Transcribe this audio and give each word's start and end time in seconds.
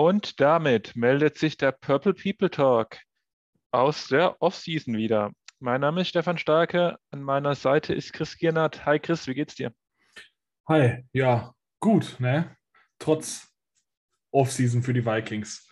Und 0.00 0.38
damit 0.38 0.94
meldet 0.94 1.38
sich 1.38 1.56
der 1.56 1.72
Purple 1.72 2.14
People 2.14 2.48
Talk 2.48 2.98
aus 3.72 4.06
der 4.06 4.40
Offseason 4.40 4.96
wieder. 4.96 5.32
Mein 5.58 5.80
Name 5.80 6.02
ist 6.02 6.10
Stefan 6.10 6.38
Starke, 6.38 6.96
an 7.10 7.20
meiner 7.20 7.56
Seite 7.56 7.94
ist 7.94 8.12
Chris 8.12 8.38
Giernert. 8.38 8.86
Hi 8.86 9.00
Chris, 9.00 9.26
wie 9.26 9.34
geht's 9.34 9.56
dir? 9.56 9.74
Hi, 10.68 11.04
ja, 11.12 11.52
gut, 11.80 12.14
ne? 12.20 12.56
Trotz 13.00 13.52
Offseason 14.30 14.84
für 14.84 14.94
die 14.94 15.04
Vikings. 15.04 15.68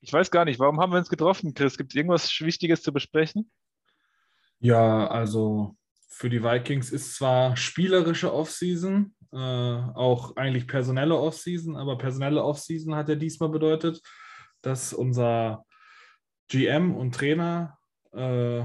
Ich 0.00 0.10
weiß 0.10 0.30
gar 0.30 0.46
nicht, 0.46 0.58
warum 0.58 0.80
haben 0.80 0.92
wir 0.92 1.00
uns 1.00 1.10
getroffen, 1.10 1.52
Chris? 1.52 1.76
Gibt 1.76 1.92
es 1.92 1.96
irgendwas 1.96 2.40
Wichtiges 2.40 2.80
zu 2.80 2.94
besprechen? 2.94 3.50
Ja, 4.58 5.06
also 5.06 5.76
für 6.20 6.28
die 6.28 6.44
Vikings 6.44 6.90
ist 6.90 7.14
zwar 7.14 7.56
spielerische 7.56 8.34
Offseason, 8.34 9.14
äh, 9.32 9.36
auch 9.38 10.36
eigentlich 10.36 10.66
personelle 10.66 11.16
Offseason, 11.16 11.76
aber 11.76 11.96
personelle 11.96 12.44
Offseason 12.44 12.94
hat 12.94 13.08
ja 13.08 13.14
diesmal 13.14 13.48
bedeutet, 13.48 14.02
dass 14.60 14.92
unser 14.92 15.64
GM 16.48 16.94
und 16.94 17.14
Trainer, 17.14 17.78
äh, 18.12 18.58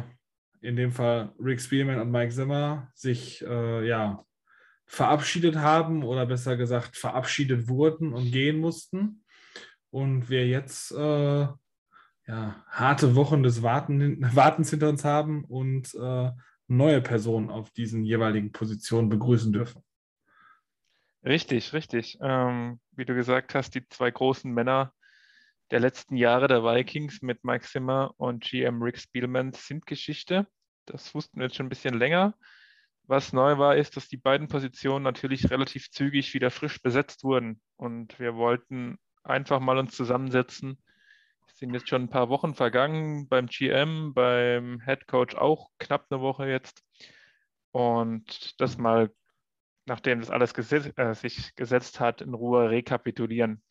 in 0.60 0.76
dem 0.76 0.91
Fall 0.91 1.32
Rick 1.40 1.62
Spielman 1.62 2.02
und 2.02 2.12
Mike 2.12 2.34
Zimmer, 2.34 2.90
sich 2.94 3.41
äh, 3.48 3.88
ja, 3.88 4.26
verabschiedet 4.85 5.55
haben 5.55 6.04
oder 6.04 6.26
besser 6.26 6.58
gesagt 6.58 6.98
verabschiedet 6.98 7.70
wurden 7.70 8.12
und 8.12 8.34
gehen 8.34 8.60
mussten. 8.60 9.24
Und 9.91 10.29
wir 10.29 10.46
jetzt 10.46 10.91
äh, 10.91 11.48
ja, 12.27 12.66
harte 12.68 13.16
Wochen 13.16 13.44
des 13.44 13.63
Warten, 13.63 14.20
Wartens 14.35 14.72
hinter 14.72 14.90
uns 14.90 15.05
haben 15.05 15.46
und 15.46 15.96
äh, 15.96 16.32
neue 16.68 17.02
Personen 17.02 17.49
auf 17.49 17.71
diesen 17.71 18.04
jeweiligen 18.04 18.52
Positionen 18.52 19.10
begrüßen 19.10 19.54
dürfen. 19.54 19.84
Richtig, 21.24 21.74
richtig. 21.74 22.18
Ähm, 22.22 22.80
wie 22.91 23.05
du 23.05 23.16
gesagt 23.16 23.55
hast, 23.55 23.74
die 23.76 23.88
zwei 23.88 24.12
großen 24.12 24.52
Männer 24.52 24.94
der 25.72 25.80
letzten 25.80 26.16
Jahre 26.16 26.48
der 26.48 26.63
Vikings 26.63 27.22
mit 27.24 27.44
Mike 27.44 27.66
Zimmer 27.66 28.13
und 28.18 28.44
GM 28.44 28.82
Rick 28.84 28.99
Spielman 28.99 29.52
sind 29.54 29.88
Geschichte. 29.88 30.48
Das 30.85 31.16
wussten 31.16 31.40
wir 31.40 31.48
jetzt 31.48 31.55
schon 31.55 31.66
ein 31.66 31.70
bisschen 31.70 31.98
länger. 31.98 32.35
Was 33.07 33.34
neu 33.34 33.57
war, 33.57 33.76
ist, 33.76 33.98
dass 33.98 34.07
die 34.07 34.18
beiden 34.18 34.48
Positionen 34.48 35.04
natürlich 35.04 35.50
relativ 35.50 35.90
zügig 35.91 36.34
wieder 36.34 36.52
frisch 36.52 36.82
besetzt 36.82 37.24
wurden. 37.24 37.62
Und 37.77 38.20
wir 38.20 38.35
wollten 38.35 38.98
einfach 39.24 39.60
mal 39.60 39.77
uns 39.77 39.96
zusammensetzen. 39.96 40.77
Sind 41.55 41.73
jetzt 41.73 41.89
schon 41.89 42.03
ein 42.03 42.09
paar 42.09 42.29
Wochen 42.29 42.53
vergangen, 42.53 43.27
beim 43.27 43.48
GM, 43.48 44.13
beim 44.13 44.81
Head 44.85 45.07
Coach 45.07 45.35
auch 45.35 45.71
knapp 45.79 46.05
eine 46.09 46.21
Woche 46.21 46.48
jetzt. 46.48 46.84
Und 47.71 48.59
das 48.61 48.77
mal 48.77 49.09
nachdem 49.85 50.20
das 50.20 50.29
alles 50.29 50.53
gesetz, 50.53 50.91
äh, 50.98 51.13
sich 51.13 51.55
gesetzt 51.55 51.99
hat, 51.99 52.21
in 52.21 52.33
Ruhe 52.33 52.70
rekapitulieren. 52.70 53.61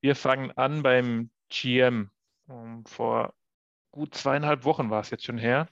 Wir 0.00 0.16
fangen 0.16 0.50
an 0.52 0.82
beim 0.82 1.30
GM. 1.48 2.10
Und 2.46 2.88
vor 2.88 3.34
gut 3.92 4.14
zweieinhalb 4.14 4.64
Wochen 4.64 4.90
war 4.90 5.00
es 5.00 5.10
jetzt 5.10 5.24
schon 5.24 5.38
her, 5.38 5.68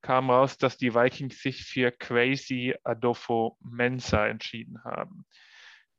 kam 0.00 0.30
raus, 0.30 0.56
dass 0.56 0.76
die 0.76 0.94
Vikings 0.94 1.40
sich 1.40 1.64
für 1.64 1.90
Crazy 1.90 2.74
Adolfo 2.84 3.56
Mensa 3.60 4.26
entschieden 4.26 4.82
haben. 4.84 5.24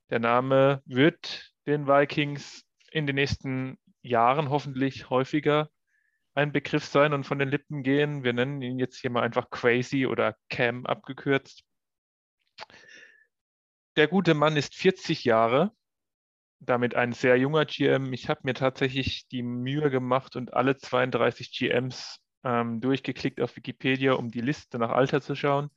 Der 0.10 0.20
Name 0.20 0.82
wird 0.86 1.54
den 1.66 1.88
Vikings 1.88 2.66
in 2.92 3.08
den 3.08 3.16
nächsten 3.16 3.78
Jahren 4.04 4.50
hoffentlich 4.50 5.10
häufiger 5.10 5.70
ein 6.36 6.52
Begriff 6.52 6.86
sein 6.86 7.14
und 7.14 7.26
von 7.26 7.40
den 7.40 7.50
Lippen 7.50 7.84
gehen. 7.84 8.24
Wir 8.24 8.34
nennen 8.34 8.62
ihn 8.62 8.80
jetzt 8.80 9.00
hier 9.00 9.10
mal 9.10 9.22
einfach 9.22 9.50
Crazy 9.50 10.06
oder 10.06 10.36
Cam 10.50 10.86
abgekürzt. 10.86 11.64
Der 13.96 14.08
gute 14.08 14.34
Mann 14.34 14.58
ist 14.58 14.76
40 14.76 15.24
Jahre, 15.24 15.72
damit 16.60 16.96
ein 16.96 17.14
sehr 17.14 17.38
junger 17.38 17.66
GM. 17.66 18.12
Ich 18.14 18.30
habe 18.30 18.42
mir 18.44 18.56
tatsächlich 18.56 19.28
die 19.28 19.44
Mühe 19.44 19.90
gemacht 19.92 20.36
und 20.36 20.54
alle 20.54 20.78
32 20.78 21.52
GMs 21.52 22.20
ähm, 22.44 22.82
durchgeklickt 22.82 23.40
auf 23.40 23.56
Wikipedia, 23.56 24.14
um 24.14 24.30
die 24.30 24.42
Liste 24.42 24.80
nach 24.80 24.90
Alter 24.90 25.22
zu 25.22 25.36
schauen. 25.36 25.70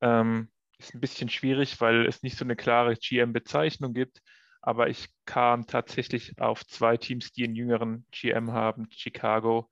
Ähm, 0.00 0.50
ist 0.78 0.94
ein 0.94 1.00
bisschen 1.00 1.28
schwierig, 1.28 1.80
weil 1.80 2.06
es 2.06 2.22
nicht 2.22 2.38
so 2.38 2.44
eine 2.44 2.54
klare 2.54 2.94
GM-Bezeichnung 2.94 3.94
gibt. 3.94 4.22
Aber 4.68 4.90
ich 4.90 5.08
kam 5.24 5.66
tatsächlich 5.66 6.38
auf 6.38 6.62
zwei 6.66 6.98
Teams, 6.98 7.32
die 7.32 7.44
einen 7.44 7.54
jüngeren 7.54 8.04
GM 8.10 8.52
haben. 8.52 8.86
Chicago, 8.90 9.70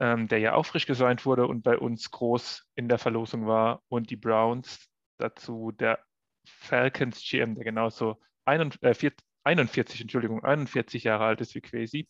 ähm, 0.00 0.26
der 0.26 0.40
ja 0.40 0.54
auch 0.54 0.66
frisch 0.66 0.86
gesigned 0.86 1.24
wurde 1.24 1.46
und 1.46 1.62
bei 1.62 1.78
uns 1.78 2.10
groß 2.10 2.66
in 2.74 2.88
der 2.88 2.98
Verlosung 2.98 3.46
war. 3.46 3.84
Und 3.86 4.10
die 4.10 4.16
Browns, 4.16 4.90
dazu 5.18 5.70
der 5.70 6.00
Falcons 6.44 7.22
GM, 7.22 7.54
der 7.54 7.62
genauso 7.62 8.20
41, 8.46 9.12
äh, 9.12 9.12
41, 9.44 10.00
Entschuldigung, 10.00 10.42
41 10.42 11.04
Jahre 11.04 11.26
alt 11.26 11.40
ist 11.40 11.54
wie 11.54 11.60
Quasi. 11.60 12.08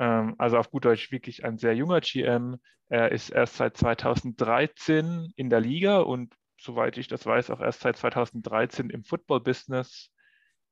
Ähm, 0.00 0.34
also 0.38 0.58
auf 0.58 0.72
gut 0.72 0.86
Deutsch 0.86 1.12
wirklich 1.12 1.44
ein 1.44 1.56
sehr 1.56 1.76
junger 1.76 2.00
GM. 2.00 2.56
Er 2.88 3.12
ist 3.12 3.30
erst 3.30 3.58
seit 3.58 3.76
2013 3.76 5.32
in 5.36 5.50
der 5.50 5.60
Liga 5.60 6.00
und 6.00 6.34
soweit 6.58 6.98
ich 6.98 7.06
das 7.06 7.24
weiß, 7.24 7.50
auch 7.50 7.60
erst 7.60 7.82
seit 7.82 7.96
2013 7.96 8.90
im 8.90 9.04
Football-Business 9.04 10.10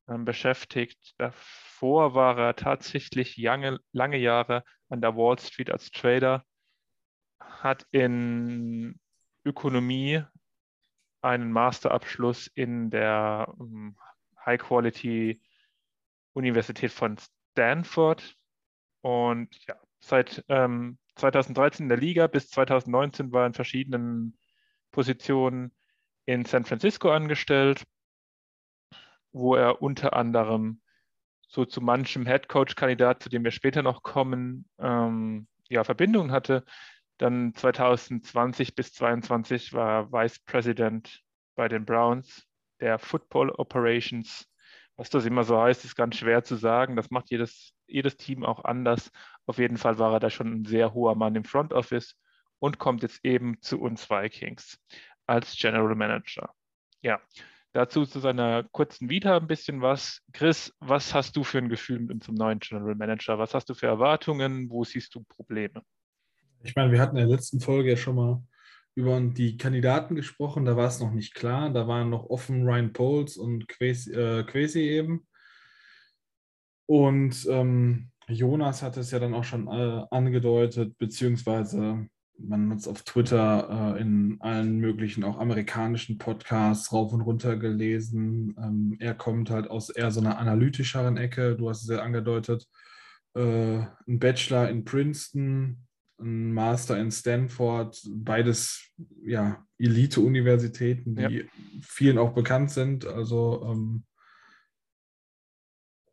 beschäftigt. 0.07 1.15
Davor 1.19 2.15
war 2.15 2.39
er 2.39 2.57
tatsächlich 2.57 3.37
lange, 3.37 3.81
lange 3.93 4.19
Jahre 4.19 4.65
an 4.89 5.01
der 5.01 5.17
Wall 5.17 5.39
Street 5.39 5.71
als 5.71 5.91
Trader, 5.91 6.45
hat 7.41 7.87
in 7.91 8.99
Ökonomie 9.45 10.23
einen 11.23 11.53
Masterabschluss 11.53 12.49
in 12.49 12.91
der 12.91 13.53
ähm, 13.59 13.97
High 14.45 14.61
Quality 14.61 15.41
Universität 16.35 16.93
von 16.93 17.17
Stanford 17.53 18.37
und 19.01 19.49
ja, 19.67 19.77
seit 20.01 20.45
ähm, 20.49 20.99
2013 21.17 21.85
in 21.85 21.89
der 21.89 21.99
Liga 21.99 22.27
bis 22.27 22.51
2019 22.51 23.33
war 23.33 23.43
er 23.43 23.47
in 23.47 23.55
verschiedenen 23.55 24.37
Positionen 24.91 25.73
in 26.27 26.45
San 26.45 26.65
Francisco 26.65 27.11
angestellt, 27.11 27.85
wo 29.35 29.57
er 29.57 29.83
unter 29.83 30.15
anderem 30.15 30.81
so 31.49 31.65
zu 31.65 31.81
manchem 31.81 32.25
Head 32.25 32.49
Coach 32.49 32.77
Kandidat, 32.77 33.23
zu 33.23 33.29
dem 33.29 33.45
wir 33.45 33.51
später 33.51 33.83
noch 33.83 34.03
kommen, 34.03 34.67
ähm, 34.79 35.47
ja, 35.69 35.85
Verbindungen 35.85 36.33
hatte. 36.33 36.65
Dann 37.19 37.55
2020 37.55 38.75
bis 38.75 38.93
2022 38.93 39.73
war 39.73 40.11
Vice 40.11 40.39
President 40.41 41.23
bei 41.57 41.69
den 41.69 41.85
Browns 41.85 42.47
der 42.81 42.99
Football 42.99 43.51
Operations. 43.51 44.49
Was 44.97 45.11
das 45.11 45.27
immer 45.27 45.45
so 45.45 45.61
heißt, 45.61 45.85
ist 45.85 45.97
ganz 45.97 46.17
schwer 46.17 46.45
zu 46.45 46.57
sagen. 46.57 46.97
Das 46.97 47.11
macht 47.11 47.31
jedes, 47.31 47.75
jedes 47.87 48.17
Team 48.17 48.45
auch 48.45 48.65
anders. 48.65 49.11
Auf 49.47 49.59
jeden 49.59 49.77
Fall 49.77 49.99
war 49.99 50.13
er 50.13 50.21
da 50.21 50.31
schon 50.31 50.53
ein 50.53 50.65
sehr 50.65 50.95
hoher 50.95 51.17
Mann 51.17 51.35
im 51.35 51.45
Front 51.45 51.73
Office 51.73 52.17
und 52.61 52.79
kommt 52.79 53.03
jetzt 53.03 53.25
eben 53.25 53.61
zu 53.61 53.81
uns 53.81 54.09
Vikings 54.09 54.81
als 55.27 55.57
General 55.57 55.95
Manager. 55.95 56.55
Ja, 57.01 57.21
dazu 57.75 58.07
zu 58.07 58.21
seiner 58.21 58.65
kurzen 58.73 59.11
Vita 59.11 59.37
ein 59.37 59.47
bisschen 59.47 59.83
was. 59.83 60.23
Chris, 60.33 60.73
was 60.81 61.13
hast 61.13 61.37
du 61.37 61.45
für 61.45 61.59
ein 61.59 61.69
Gefühl 61.69 62.01
mit 62.01 62.13
unserem 62.13 62.37
neuen 62.37 62.61
General 62.61 62.95
Manager? 62.95 63.39
Was 63.39 63.53
hast 63.53 63.69
du 63.69 63.75
für 63.75 63.87
Erwartungen? 63.87 64.71
Wo 64.71 64.85
siehst 64.85 65.15
du 65.15 65.25
Probleme? 65.25 65.83
Ich 66.63 66.75
meine, 66.77 66.93
wir 66.93 67.01
hatten 67.01 67.17
in 67.17 67.29
der 67.29 67.37
letzten 67.37 67.61
Folge 67.61 67.91
ja 67.91 67.97
schon 67.97 68.15
mal 68.15 68.43
über 68.95 69.21
die 69.21 69.57
Kandidaten 69.57 70.15
gesprochen, 70.15 70.65
da 70.65 70.77
war 70.77 70.87
es 70.87 71.01
noch 71.01 71.11
nicht 71.11 71.35
klar. 71.35 71.71
Da 71.71 71.89
waren 71.89 72.11
noch 72.11 72.31
offen 72.31 72.65
Ryan 72.65 72.93
Poles 72.93 73.37
und 73.37 73.67
Quasi, 73.67 74.13
äh, 74.13 74.97
eben. 74.97 75.27
Und 76.87 77.45
ähm, 77.51 78.13
Jonas 78.29 78.83
hat 78.83 78.97
es 78.97 79.11
ja 79.11 79.19
dann 79.19 79.35
auch 79.35 79.45
schon 79.45 79.67
äh, 79.67 80.05
angedeutet, 80.11 80.97
beziehungsweise 80.97 82.07
man 82.39 82.71
hat 82.71 82.79
es 82.79 82.89
auf 82.89 83.03
Twitter 83.03 83.95
äh, 83.97 84.01
in 84.01 84.37
allen 84.41 84.79
möglichen, 84.79 85.25
auch 85.25 85.39
amerikanischen 85.39 86.19
Podcasts 86.19 86.93
rauf 86.93 87.13
und 87.13 87.21
runter 87.21 87.57
gelesen. 87.57 88.57
Ähm, 88.59 88.97
er 88.99 89.15
kommt 89.15 89.51
halt 89.51 89.69
aus 89.71 89.91
eher 89.91 90.11
so 90.11 90.21
einer 90.21 90.39
analytischeren 90.39 91.17
Ecke. 91.17 91.57
Du 91.57 91.69
hast 91.69 91.83
es 91.83 91.89
ja 91.89 92.03
angedeutet. 92.03 92.67
Äh, 93.35 93.79
ein 94.07 94.19
Bachelor 94.19 94.69
in 94.69 94.85
Princeton, 94.85 95.87
ein 96.21 96.53
Master 96.53 96.99
in 96.99 97.11
Stanford, 97.11 98.01
beides 98.09 98.93
ja, 99.23 99.65
Elite-Universitäten, 99.79 101.17
die 101.17 101.23
ja. 101.23 101.45
vielen 101.83 102.19
auch 102.19 102.33
bekannt 102.33 102.71
sind. 102.71 103.07
Also 103.07 103.65
ähm, 103.71 104.05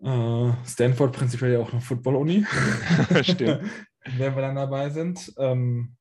äh, 0.03 0.53
Stanford 0.65 1.13
prinzipiell 1.13 1.53
ja 1.53 1.59
auch 1.59 1.71
eine 1.71 1.81
Football-Uni. 1.81 2.45
Stimmt. 3.21 3.61
Wenn 4.17 4.35
wir 4.35 4.41
dann 4.41 4.55
dabei 4.55 4.89
sind. 4.89 5.31
Ähm, 5.37 5.95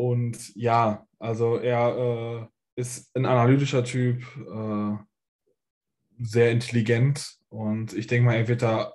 und 0.00 0.56
ja, 0.56 1.06
also 1.18 1.58
er 1.58 2.48
äh, 2.76 2.80
ist 2.80 3.14
ein 3.14 3.26
analytischer 3.26 3.84
Typ, 3.84 4.24
äh, 4.36 4.96
sehr 6.22 6.50
intelligent 6.50 7.36
und 7.50 7.92
ich 7.92 8.06
denke 8.06 8.24
mal, 8.24 8.36
er 8.36 8.48
wird 8.48 8.62
da 8.62 8.94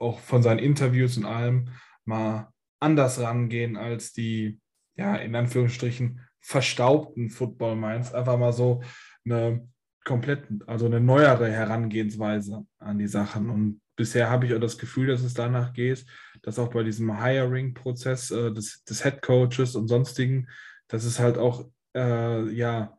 auch 0.00 0.18
von 0.18 0.42
seinen 0.42 0.58
Interviews 0.58 1.16
und 1.16 1.24
allem 1.24 1.68
mal 2.04 2.52
anders 2.80 3.20
rangehen 3.20 3.76
als 3.76 4.12
die, 4.12 4.60
ja, 4.96 5.14
in 5.16 5.36
Anführungsstrichen, 5.36 6.20
verstaubten 6.40 7.30
Football 7.30 7.76
Minds. 7.76 8.12
Einfach 8.12 8.38
mal 8.38 8.52
so 8.52 8.82
eine 9.24 9.68
komplett, 10.04 10.48
also 10.66 10.86
eine 10.86 11.00
neuere 11.00 11.50
Herangehensweise 11.50 12.66
an 12.78 12.98
die 12.98 13.08
Sachen. 13.08 13.50
Und 13.50 13.80
bisher 13.96 14.30
habe 14.30 14.46
ich 14.46 14.54
auch 14.54 14.60
das 14.60 14.78
Gefühl, 14.78 15.08
dass 15.08 15.22
es 15.22 15.34
danach 15.34 15.72
geht, 15.72 16.04
dass 16.42 16.58
auch 16.58 16.68
bei 16.68 16.82
diesem 16.82 17.22
Hiring-Prozess 17.22 18.30
äh, 18.30 18.52
des, 18.52 18.84
des 18.84 19.02
Head 19.02 19.22
Coaches 19.22 19.74
und 19.74 19.88
sonstigen, 19.88 20.48
dass 20.88 21.04
es 21.04 21.18
halt 21.18 21.38
auch 21.38 21.68
äh, 21.94 22.48
ja 22.50 22.98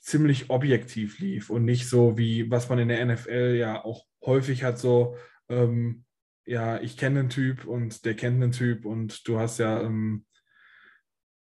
ziemlich 0.00 0.50
objektiv 0.50 1.18
lief 1.18 1.50
und 1.50 1.64
nicht 1.64 1.88
so 1.88 2.16
wie 2.16 2.50
was 2.50 2.68
man 2.68 2.78
in 2.78 2.88
der 2.88 3.04
NFL 3.04 3.56
ja 3.58 3.84
auch 3.84 4.04
häufig 4.24 4.64
hat, 4.64 4.78
so 4.78 5.16
ähm, 5.48 6.04
ja, 6.48 6.80
ich 6.80 6.96
kenne 6.96 7.20
einen 7.20 7.28
Typ 7.28 7.66
und 7.66 8.06
der 8.06 8.14
kennt 8.16 8.42
einen 8.42 8.52
Typ 8.52 8.86
und 8.86 9.28
du 9.28 9.38
hast 9.38 9.58
ja 9.58 9.82
ähm, 9.82 10.24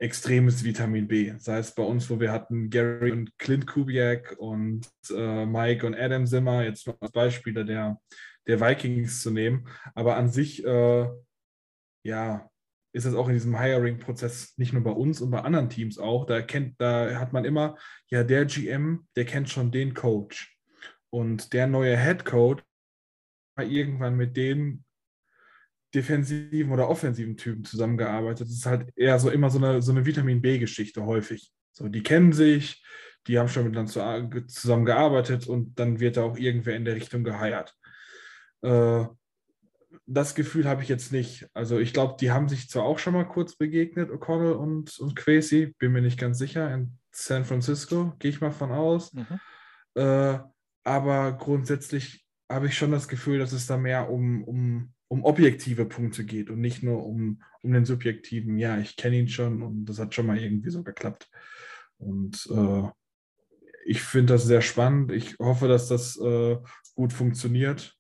extremes 0.01 0.65
Vitamin 0.65 1.07
B. 1.07 1.33
Sei 1.39 1.59
es 1.59 1.75
bei 1.75 1.83
uns, 1.85 2.11
wo 2.11 2.19
wir 2.19 2.33
hatten 2.33 2.71
Gary 2.71 3.13
und 3.13 3.39
Clint 3.39 3.67
Kubiak 3.67 4.35
und 4.39 4.89
äh, 5.15 5.47
Mike 5.47 5.87
und 5.87 5.95
Adam 5.95 6.27
Zimmer, 6.27 6.65
jetzt 6.65 6.87
nur 6.87 6.97
als 7.01 7.13
Beispiele 7.13 7.65
der, 7.65 8.01
der 8.47 8.61
Vikings 8.61 9.23
zu 9.23 9.31
nehmen. 9.31 9.69
Aber 9.95 10.17
an 10.17 10.29
sich, 10.29 10.65
äh, 10.65 11.09
ja, 12.05 12.51
ist 12.93 13.05
es 13.05 13.15
auch 13.15 13.29
in 13.29 13.35
diesem 13.35 13.59
Hiring-Prozess 13.59 14.55
nicht 14.57 14.73
nur 14.73 14.83
bei 14.83 14.91
uns 14.91 15.21
und 15.21 15.31
bei 15.31 15.41
anderen 15.41 15.69
Teams 15.69 15.99
auch. 15.99 16.27
Da, 16.27 16.43
kennt, 16.43 16.81
da 16.81 17.19
hat 17.21 17.33
man 17.33 17.45
immer, 17.45 17.77
ja, 18.09 18.25
der 18.25 18.47
GM, 18.47 19.07
der 19.17 19.25
kennt 19.25 19.49
schon 19.49 19.71
den 19.71 19.95
Coach. 19.95 20.57
Und 21.11 21.53
der 21.53 21.67
neue 21.67 21.97
Head 21.97 22.25
Coach 22.25 22.63
irgendwann 23.59 24.17
mit 24.17 24.37
dem 24.37 24.85
defensiven 25.95 26.73
oder 26.73 26.89
offensiven 26.89 27.37
Typen 27.37 27.65
zusammengearbeitet. 27.65 28.47
Das 28.47 28.55
ist 28.55 28.67
halt 28.67 28.91
eher 28.97 29.19
so 29.19 29.31
immer 29.31 29.51
so 29.51 29.59
eine, 29.59 29.83
so 29.83 29.93
eine 29.93 30.07
Vitamin 30.07 30.41
B-Geschichte 30.41 31.05
häufig. 31.05 31.53
So, 31.73 31.89
die 31.89 32.03
kennen 32.03 32.33
sich, 32.33 32.85
die 33.27 33.39
haben 33.39 33.49
schon 33.49 33.65
miteinander 33.65 34.47
zusammengearbeitet 34.47 35.47
und 35.47 35.79
dann 35.79 36.01
wird 36.01 36.17
da 36.17 36.23
auch 36.23 36.37
irgendwer 36.39 36.77
in 36.77 36.85
der 36.85 36.95
Richtung 36.95 37.25
geheiert. 37.25 37.77
Äh, 38.63 39.07
das 40.07 40.35
Gefühl 40.35 40.69
habe 40.69 40.83
ich 40.83 40.89
jetzt 40.89 41.13
nicht. 41.13 41.49
Also 41.55 41.79
ich 41.79 41.93
glaube, 41.93 42.17
die 42.21 42.31
haben 42.31 42.49
sich 42.49 42.69
zwar 42.69 42.85
auch 42.85 42.99
schon 42.99 43.15
mal 43.15 43.25
kurz 43.25 43.57
begegnet, 43.57 44.11
O'Connell 44.11 44.53
und, 44.53 44.99
und 44.99 45.17
Quasi, 45.17 45.75
bin 45.79 45.93
mir 45.93 46.03
nicht 46.03 46.19
ganz 46.19 46.39
sicher, 46.39 46.73
in 46.75 46.99
San 47.13 47.45
Francisco, 47.45 48.15
gehe 48.19 48.31
ich 48.31 48.41
mal 48.41 48.53
von 48.53 48.73
aus. 48.73 49.13
Mhm. 49.13 49.41
Äh, 49.95 50.39
aber 50.85 51.33
grundsätzlich 51.33 52.25
habe 52.49 52.67
ich 52.67 52.77
schon 52.77 52.91
das 52.91 53.09
Gefühl, 53.09 53.39
dass 53.39 53.53
es 53.53 53.67
da 53.67 53.77
mehr 53.77 54.11
um, 54.11 54.43
um 54.45 54.93
um 55.11 55.25
objektive 55.25 55.87
Punkte 55.87 56.25
geht 56.25 56.51
und 56.51 56.61
nicht 56.61 56.85
nur 56.85 57.05
um, 57.05 57.43
um 57.63 57.73
den 57.73 57.85
subjektiven, 57.85 58.57
ja, 58.59 58.79
ich 58.79 58.95
kenne 58.95 59.17
ihn 59.17 59.29
schon 59.29 59.61
und 59.61 59.85
das 59.87 59.99
hat 59.99 60.15
schon 60.15 60.27
mal 60.27 60.39
irgendwie 60.39 60.71
so 60.71 60.85
geklappt. 60.85 61.29
Und 61.99 62.49
äh, 62.49 62.89
ich 63.85 64.03
finde 64.03 64.35
das 64.35 64.45
sehr 64.45 64.63
spannend. 64.63 65.11
Ich 65.11 65.37
hoffe, 65.41 65.67
dass 65.67 65.89
das 65.89 66.17
äh, 66.21 66.57
gut 66.95 67.13
funktioniert 67.13 67.99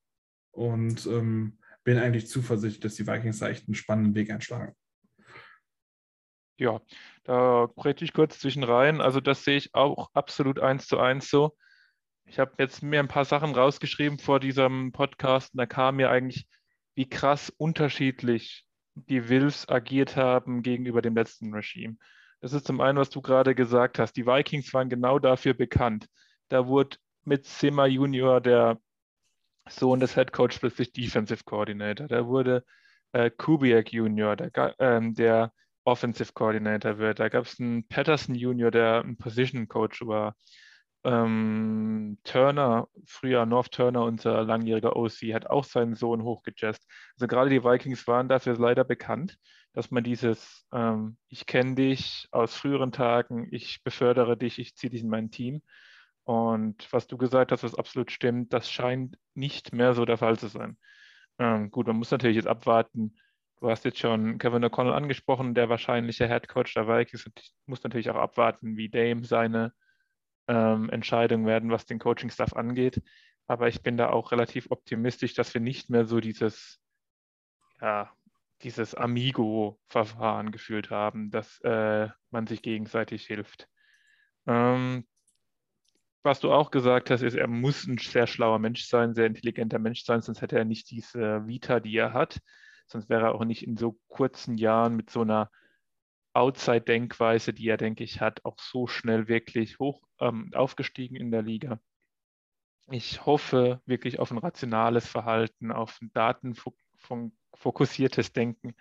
und 0.52 1.06
ähm, 1.06 1.58
bin 1.84 1.98
eigentlich 1.98 2.28
zuversichtlich, 2.28 2.80
dass 2.80 2.94
die 2.94 3.06
Vikings 3.06 3.38
da 3.38 3.48
echt 3.48 3.66
einen 3.66 3.74
spannenden 3.74 4.14
Weg 4.14 4.30
einschlagen. 4.30 4.74
Ja, 6.58 6.80
da 7.24 7.68
breche 7.74 8.04
ich 8.04 8.12
kurz 8.12 8.38
zwischen 8.38 8.64
rein. 8.64 9.00
Also 9.00 9.20
das 9.20 9.44
sehe 9.44 9.56
ich 9.56 9.74
auch 9.74 10.10
absolut 10.12 10.60
eins 10.60 10.86
zu 10.86 10.98
eins 10.98 11.30
so. 11.30 11.56
Ich 12.26 12.38
habe 12.38 12.52
jetzt 12.58 12.82
mir 12.82 13.00
ein 13.00 13.08
paar 13.08 13.24
Sachen 13.24 13.54
rausgeschrieben 13.54 14.18
vor 14.18 14.40
diesem 14.40 14.92
Podcast 14.92 15.54
und 15.54 15.58
da 15.58 15.66
kam 15.66 15.96
mir 15.96 16.10
eigentlich 16.10 16.46
wie 16.94 17.08
krass 17.08 17.50
unterschiedlich 17.56 18.66
die 18.94 19.28
Wills 19.28 19.68
agiert 19.68 20.16
haben 20.16 20.62
gegenüber 20.62 21.00
dem 21.00 21.14
letzten 21.14 21.54
Regime. 21.54 21.96
Das 22.40 22.52
ist 22.52 22.66
zum 22.66 22.80
einen, 22.80 22.98
was 22.98 23.10
du 23.10 23.22
gerade 23.22 23.54
gesagt 23.54 23.98
hast. 23.98 24.12
Die 24.12 24.26
Vikings 24.26 24.72
waren 24.74 24.88
genau 24.88 25.18
dafür 25.18 25.54
bekannt. 25.54 26.06
Da 26.48 26.66
wurde 26.66 26.98
mit 27.24 27.46
Zimmer 27.46 27.86
Junior 27.86 28.40
der 28.40 28.78
Sohn 29.70 30.00
des 30.00 30.14
Head 30.14 30.32
Coach 30.32 30.58
plötzlich 30.58 30.92
Defensive 30.92 31.44
Coordinator. 31.44 32.08
Da 32.08 32.26
wurde 32.26 32.64
äh, 33.12 33.30
Kubiak 33.30 33.92
Junior, 33.92 34.36
der, 34.36 34.80
äh, 34.80 35.00
der 35.12 35.52
Offensive 35.84 36.32
Coordinator 36.34 36.98
wird. 36.98 37.20
Da 37.20 37.28
gab 37.28 37.46
es 37.46 37.58
einen 37.60 37.86
Patterson 37.88 38.34
Junior, 38.34 38.70
der 38.70 39.02
ein 39.04 39.16
Position 39.16 39.68
Coach 39.68 40.06
war 40.06 40.34
ähm, 41.04 42.18
Turner, 42.24 42.88
früher 43.06 43.46
North 43.46 43.72
Turner, 43.72 44.04
unser 44.04 44.42
langjähriger 44.44 44.96
OC, 44.96 45.32
hat 45.32 45.46
auch 45.48 45.64
seinen 45.64 45.94
Sohn 45.94 46.22
hochgejazzt. 46.22 46.86
Also 47.16 47.26
gerade 47.26 47.50
die 47.50 47.64
Vikings 47.64 48.06
waren 48.06 48.28
dafür 48.28 48.56
leider 48.58 48.84
bekannt, 48.84 49.38
dass 49.72 49.90
man 49.90 50.04
dieses, 50.04 50.66
ähm, 50.72 51.16
ich 51.28 51.46
kenne 51.46 51.74
dich 51.74 52.28
aus 52.32 52.54
früheren 52.54 52.92
Tagen, 52.92 53.48
ich 53.50 53.82
befördere 53.82 54.36
dich, 54.36 54.58
ich 54.58 54.76
ziehe 54.76 54.90
dich 54.90 55.02
in 55.02 55.08
mein 55.08 55.30
Team. 55.30 55.62
Und 56.24 56.92
was 56.92 57.06
du 57.06 57.16
gesagt 57.16 57.52
hast, 57.52 57.62
was 57.62 57.74
absolut 57.74 58.10
stimmt, 58.10 58.52
das 58.52 58.70
scheint 58.70 59.16
nicht 59.34 59.72
mehr 59.72 59.94
so 59.94 60.04
der 60.04 60.18
Fall 60.18 60.38
zu 60.38 60.48
sein. 60.48 60.76
Ähm, 61.38 61.70
gut, 61.70 61.86
man 61.86 61.96
muss 61.96 62.10
natürlich 62.10 62.36
jetzt 62.36 62.46
abwarten. 62.46 63.16
Du 63.60 63.70
hast 63.70 63.84
jetzt 63.84 63.98
schon 63.98 64.38
Kevin 64.38 64.64
O'Connell 64.64 64.92
angesprochen, 64.92 65.54
der 65.54 65.68
wahrscheinliche 65.68 66.26
Head 66.26 66.48
Coach 66.48 66.74
der 66.74 66.88
Vikings. 66.88 67.30
muss 67.66 67.82
natürlich 67.82 68.10
auch 68.10 68.16
abwarten, 68.16 68.76
wie 68.76 68.88
Dame 68.88 69.24
seine 69.24 69.72
ähm, 70.48 70.88
Entscheidungen 70.90 71.46
werden, 71.46 71.70
was 71.70 71.86
den 71.86 71.98
Coaching-Staff 71.98 72.54
angeht. 72.54 73.02
Aber 73.46 73.68
ich 73.68 73.82
bin 73.82 73.96
da 73.96 74.10
auch 74.10 74.32
relativ 74.32 74.70
optimistisch, 74.70 75.34
dass 75.34 75.52
wir 75.52 75.60
nicht 75.60 75.90
mehr 75.90 76.06
so 76.06 76.20
dieses, 76.20 76.80
ja, 77.80 78.10
dieses 78.62 78.94
Amigo-Verfahren 78.94 80.52
gefühlt 80.52 80.90
haben, 80.90 81.30
dass 81.30 81.60
äh, 81.60 82.08
man 82.30 82.46
sich 82.46 82.62
gegenseitig 82.62 83.26
hilft. 83.26 83.68
Ähm, 84.46 85.06
was 86.22 86.40
du 86.40 86.52
auch 86.52 86.70
gesagt 86.70 87.10
hast, 87.10 87.22
ist, 87.22 87.34
er 87.34 87.46
muss 87.46 87.86
ein 87.86 87.98
sehr 87.98 88.26
schlauer 88.26 88.58
Mensch 88.58 88.84
sein, 88.84 89.14
sehr 89.14 89.26
intelligenter 89.26 89.78
Mensch 89.78 90.04
sein, 90.04 90.20
sonst 90.20 90.42
hätte 90.42 90.58
er 90.58 90.64
nicht 90.64 90.90
diese 90.90 91.46
Vita, 91.46 91.80
die 91.80 91.96
er 91.96 92.12
hat. 92.12 92.40
Sonst 92.86 93.08
wäre 93.08 93.26
er 93.26 93.34
auch 93.34 93.44
nicht 93.44 93.66
in 93.66 93.76
so 93.76 93.98
kurzen 94.08 94.58
Jahren 94.58 94.96
mit 94.96 95.10
so 95.10 95.22
einer 95.22 95.50
Outside-Denkweise, 96.32 97.52
die 97.52 97.68
er, 97.68 97.76
denke 97.76 98.04
ich, 98.04 98.20
hat, 98.20 98.44
auch 98.44 98.58
so 98.58 98.86
schnell 98.86 99.28
wirklich 99.28 99.78
hoch 99.78 100.02
ähm, 100.20 100.50
aufgestiegen 100.54 101.16
in 101.16 101.30
der 101.30 101.42
Liga. 101.42 101.80
Ich 102.90 103.24
hoffe 103.24 103.80
wirklich 103.86 104.18
auf 104.18 104.30
ein 104.30 104.38
rationales 104.38 105.06
Verhalten, 105.06 105.70
auf 105.70 106.00
ein 106.00 106.10
datenfokussiertes 106.12 108.32
Denken, 108.32 108.74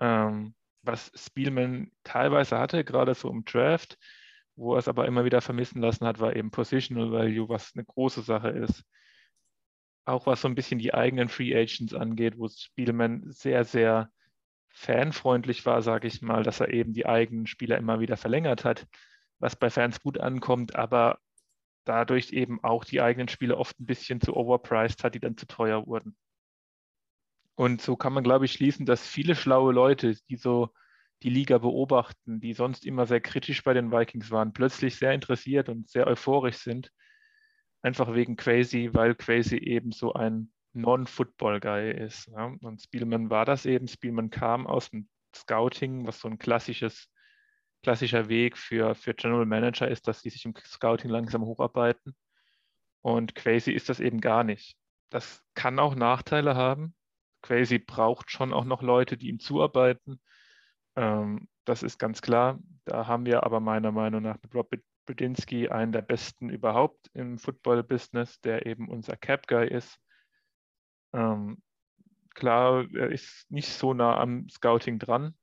ähm, 0.00 0.54
was 0.82 1.10
Spielman 1.14 1.90
teilweise 2.04 2.58
hatte, 2.58 2.84
gerade 2.84 3.14
so 3.14 3.30
im 3.30 3.44
Draft. 3.44 3.98
Wo 4.56 4.74
er 4.74 4.78
es 4.78 4.88
aber 4.88 5.06
immer 5.06 5.24
wieder 5.24 5.40
vermissen 5.40 5.80
lassen 5.80 6.06
hat, 6.06 6.20
war 6.20 6.36
eben 6.36 6.50
Positional 6.50 7.10
Value, 7.10 7.48
was 7.48 7.72
eine 7.74 7.84
große 7.84 8.22
Sache 8.22 8.50
ist. 8.50 8.84
Auch 10.04 10.26
was 10.26 10.40
so 10.40 10.48
ein 10.48 10.54
bisschen 10.54 10.78
die 10.78 10.94
eigenen 10.94 11.28
Free 11.28 11.54
Agents 11.54 11.94
angeht, 11.94 12.38
wo 12.38 12.48
Spielman 12.48 13.30
sehr, 13.30 13.64
sehr 13.64 14.10
fanfreundlich 14.68 15.64
war, 15.66 15.82
sage 15.82 16.08
ich 16.08 16.22
mal, 16.22 16.42
dass 16.42 16.60
er 16.60 16.72
eben 16.72 16.92
die 16.92 17.06
eigenen 17.06 17.46
Spieler 17.46 17.78
immer 17.78 18.00
wieder 18.00 18.16
verlängert 18.16 18.64
hat, 18.64 18.86
was 19.38 19.56
bei 19.56 19.70
Fans 19.70 20.00
gut 20.00 20.18
ankommt, 20.18 20.74
aber 20.74 21.18
dadurch 21.84 22.32
eben 22.32 22.62
auch 22.62 22.84
die 22.84 23.00
eigenen 23.00 23.28
Spieler 23.28 23.58
oft 23.58 23.78
ein 23.80 23.86
bisschen 23.86 24.20
zu 24.20 24.34
overpriced 24.34 25.04
hat, 25.04 25.14
die 25.14 25.20
dann 25.20 25.36
zu 25.36 25.46
teuer 25.46 25.86
wurden. 25.86 26.16
Und 27.54 27.82
so 27.82 27.96
kann 27.96 28.12
man, 28.12 28.24
glaube 28.24 28.46
ich, 28.46 28.52
schließen, 28.52 28.86
dass 28.86 29.06
viele 29.06 29.34
schlaue 29.34 29.72
Leute, 29.72 30.16
die 30.28 30.36
so 30.36 30.70
die 31.22 31.30
Liga 31.30 31.58
beobachten, 31.58 32.40
die 32.40 32.52
sonst 32.52 32.84
immer 32.84 33.06
sehr 33.06 33.20
kritisch 33.20 33.62
bei 33.62 33.74
den 33.74 33.92
Vikings 33.92 34.30
waren, 34.30 34.52
plötzlich 34.52 34.96
sehr 34.96 35.12
interessiert 35.12 35.68
und 35.68 35.88
sehr 35.88 36.06
euphorisch 36.06 36.56
sind. 36.56 36.90
Einfach 37.82 38.14
wegen 38.14 38.36
Crazy, 38.36 38.90
weil 38.92 39.14
Crazy 39.14 39.56
eben 39.56 39.92
so 39.92 40.12
ein 40.14 40.52
Non-Football-Guy 40.72 41.92
ist. 41.92 42.28
Ja? 42.28 42.52
Und 42.60 42.82
Spielman 42.82 43.30
war 43.30 43.44
das 43.44 43.66
eben. 43.66 43.88
Spielman 43.88 44.30
kam 44.30 44.66
aus 44.66 44.90
dem 44.90 45.08
Scouting, 45.34 46.06
was 46.06 46.20
so 46.20 46.28
ein 46.28 46.38
klassisches, 46.38 47.08
klassischer 47.82 48.28
Weg 48.28 48.56
für, 48.56 48.94
für 48.94 49.14
General 49.14 49.46
Manager 49.46 49.88
ist, 49.88 50.08
dass 50.08 50.22
sie 50.22 50.30
sich 50.30 50.44
im 50.44 50.54
Scouting 50.56 51.10
langsam 51.10 51.44
hocharbeiten. 51.44 52.16
Und 53.00 53.34
Quasi 53.34 53.72
ist 53.72 53.88
das 53.88 54.00
eben 54.00 54.20
gar 54.20 54.44
nicht. 54.44 54.76
Das 55.10 55.42
kann 55.54 55.78
auch 55.78 55.94
Nachteile 55.94 56.54
haben. 56.54 56.94
Quasi 57.42 57.78
braucht 57.78 58.30
schon 58.30 58.52
auch 58.52 58.64
noch 58.64 58.82
Leute, 58.82 59.16
die 59.16 59.28
ihm 59.28 59.40
zuarbeiten. 59.40 60.20
Ähm, 60.96 61.48
das 61.64 61.82
ist 61.82 61.98
ganz 61.98 62.22
klar. 62.22 62.58
Da 62.84 63.06
haben 63.06 63.26
wir 63.26 63.44
aber 63.44 63.60
meiner 63.60 63.92
Meinung 63.92 64.22
nach 64.22 64.38
mit 64.42 64.54
Rob 64.54 64.70
Budinsky 65.06 65.68
einen 65.68 65.92
der 65.92 66.02
besten 66.02 66.48
überhaupt 66.48 67.10
im 67.14 67.38
Football-Business, 67.38 68.40
der 68.40 68.66
eben 68.66 68.88
unser 68.88 69.16
Cap-Guy 69.16 69.68
ist 69.68 69.98
ähm, 71.12 71.62
klar, 72.34 72.86
er 72.94 73.10
ist 73.10 73.46
nicht 73.50 73.68
so 73.68 73.94
nah 73.94 74.18
am 74.18 74.48
Scouting 74.48 74.98
dran 74.98 75.34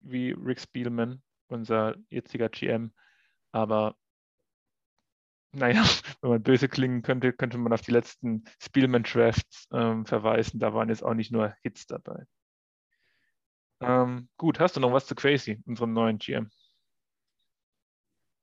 wie 0.00 0.32
Rick 0.32 0.60
Spielman, 0.60 1.22
unser 1.48 1.96
jetziger 2.10 2.48
GM, 2.48 2.92
aber 3.52 3.96
naja, 5.52 5.82
wenn 6.20 6.30
man 6.30 6.42
böse 6.42 6.68
klingen 6.68 7.02
könnte, 7.02 7.32
könnte 7.32 7.58
man 7.58 7.72
auf 7.72 7.80
die 7.80 7.92
letzten 7.92 8.44
Spielman-Drafts 8.60 9.68
ähm, 9.72 10.04
verweisen. 10.04 10.60
Da 10.60 10.74
waren 10.74 10.90
jetzt 10.90 11.02
auch 11.02 11.14
nicht 11.14 11.32
nur 11.32 11.54
Hits 11.62 11.86
dabei. 11.86 12.24
Ähm, 13.80 14.28
gut, 14.36 14.58
hast 14.58 14.76
du 14.76 14.80
noch 14.80 14.92
was 14.92 15.06
zu 15.06 15.14
Crazy, 15.14 15.62
unserem 15.66 15.92
neuen 15.92 16.18
GM? 16.18 16.50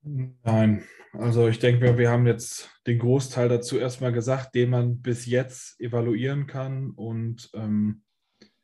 Nein, 0.05 0.83
also 1.13 1.47
ich 1.47 1.59
denke 1.59 1.97
wir 1.97 2.09
haben 2.09 2.27
jetzt 2.27 2.69
den 2.85 2.99
Großteil 2.99 3.47
dazu 3.47 3.77
erstmal 3.77 4.11
gesagt, 4.11 4.53
den 4.53 4.69
man 4.69 5.01
bis 5.01 5.25
jetzt 5.25 5.79
evaluieren 5.79 6.45
kann. 6.45 6.91
Und 6.91 7.49
ähm, 7.53 8.03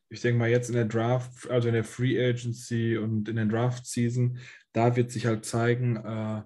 ich 0.10 0.22
denke 0.22 0.38
mal, 0.38 0.50
jetzt 0.50 0.70
in 0.70 0.76
der 0.76 0.86
Draft, 0.86 1.50
also 1.50 1.70
in 1.70 1.76
der 1.76 1.86
Free 1.86 2.20
Agency 2.22 2.98
und 2.98 3.30
in 3.30 3.38
der 3.38 3.46
Draft 3.46 3.86
Season, 3.86 4.38
da 4.74 4.96
wird 4.96 5.12
sich 5.12 5.26
halt 5.26 5.46
zeigen, 5.46 5.96
äh, 5.96 6.44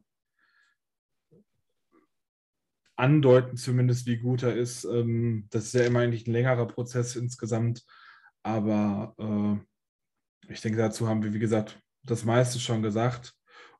andeuten 2.95 3.57
zumindest, 3.57 4.05
wie 4.05 4.17
gut 4.17 4.43
er 4.43 4.55
ist. 4.55 4.83
Ähm, 4.85 5.47
das 5.49 5.65
ist 5.65 5.73
ja 5.73 5.85
immer 5.85 5.99
eigentlich 5.99 6.27
ein 6.27 6.33
längerer 6.33 6.67
Prozess 6.67 7.15
insgesamt. 7.15 7.83
Aber 8.43 9.15
äh, 9.17 9.65
ich 10.49 10.61
denke, 10.61 10.77
dazu 10.77 11.07
haben 11.07 11.23
wir, 11.23 11.33
wie 11.33 11.39
gesagt, 11.39 11.79
das 12.03 12.25
meiste 12.25 12.59
schon 12.59 12.81
gesagt. 12.81 13.33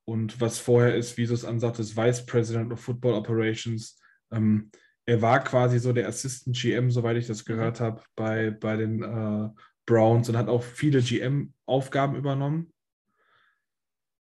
Und 0.05 0.41
was 0.41 0.59
vorher 0.59 0.95
ist, 0.95 1.17
wie 1.17 1.25
du 1.25 1.33
es 1.33 1.45
ansagt, 1.45 1.79
ist 1.79 1.95
Vice 1.95 2.25
President 2.25 2.71
of 2.71 2.79
Football 2.79 3.13
Operations. 3.13 3.99
Ähm, 4.31 4.71
er 5.05 5.21
war 5.21 5.43
quasi 5.43 5.79
so 5.79 5.93
der 5.93 6.07
Assistant 6.07 6.55
GM, 6.55 6.91
soweit 6.91 7.17
ich 7.17 7.27
das 7.27 7.45
gehört 7.45 7.79
habe, 7.79 8.01
bei, 8.15 8.51
bei 8.51 8.75
den 8.77 9.03
äh, 9.03 9.49
Browns 9.85 10.29
und 10.29 10.37
hat 10.37 10.47
auch 10.47 10.63
viele 10.63 11.01
GM-Aufgaben 11.01 12.15
übernommen. 12.15 12.73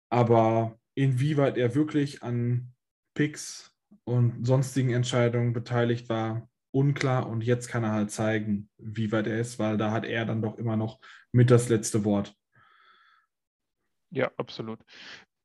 Aber 0.09 0.79
inwieweit 0.95 1.57
er 1.57 1.75
wirklich 1.75 2.23
an 2.23 2.73
Picks 3.13 3.71
und 4.03 4.45
sonstigen 4.45 4.91
Entscheidungen 4.91 5.53
beteiligt 5.53 6.09
war, 6.09 6.47
unklar. 6.77 7.27
Und 7.27 7.43
jetzt 7.43 7.67
kann 7.67 7.83
er 7.83 7.91
halt 7.91 8.11
zeigen, 8.11 8.69
wie 8.77 9.11
weit 9.11 9.27
er 9.27 9.39
ist, 9.39 9.59
weil 9.59 9.77
da 9.77 9.91
hat 9.91 10.05
er 10.05 10.25
dann 10.25 10.41
doch 10.41 10.57
immer 10.57 10.77
noch 10.77 10.99
mit 11.31 11.51
das 11.51 11.69
letzte 11.69 12.05
Wort. 12.05 12.35
Ja, 14.09 14.31
absolut 14.37 14.79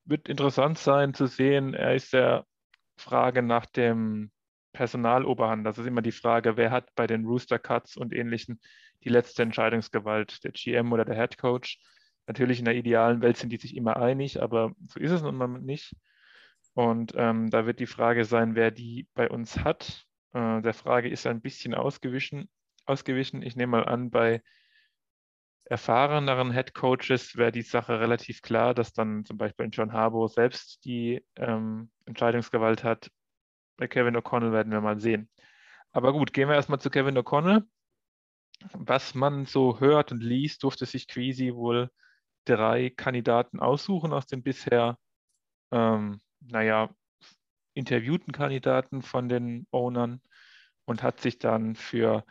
wird 0.04 0.28
interessant 0.28 0.78
sein 0.78 1.14
zu 1.14 1.26
sehen. 1.26 1.74
Er 1.74 1.94
ist 1.94 2.12
der 2.12 2.46
Frage 2.96 3.42
nach 3.42 3.66
dem 3.66 4.30
Personaloberhand. 4.72 5.66
Das 5.66 5.78
ist 5.78 5.86
immer 5.86 6.02
die 6.02 6.12
Frage, 6.12 6.56
wer 6.56 6.70
hat 6.70 6.94
bei 6.94 7.06
den 7.06 7.24
Rooster 7.24 7.58
Cuts 7.58 7.96
und 7.96 8.12
ähnlichen 8.12 8.60
die 9.04 9.10
letzte 9.10 9.42
Entscheidungsgewalt, 9.42 10.44
der 10.44 10.52
GM 10.52 10.92
oder 10.92 11.04
der 11.04 11.16
Head 11.16 11.38
Coach. 11.38 11.78
Natürlich 12.26 12.60
in 12.60 12.64
der 12.64 12.76
idealen 12.76 13.20
Welt 13.20 13.36
sind 13.36 13.50
die 13.50 13.56
sich 13.56 13.76
immer 13.76 13.96
einig, 13.96 14.40
aber 14.40 14.72
so 14.86 15.00
ist 15.00 15.10
es 15.10 15.22
nun 15.22 15.36
mal 15.36 15.48
nicht. 15.48 15.94
Und 16.74 17.12
ähm, 17.16 17.50
da 17.50 17.66
wird 17.66 17.80
die 17.80 17.86
Frage 17.86 18.24
sein, 18.24 18.54
wer 18.54 18.70
die 18.70 19.08
bei 19.14 19.28
uns 19.28 19.58
hat. 19.58 20.06
Äh, 20.32 20.62
der 20.62 20.74
Frage 20.74 21.08
ist 21.08 21.26
ein 21.26 21.40
bisschen 21.40 21.74
ausgewichen. 21.74 22.48
ausgewichen. 22.86 23.42
Ich 23.42 23.56
nehme 23.56 23.72
mal 23.72 23.84
an, 23.84 24.10
bei 24.10 24.42
erfahreneren 25.64 26.52
Head 26.52 26.74
Coaches 26.74 27.36
wäre 27.36 27.52
die 27.52 27.62
Sache 27.62 28.00
relativ 28.00 28.42
klar, 28.42 28.74
dass 28.74 28.92
dann 28.92 29.24
zum 29.24 29.38
Beispiel 29.38 29.68
John 29.70 29.92
Harbour 29.92 30.28
selbst 30.28 30.84
die 30.84 31.24
ähm, 31.36 31.90
Entscheidungsgewalt 32.04 32.84
hat. 32.84 33.10
Bei 33.76 33.88
Kevin 33.88 34.16
O'Connell 34.16 34.52
werden 34.52 34.72
wir 34.72 34.80
mal 34.80 35.00
sehen. 35.00 35.30
Aber 35.92 36.12
gut, 36.12 36.32
gehen 36.32 36.48
wir 36.48 36.56
erstmal 36.56 36.80
zu 36.80 36.90
Kevin 36.90 37.16
O'Connell. 37.16 37.64
Was 38.74 39.14
man 39.14 39.46
so 39.46 39.80
hört 39.80 40.12
und 40.12 40.22
liest, 40.22 40.62
durfte 40.62 40.86
sich 40.86 41.08
Queasy 41.08 41.54
wohl 41.54 41.90
drei 42.44 42.90
Kandidaten 42.90 43.60
aussuchen 43.60 44.12
aus 44.12 44.26
den 44.26 44.42
bisher, 44.42 44.98
ähm, 45.70 46.20
naja, 46.40 46.94
interviewten 47.74 48.32
Kandidaten 48.32 49.02
von 49.02 49.28
den 49.28 49.66
Ownern 49.70 50.20
und 50.84 51.02
hat 51.02 51.20
sich 51.20 51.38
dann 51.38 51.74
für 51.76 52.24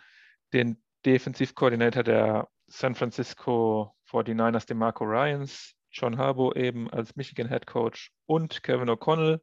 den 0.53 0.81
Defensive 1.05 1.53
Coordinator 1.53 2.03
der 2.03 2.47
San 2.67 2.95
Francisco 2.95 3.95
49ers 4.09 4.67
DeMarco 4.67 5.03
Ryans, 5.03 5.75
John 5.91 6.17
Harbaugh 6.17 6.53
eben 6.55 6.89
als 6.89 7.15
Michigan 7.15 7.49
Head 7.49 7.67
Coach 7.67 8.11
und 8.25 8.63
Kevin 8.63 8.89
O'Connell 8.89 9.41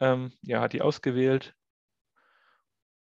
ähm, 0.00 0.32
ja, 0.42 0.60
hat 0.60 0.72
die 0.72 0.82
ausgewählt. 0.82 1.54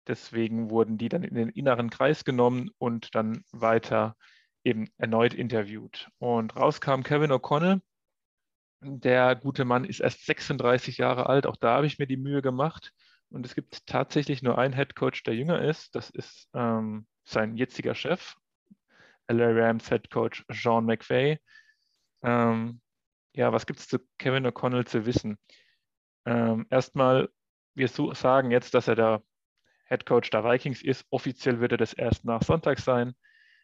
Deswegen 0.07 0.69
wurden 0.69 0.97
die 0.97 1.09
dann 1.09 1.23
in 1.23 1.35
den 1.35 1.49
inneren 1.49 1.89
Kreis 1.89 2.23
genommen 2.23 2.69
und 2.77 3.13
dann 3.15 3.43
weiter 3.51 4.15
eben 4.63 4.87
erneut 4.97 5.33
interviewt. 5.33 6.09
Und 6.17 6.55
rauskam 6.55 7.01
Kevin 7.03 7.31
O'Connell. 7.31 7.81
Der 8.81 9.35
gute 9.35 9.65
Mann 9.65 9.85
ist 9.85 10.01
erst 10.01 10.25
36 10.25 10.97
Jahre 10.97 11.27
alt. 11.27 11.47
Auch 11.47 11.55
da 11.55 11.75
habe 11.75 11.87
ich 11.87 11.97
mir 11.97 12.07
die 12.07 12.17
Mühe 12.17 12.41
gemacht. 12.41 12.93
Und 13.29 13.45
es 13.45 13.55
gibt 13.55 13.85
tatsächlich 13.87 14.41
nur 14.41 14.57
einen 14.57 14.73
Head 14.75 14.95
Coach, 14.95 15.23
der 15.23 15.35
jünger 15.35 15.61
ist. 15.61 15.95
Das 15.95 16.09
ist 16.09 16.47
ähm, 16.53 17.07
sein 17.25 17.57
jetziger 17.57 17.95
Chef, 17.95 18.35
LA 19.27 19.49
Rams 19.51 19.89
Head 19.89 20.09
Coach 20.09 20.45
Sean 20.49 20.85
McVay. 20.85 21.39
Ähm, 22.21 22.81
ja, 23.33 23.51
was 23.51 23.65
gibt 23.65 23.79
es 23.79 23.87
zu 23.87 23.99
Kevin 24.17 24.45
O'Connell 24.47 24.85
zu 24.85 25.05
wissen? 25.05 25.37
Ähm, 26.25 26.67
erstmal, 26.69 27.29
wir 27.73 27.87
sagen 27.87 28.51
jetzt, 28.51 28.73
dass 28.73 28.87
er 28.87 28.95
der 28.95 29.23
Head 29.87 30.05
Coach 30.05 30.29
der 30.29 30.43
Vikings 30.43 30.83
ist. 30.83 31.05
Offiziell 31.09 31.59
wird 31.59 31.73
er 31.73 31.77
das 31.77 31.93
erst 31.93 32.25
nach 32.25 32.43
Sonntag 32.43 32.79
sein, 32.79 33.15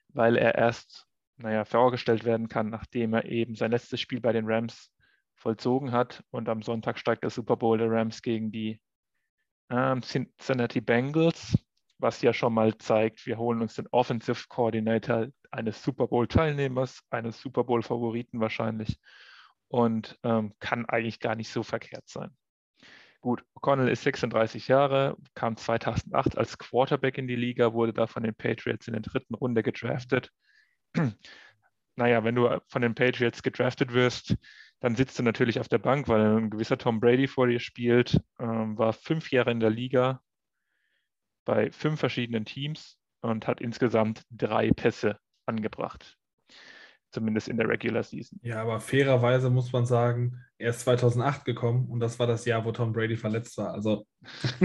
weil 0.09 0.37
er 0.37 0.55
erst, 0.55 1.05
naja, 1.37 1.65
vorgestellt 1.65 2.23
werden 2.23 2.49
kann, 2.49 2.69
nachdem 2.69 3.13
er 3.13 3.25
eben 3.25 3.55
sein 3.55 3.71
letztes 3.71 4.01
Spiel 4.01 4.19
bei 4.19 4.33
den 4.33 4.45
Rams 4.45 4.91
vollzogen 5.43 5.91
hat. 5.91 6.23
Und 6.31 6.49
am 6.49 6.63
Sonntag 6.63 6.97
steigt 6.97 7.23
der 7.23 7.29
Super 7.29 7.57
Bowl 7.57 7.77
der 7.77 7.91
Rams 7.91 8.21
gegen 8.21 8.51
die 8.51 8.81
ähm, 9.69 10.01
Cincinnati 10.01 10.81
Bengals 10.81 11.55
was 12.03 12.21
ja 12.21 12.33
schon 12.33 12.53
mal 12.53 12.77
zeigt, 12.77 13.25
wir 13.25 13.37
holen 13.37 13.61
uns 13.61 13.75
den 13.75 13.87
Offensive 13.91 14.45
Coordinator 14.49 15.27
eines 15.51 15.81
Super 15.81 16.07
Bowl-Teilnehmers, 16.07 17.01
eines 17.09 17.41
Super 17.41 17.63
Bowl-Favoriten 17.63 18.41
wahrscheinlich 18.41 18.99
und 19.69 20.19
ähm, 20.23 20.53
kann 20.59 20.85
eigentlich 20.85 21.19
gar 21.19 21.35
nicht 21.35 21.49
so 21.49 21.63
verkehrt 21.63 22.07
sein. 22.07 22.35
Gut, 23.21 23.41
O'Connell 23.55 23.87
ist 23.87 24.03
36 24.03 24.67
Jahre, 24.67 25.15
kam 25.33 25.55
2008 25.55 26.37
als 26.37 26.57
Quarterback 26.57 27.17
in 27.17 27.27
die 27.27 27.37
Liga, 27.37 27.73
wurde 27.73 27.93
da 27.93 28.05
von 28.05 28.23
den 28.23 28.35
Patriots 28.35 28.87
in 28.87 28.93
der 28.93 29.01
dritten 29.01 29.33
Runde 29.33 29.63
gedraftet. 29.63 30.29
naja, 31.95 32.25
wenn 32.25 32.35
du 32.35 32.61
von 32.67 32.81
den 32.81 32.95
Patriots 32.95 33.41
gedraftet 33.41 33.93
wirst, 33.93 34.35
dann 34.83 34.97
sitzt 34.97 35.17
du 35.17 35.23
natürlich 35.23 35.61
auf 35.61 35.69
der 35.69 35.77
Bank, 35.77 36.09
weil 36.09 36.39
ein 36.39 36.49
gewisser 36.49 36.77
Tom 36.77 36.99
Brady 36.99 37.25
vor 37.29 37.47
dir 37.47 37.61
spielt, 37.61 38.19
ähm, 38.37 38.77
war 38.77 38.91
fünf 38.91 39.31
Jahre 39.31 39.49
in 39.49 39.61
der 39.61 39.69
Liga, 39.69 40.21
bei 41.45 41.71
fünf 41.71 42.01
verschiedenen 42.01 42.43
Teams 42.43 42.99
und 43.21 43.47
hat 43.47 43.61
insgesamt 43.61 44.25
drei 44.29 44.71
Pässe 44.71 45.17
angebracht. 45.45 46.17
Zumindest 47.13 47.47
in 47.47 47.55
der 47.55 47.69
Regular 47.69 48.03
Season. 48.03 48.37
Ja, 48.43 48.61
aber 48.61 48.81
fairerweise 48.81 49.49
muss 49.49 49.71
man 49.71 49.85
sagen, 49.85 50.43
er 50.57 50.71
ist 50.71 50.81
2008 50.81 51.45
gekommen 51.45 51.87
und 51.89 52.01
das 52.01 52.19
war 52.19 52.27
das 52.27 52.43
Jahr, 52.43 52.65
wo 52.65 52.73
Tom 52.73 52.91
Brady 52.91 53.15
verletzt 53.15 53.57
war. 53.57 53.73
Also. 53.73 54.05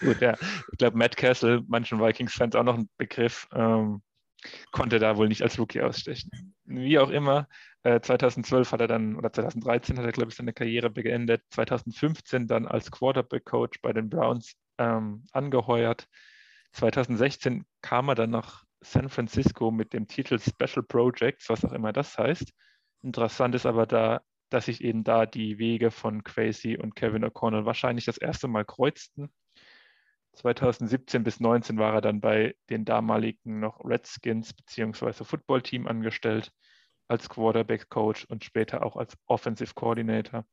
Gut, 0.00 0.20
ja. 0.20 0.34
Ich 0.72 0.78
glaube, 0.78 0.98
Matt 0.98 1.16
Castle, 1.16 1.62
manchen 1.68 2.00
Vikings-Fans 2.00 2.56
auch 2.56 2.64
noch 2.64 2.76
ein 2.76 2.88
Begriff, 2.98 3.46
ähm, 3.54 4.02
konnte 4.72 4.98
da 4.98 5.16
wohl 5.16 5.28
nicht 5.28 5.42
als 5.42 5.60
Rookie 5.60 5.80
ausstechen. 5.80 6.56
Wie 6.64 6.98
auch 6.98 7.10
immer, 7.10 7.46
äh, 7.84 8.00
2012 8.00 8.72
hat 8.72 8.80
er 8.80 8.86
dann, 8.86 9.16
oder 9.16 9.32
2013 9.32 9.98
hat 9.98 10.04
er, 10.04 10.12
glaube 10.12 10.30
ich, 10.30 10.36
seine 10.36 10.52
Karriere 10.52 10.90
beendet. 10.90 11.42
2015 11.50 12.46
dann 12.46 12.66
als 12.66 12.90
Quarterback-Coach 12.90 13.80
bei 13.82 13.92
den 13.92 14.08
Browns 14.08 14.54
ähm, 14.78 15.24
angeheuert. 15.32 16.08
2016 16.72 17.64
kam 17.80 18.08
er 18.08 18.14
dann 18.14 18.30
nach 18.30 18.64
San 18.80 19.08
Francisco 19.08 19.70
mit 19.70 19.92
dem 19.92 20.06
Titel 20.06 20.38
Special 20.38 20.82
Projects, 20.82 21.48
was 21.48 21.64
auch 21.64 21.72
immer 21.72 21.92
das 21.92 22.16
heißt. 22.16 22.52
Interessant 23.02 23.54
ist 23.54 23.66
aber 23.66 23.86
da, 23.86 24.22
dass 24.48 24.66
sich 24.66 24.82
eben 24.82 25.02
da 25.02 25.26
die 25.26 25.58
Wege 25.58 25.90
von 25.90 26.22
Quasi 26.24 26.76
und 26.76 26.94
Kevin 26.94 27.24
O'Connell 27.24 27.64
wahrscheinlich 27.64 28.04
das 28.04 28.18
erste 28.18 28.48
Mal 28.48 28.64
kreuzten. 28.64 29.32
2017 30.34 31.24
bis 31.24 31.36
2019 31.36 31.78
war 31.78 31.94
er 31.94 32.00
dann 32.00 32.20
bei 32.20 32.54
den 32.70 32.84
damaligen 32.84 33.60
noch 33.60 33.84
Redskins 33.84 34.54
bzw. 34.54 35.24
Football-Team 35.24 35.86
angestellt 35.86 36.52
als 37.12 37.28
Quarterback-Coach 37.28 38.24
und 38.24 38.42
später 38.42 38.84
auch 38.84 38.96
als 38.96 39.16
Offensive 39.26 39.74
Coordinator. 39.74 40.46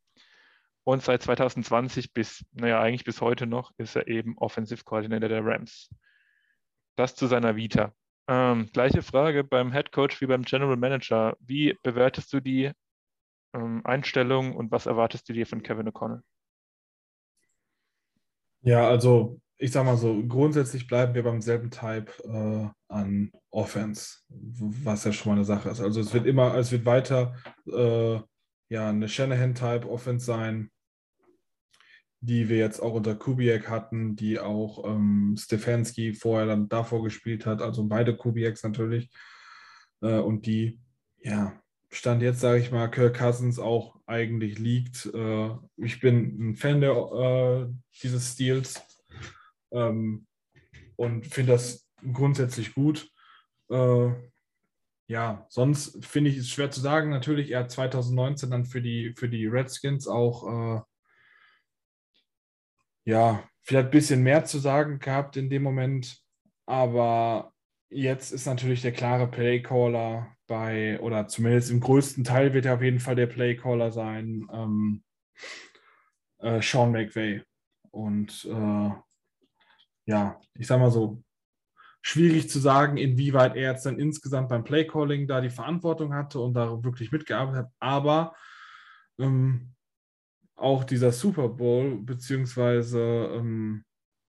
Und 0.84 1.01
seit 1.01 1.24
2020 1.24 2.13
bis, 2.13 2.46
naja, 2.51 2.82
eigentlich 2.82 3.06
bis 3.06 3.22
heute 3.22 3.48
noch, 3.48 3.72
ist 3.78 3.96
er 3.96 4.08
eben 4.08 4.38
Offensive 4.38 4.84
Coordinator 4.84 5.30
der 5.30 5.46
Rams. 5.46 5.89
Das 6.98 7.16
zu 7.16 7.28
seiner 7.28 7.56
Vita. 7.56 7.94
Ähm, 8.28 8.70
gleiche 8.74 9.01
Frage 9.01 9.46
beim 9.46 9.72
Head 9.72 9.94
Coach 9.94 10.20
wie 10.20 10.25
beim 10.25 10.44
General 10.44 10.75
Manager. 10.75 11.38
Wie 11.39 11.78
bewertest 11.82 12.34
du 12.34 12.42
die 12.42 12.72
ähm, 13.54 13.82
Einstellung 13.86 14.54
und 14.56 14.70
was 14.70 14.86
erwartest 14.86 15.30
du 15.30 15.34
dir 15.34 15.48
von 15.48 15.63
Kevin 15.63 15.88
O'Connell? 15.88 16.22
Ja, 18.62 18.89
also 18.89 19.39
ich 19.62 19.72
sag 19.72 19.86
mal 19.86 19.98
so, 19.98 20.25
grundsätzlich 20.25 20.88
bleiben 20.88 21.13
wir 21.13 21.24
beim 21.24 21.42
selben 21.42 21.70
Type 21.70 22.12
äh, 22.24 22.70
an 22.88 23.32
Offense, 23.51 24.20
was 24.30 25.04
ja 25.04 25.12
schon 25.12 25.32
mal 25.32 25.36
eine 25.36 25.46
Sache 25.46 25.70
ist. 25.70 25.82
Also 25.82 26.00
es 26.00 26.13
wird 26.13 26.25
immer, 26.25 26.56
es 26.56 26.72
wird 26.72 26.86
weiter 26.86 27.36
äh, 27.68 28.20
ja, 28.70 28.89
eine 28.89 29.10
Shanahan-Type 29.10 29.89
Offense 29.89 30.25
sein, 30.25 30.72
die 32.22 32.48
wir 32.48 32.58
jetzt 32.58 32.80
auch 32.80 32.94
unter 32.94 33.16
Kubiak 33.16 33.70
hatten, 33.70 34.16
die 34.16 34.39
auch 34.39 34.86
ähm, 34.86 35.36
Stefanski 35.38 36.13
vorher 36.13 36.48
dann 36.48 36.70
davor 36.70 37.04
gespielt 37.04 37.46
hat, 37.46 37.62
also 37.62 37.86
beide 37.86 38.16
Kubiaks 38.16 38.63
natürlich. 38.63 39.10
Äh, 40.01 40.20
und 40.20 40.46
die, 40.46 40.80
ja, 41.22 41.62
Stand 41.92 42.22
jetzt, 42.22 42.39
sage 42.39 42.60
ich 42.60 42.72
mal, 42.72 42.88
Kirk 42.88 43.18
Cousins 43.18 43.60
auch 43.60 44.00
eigentlich 44.06 44.60
liegt. 44.60 45.08
Äh, 45.08 45.50
ich 45.78 46.00
bin 46.00 46.51
ein 46.51 46.56
Fan 46.56 46.82
der, 46.82 46.92
äh, 46.92 47.74
dieses 48.01 48.34
Stils 48.34 48.88
ähm, 49.72 50.28
und 50.96 51.26
finde 51.26 51.54
das 51.54 51.90
grundsätzlich 52.14 52.74
gut. 52.74 53.10
Äh, 53.70 54.10
ja, 55.08 55.46
sonst 55.50 56.06
finde 56.06 56.30
ich 56.30 56.38
es 56.38 56.50
schwer 56.50 56.70
zu 56.72 56.82
sagen. 56.82 57.10
Natürlich, 57.10 57.52
er 57.52 57.62
hat 57.62 57.72
2019 57.72 58.52
dann 58.52 58.66
für 58.66 58.82
die, 58.82 59.14
für 59.18 59.30
die 59.30 59.48
Redskins 59.48 60.08
auch 60.08 60.78
äh, 60.78 60.82
ja, 63.06 63.44
vielleicht 63.64 63.88
ein 63.88 63.92
bisschen 63.92 64.24
mehr 64.24 64.46
zu 64.46 64.60
sagen 64.60 65.00
gehabt 65.00 65.36
in 65.36 65.50
dem 65.50 65.64
Moment. 65.64 66.22
Aber 66.66 67.54
jetzt 67.90 68.32
ist 68.32 68.46
natürlich 68.46 68.82
der 68.84 68.92
klare 68.92 69.28
Playcaller 69.28 70.36
bei, 70.48 71.00
oder 71.00 71.28
zumindest 71.28 71.72
im 71.72 71.80
größten 71.80 72.24
Teil 72.24 72.54
wird 72.54 72.66
er 72.66 72.76
auf 72.76 72.84
jeden 72.84 73.00
Fall 73.00 73.16
der 73.16 73.28
Playcaller 73.28 73.92
sein, 73.92 74.48
ähm, 74.54 75.04
äh, 76.40 76.62
Sean 76.62 76.92
McVay. 76.92 77.42
Und 77.92 78.46
äh, 78.46 78.92
ja, 80.10 80.42
ich 80.56 80.66
sag 80.66 80.80
mal 80.80 80.89
so, 80.89 81.24
schwierig 82.01 82.50
zu 82.50 82.58
sagen, 82.58 82.98
inwieweit 82.98 83.56
er 83.56 83.74
jetzt 83.74 83.86
dann 83.86 84.00
insgesamt 84.00 84.50
beim 84.50 84.63
Playcalling 84.63 85.28
da 85.28 85.39
die 85.39 85.51
Verantwortung 85.51 86.16
hatte 86.16 86.39
und 86.39 86.56
da 86.56 86.84
wirklich 86.84 87.12
mitgearbeitet 87.12 87.66
hat. 87.66 87.72
Aber 87.80 88.36
ähm, 89.20 89.75
auch 90.56 90.84
dieser 90.84 91.12
Super 91.12 91.48
Bowl, 91.50 92.01
beziehungsweise 92.01 93.00
ähm, 93.36 93.86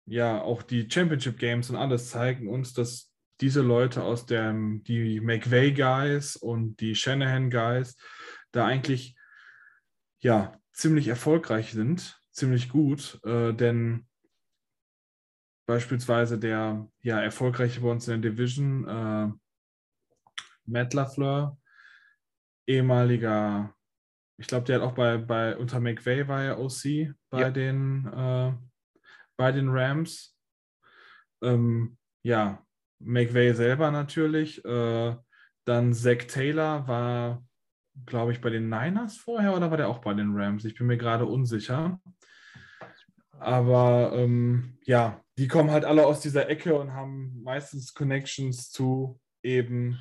ja, 0.05 0.43
auch 0.43 0.62
die 0.62 0.91
Championship 0.91 1.38
Games 1.38 1.71
und 1.71 1.76
alles 1.76 2.11
zeigen 2.11 2.49
uns, 2.49 2.75
dass 2.75 3.11
diese 3.41 3.62
Leute 3.62 4.02
aus 4.02 4.26
dem, 4.26 4.85
die 4.85 5.21
McVay 5.21 5.73
Guys 5.73 6.37
und 6.37 6.81
die 6.81 6.95
Shanahan 6.95 7.49
Guys, 7.49 7.97
da 8.50 8.67
eigentlich 8.67 9.17
ja 10.21 10.52
ziemlich 10.73 11.09
erfolgreich 11.09 11.73
sind, 11.73 12.21
ziemlich 12.31 12.69
gut, 12.69 13.21
äh, 13.25 13.55
denn 13.55 14.07
beispielsweise 15.66 16.38
der 16.38 16.88
ja 17.02 17.21
erfolgreiche 17.21 17.81
bei 17.81 17.90
uns 17.90 18.09
in 18.09 18.21
der 18.21 18.33
Division, 18.33 18.87
äh, 18.87 19.31
Matt 20.64 20.95
LaFleur, 20.95 21.59
ehemaliger, 22.66 23.75
ich 24.38 24.47
glaube, 24.47 24.64
der 24.64 24.76
hat 24.76 24.83
auch 24.83 24.95
bei, 24.95 25.19
bei 25.19 25.57
unter 25.57 25.81
McVay 25.81 26.26
war 26.26 26.42
er 26.42 26.59
OC 26.59 27.14
bei 27.31 27.40
ja. 27.40 27.50
den 27.50 28.07
äh, 28.07 28.52
bei 29.37 29.52
den 29.52 29.69
Rams. 29.69 30.37
Ähm, 31.42 31.97
ja, 32.23 32.64
McVay 33.00 33.54
selber 33.54 33.90
natürlich. 33.90 34.64
Äh, 34.64 35.16
dann 35.64 35.92
Zach 35.92 36.26
Taylor 36.28 36.87
war, 36.87 37.45
glaube 38.07 38.33
ich, 38.33 38.40
bei 38.40 38.50
den 38.50 38.69
Niners 38.69 39.16
vorher 39.16 39.54
oder 39.57 39.71
war 39.71 39.76
der 39.76 39.88
auch 39.88 39.99
bei 39.99 40.14
den 40.14 40.35
Rams? 40.35 40.64
Ich 40.64 40.76
bin 40.76 40.87
mir 40.87 40.97
gerade 40.97 41.26
unsicher. 41.26 42.00
Aber 43.43 44.13
ähm, 44.15 44.79
ja, 44.85 45.21
die 45.37 45.49
kommen 45.49 45.71
halt 45.71 45.85
alle 45.85 46.07
aus 46.07 46.21
dieser 46.21 46.49
Ecke 46.49 46.75
und 46.79 46.93
haben 46.93 47.43
meistens 47.43 47.95
Connections 47.95 48.71
zu 48.71 49.21
eben 49.43 49.99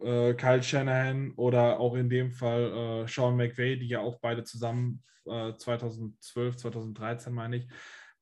äh, 0.00 0.34
Kyle 0.34 0.62
Shanahan 0.62 1.32
oder 1.32 1.78
auch 1.78 1.94
in 1.94 2.08
dem 2.08 2.32
Fall 2.32 3.04
äh, 3.04 3.08
Sean 3.08 3.36
McVay, 3.36 3.78
die 3.78 3.88
ja 3.88 4.00
auch 4.00 4.18
beide 4.20 4.44
zusammen 4.44 5.02
äh, 5.26 5.54
2012, 5.54 6.56
2013 6.56 7.32
meine 7.32 7.56
ich, 7.56 7.68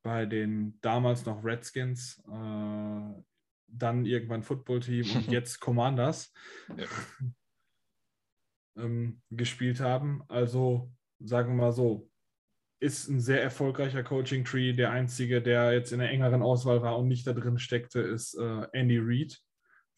bei 0.02 0.26
den 0.26 0.78
damals 0.80 1.24
noch 1.24 1.44
Redskins, 1.44 2.22
äh, 2.28 3.22
dann 3.70 4.06
irgendwann 4.06 4.42
Football-Team 4.42 5.16
und 5.16 5.26
jetzt 5.30 5.60
Commanders 5.60 6.32
ja. 6.76 6.86
ähm, 8.76 9.20
gespielt 9.30 9.80
haben. 9.80 10.24
Also 10.28 10.90
sagen 11.20 11.50
wir 11.50 11.64
mal 11.66 11.72
so, 11.72 12.08
ist 12.80 13.08
ein 13.08 13.20
sehr 13.20 13.42
erfolgreicher 13.42 14.04
Coaching-Tree. 14.04 14.72
Der 14.72 14.90
einzige, 14.90 15.42
der 15.42 15.72
jetzt 15.72 15.92
in 15.92 15.98
der 15.98 16.10
engeren 16.10 16.42
Auswahl 16.42 16.82
war 16.82 16.98
und 16.98 17.08
nicht 17.08 17.26
da 17.26 17.32
drin 17.32 17.58
steckte, 17.58 18.00
ist 18.00 18.34
äh, 18.34 18.66
Andy 18.72 18.98
Reid 19.00 19.38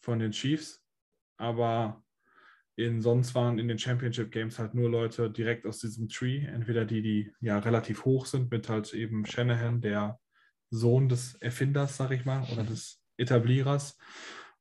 von 0.01 0.19
den 0.19 0.33
Chiefs. 0.33 0.83
Aber 1.37 2.03
in, 2.77 3.03
sonst 3.03 3.35
waren 3.35 3.59
in 3.59 3.69
den 3.69 3.79
Championship 3.79 4.31
Games 4.33 4.59
halt 4.59 4.75
nur 4.75 4.89
Leute 4.89 5.31
direkt 5.31 5.67
aus 5.67 5.79
diesem 5.79 6.09
Tree. 6.09 6.47
Entweder 6.47 6.85
die, 6.85 7.03
die 7.03 7.33
ja 7.41 7.59
relativ 7.59 8.05
hoch 8.05 8.27
sind, 8.27 8.51
mit 8.51 8.69
halt 8.69 8.93
eben 8.95 9.27
Shanahan, 9.27 9.81
der 9.81 10.19
Sohn 10.71 11.09
des 11.09 11.35
Erfinders, 11.35 11.97
sag 11.97 12.13
ich 12.13 12.25
mal, 12.25 12.47
oder 12.53 12.65
des 12.65 13.03
Etablierers. 13.19 13.99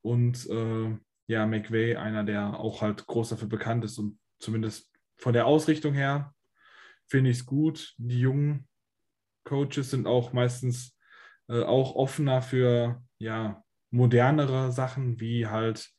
Und 0.02 0.50
äh, 0.50 0.98
ja, 1.28 1.46
McVay, 1.46 1.96
einer, 1.96 2.24
der 2.24 2.60
auch 2.60 2.82
halt 2.82 3.06
groß 3.06 3.30
dafür 3.30 3.48
bekannt 3.48 3.86
ist 3.86 3.98
und 3.98 4.20
zumindest 4.40 4.92
von 5.18 5.34
der 5.34 5.46
Ausrichtung 5.46 5.94
her 5.94 6.34
finde 7.10 7.32
ich 7.32 7.40
es 7.40 7.46
gut. 7.46 7.96
Die 7.98 8.20
jungen 8.20 8.68
Coaches 9.44 9.92
sind 9.92 10.08
auch 10.08 10.32
meistens 10.34 10.98
äh, 11.48 11.64
auch 11.64 11.96
offener 11.96 12.42
für 12.42 13.04
ja, 13.18 13.64
modernere 13.92 14.72
Sachen 14.72 15.20
wie 15.20 15.48
halt 15.48 15.90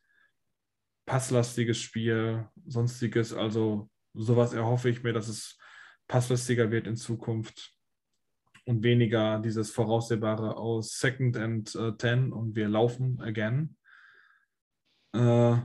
passlastiges 1.06 1.80
Spiel, 1.80 2.48
sonstiges. 2.66 3.32
Also 3.32 3.90
sowas 4.14 4.52
erhoffe 4.52 4.88
ich 4.88 5.02
mir, 5.02 5.12
dass 5.12 5.28
es 5.28 5.58
passlastiger 6.06 6.70
wird 6.70 6.86
in 6.86 6.96
Zukunft 6.96 7.74
und 8.64 8.82
weniger 8.82 9.40
dieses 9.40 9.70
voraussehbare 9.72 10.56
aus 10.56 10.98
Second 10.98 11.36
and 11.36 11.74
uh, 11.74 11.90
Ten 11.92 12.32
und 12.32 12.54
wir 12.54 12.68
laufen 12.68 13.20
again. 13.20 13.76
Äh, 15.12 15.56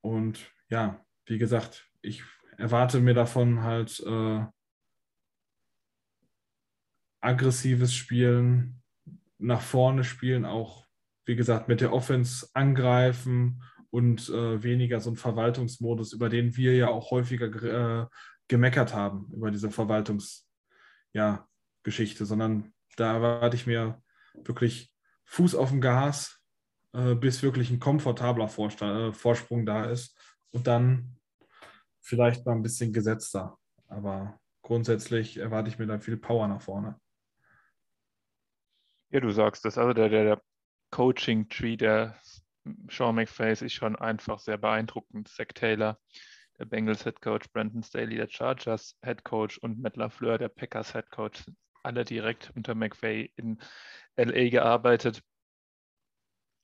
und 0.00 0.52
ja, 0.68 1.04
wie 1.26 1.38
gesagt, 1.38 1.88
ich 2.02 2.24
erwarte 2.56 3.00
mir 3.00 3.14
davon 3.14 3.62
halt 3.62 4.00
äh, 4.00 4.44
aggressives 7.20 7.94
Spielen, 7.94 8.82
nach 9.38 9.60
vorne 9.60 10.04
spielen, 10.04 10.44
auch 10.44 10.86
wie 11.24 11.36
gesagt 11.36 11.68
mit 11.68 11.80
der 11.80 11.92
Offense 11.92 12.48
angreifen 12.54 13.62
und 13.90 14.28
äh, 14.28 14.62
weniger 14.62 15.00
so 15.00 15.10
ein 15.10 15.16
Verwaltungsmodus, 15.16 16.12
über 16.12 16.28
den 16.28 16.56
wir 16.56 16.74
ja 16.76 16.88
auch 16.88 17.10
häufiger 17.10 18.02
äh, 18.02 18.06
gemeckert 18.48 18.94
haben, 18.94 19.30
über 19.32 19.50
diese 19.50 19.70
Verwaltungsgeschichte, 19.70 20.46
ja, 21.14 22.26
sondern 22.26 22.72
da 22.96 23.14
erwarte 23.14 23.56
ich 23.56 23.66
mir 23.66 24.02
wirklich 24.44 24.92
Fuß 25.24 25.54
auf 25.54 25.70
dem 25.70 25.80
Gas, 25.80 26.40
äh, 26.92 27.14
bis 27.14 27.42
wirklich 27.42 27.70
ein 27.70 27.80
komfortabler 27.80 28.48
Vorsta 28.48 29.08
äh, 29.08 29.12
Vorsprung 29.12 29.66
da 29.66 29.86
ist 29.86 30.16
und 30.50 30.66
dann 30.66 31.16
vielleicht 32.06 32.46
mal 32.46 32.52
ein 32.52 32.62
bisschen 32.62 32.92
gesetzter. 32.92 33.58
Aber 33.88 34.38
grundsätzlich 34.62 35.38
erwarte 35.38 35.68
ich 35.68 35.78
mir 35.78 35.86
da 35.86 35.98
viel 35.98 36.16
Power 36.16 36.46
nach 36.46 36.62
vorne. 36.62 37.00
Ja, 39.10 39.20
du 39.20 39.30
sagst 39.30 39.64
das. 39.64 39.76
Also 39.76 39.92
der, 39.92 40.08
der, 40.08 40.24
der 40.24 40.42
Coaching-Tree 40.90 41.76
der 41.76 42.18
Sean 42.88 43.14
McFay 43.14 43.52
ist 43.52 43.72
schon 43.72 43.96
einfach 43.96 44.38
sehr 44.38 44.56
beeindruckend. 44.56 45.28
Zach 45.28 45.46
Taylor, 45.54 45.98
der 46.58 46.64
Bengals 46.64 47.04
Head 47.04 47.20
Coach, 47.20 47.48
Brandon 47.52 47.82
Staley, 47.82 48.16
der 48.16 48.28
Chargers 48.28 48.96
Head 49.04 49.24
Coach 49.24 49.58
und 49.58 49.80
Matt 49.80 49.96
LaFleur, 49.96 50.38
der 50.38 50.48
Packers 50.48 50.92
Head 50.92 51.10
Coach, 51.10 51.44
alle 51.82 52.04
direkt 52.04 52.52
unter 52.54 52.74
McVay 52.74 53.32
in 53.36 53.58
LA 54.16 54.48
gearbeitet. 54.48 55.22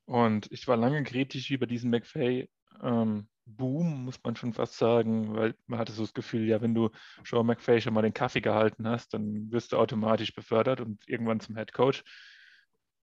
Und 0.06 0.50
ich 0.50 0.66
war 0.66 0.76
lange 0.76 1.02
kritisch 1.04 1.50
über 1.50 1.66
diesen 1.66 1.90
McVay. 1.90 2.48
Ähm, 2.80 3.28
Boom, 3.44 4.04
muss 4.04 4.22
man 4.22 4.36
schon 4.36 4.52
fast 4.52 4.76
sagen, 4.78 5.34
weil 5.34 5.54
man 5.66 5.78
hatte 5.78 5.92
so 5.92 6.02
das 6.02 6.14
Gefühl, 6.14 6.46
ja, 6.46 6.60
wenn 6.60 6.74
du 6.74 6.90
Sean 7.24 7.46
McFay 7.46 7.80
schon 7.80 7.92
mal 7.92 8.02
den 8.02 8.14
Kaffee 8.14 8.40
gehalten 8.40 8.86
hast, 8.86 9.14
dann 9.14 9.50
wirst 9.50 9.72
du 9.72 9.78
automatisch 9.78 10.34
befördert 10.34 10.80
und 10.80 11.02
irgendwann 11.08 11.40
zum 11.40 11.56
Head 11.56 11.72
Coach. 11.72 12.04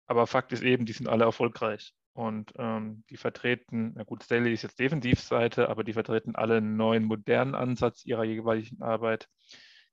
Aber 0.07 0.27
Fakt 0.27 0.53
ist 0.53 0.62
eben, 0.62 0.87
die 0.87 0.93
sind 0.93 1.09
alle 1.09 1.25
erfolgreich. 1.25 1.95
Und 2.12 2.53
ähm, 2.57 3.05
die 3.11 3.16
vertreten, 3.16 3.93
na 3.95 4.05
gut, 4.05 4.23
Staley 4.23 4.53
ist 4.53 4.62
jetzt 4.62 4.79
Defensivseite, 4.79 5.69
aber 5.69 5.85
die 5.85 5.93
vertreten 5.93 6.35
alle 6.35 6.57
einen 6.57 6.77
neuen, 6.77 7.05
modernen 7.05 7.55
Ansatz 7.55 8.05
ihrer 8.05 8.25
jeweiligen 8.25 8.83
Arbeit, 8.83 9.29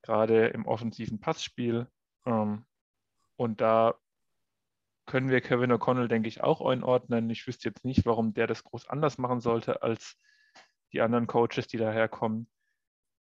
gerade 0.02 0.48
im 0.48 0.66
offensiven 0.66 1.20
Passspiel. 1.20 1.88
Ähm, 2.26 2.66
und 3.36 3.62
da 3.62 3.96
können 5.08 5.30
wir 5.30 5.42
Kevin 5.42 5.72
O'Connell, 5.72 6.08
denke 6.08 6.28
ich, 6.28 6.44
auch 6.44 6.62
einordnen. 6.62 7.30
Ich 7.30 7.48
wüsste 7.48 7.70
jetzt 7.70 7.86
nicht, 7.86 8.06
warum 8.06 8.34
der 8.34 8.46
das 8.46 8.64
groß 8.64 8.88
anders 8.88 9.18
machen 9.18 9.40
sollte 9.40 9.82
als 9.82 10.18
die 10.94 11.02
anderen 11.02 11.28
Coaches, 11.28 11.68
die 11.68 11.78
daherkommen. 11.78 12.48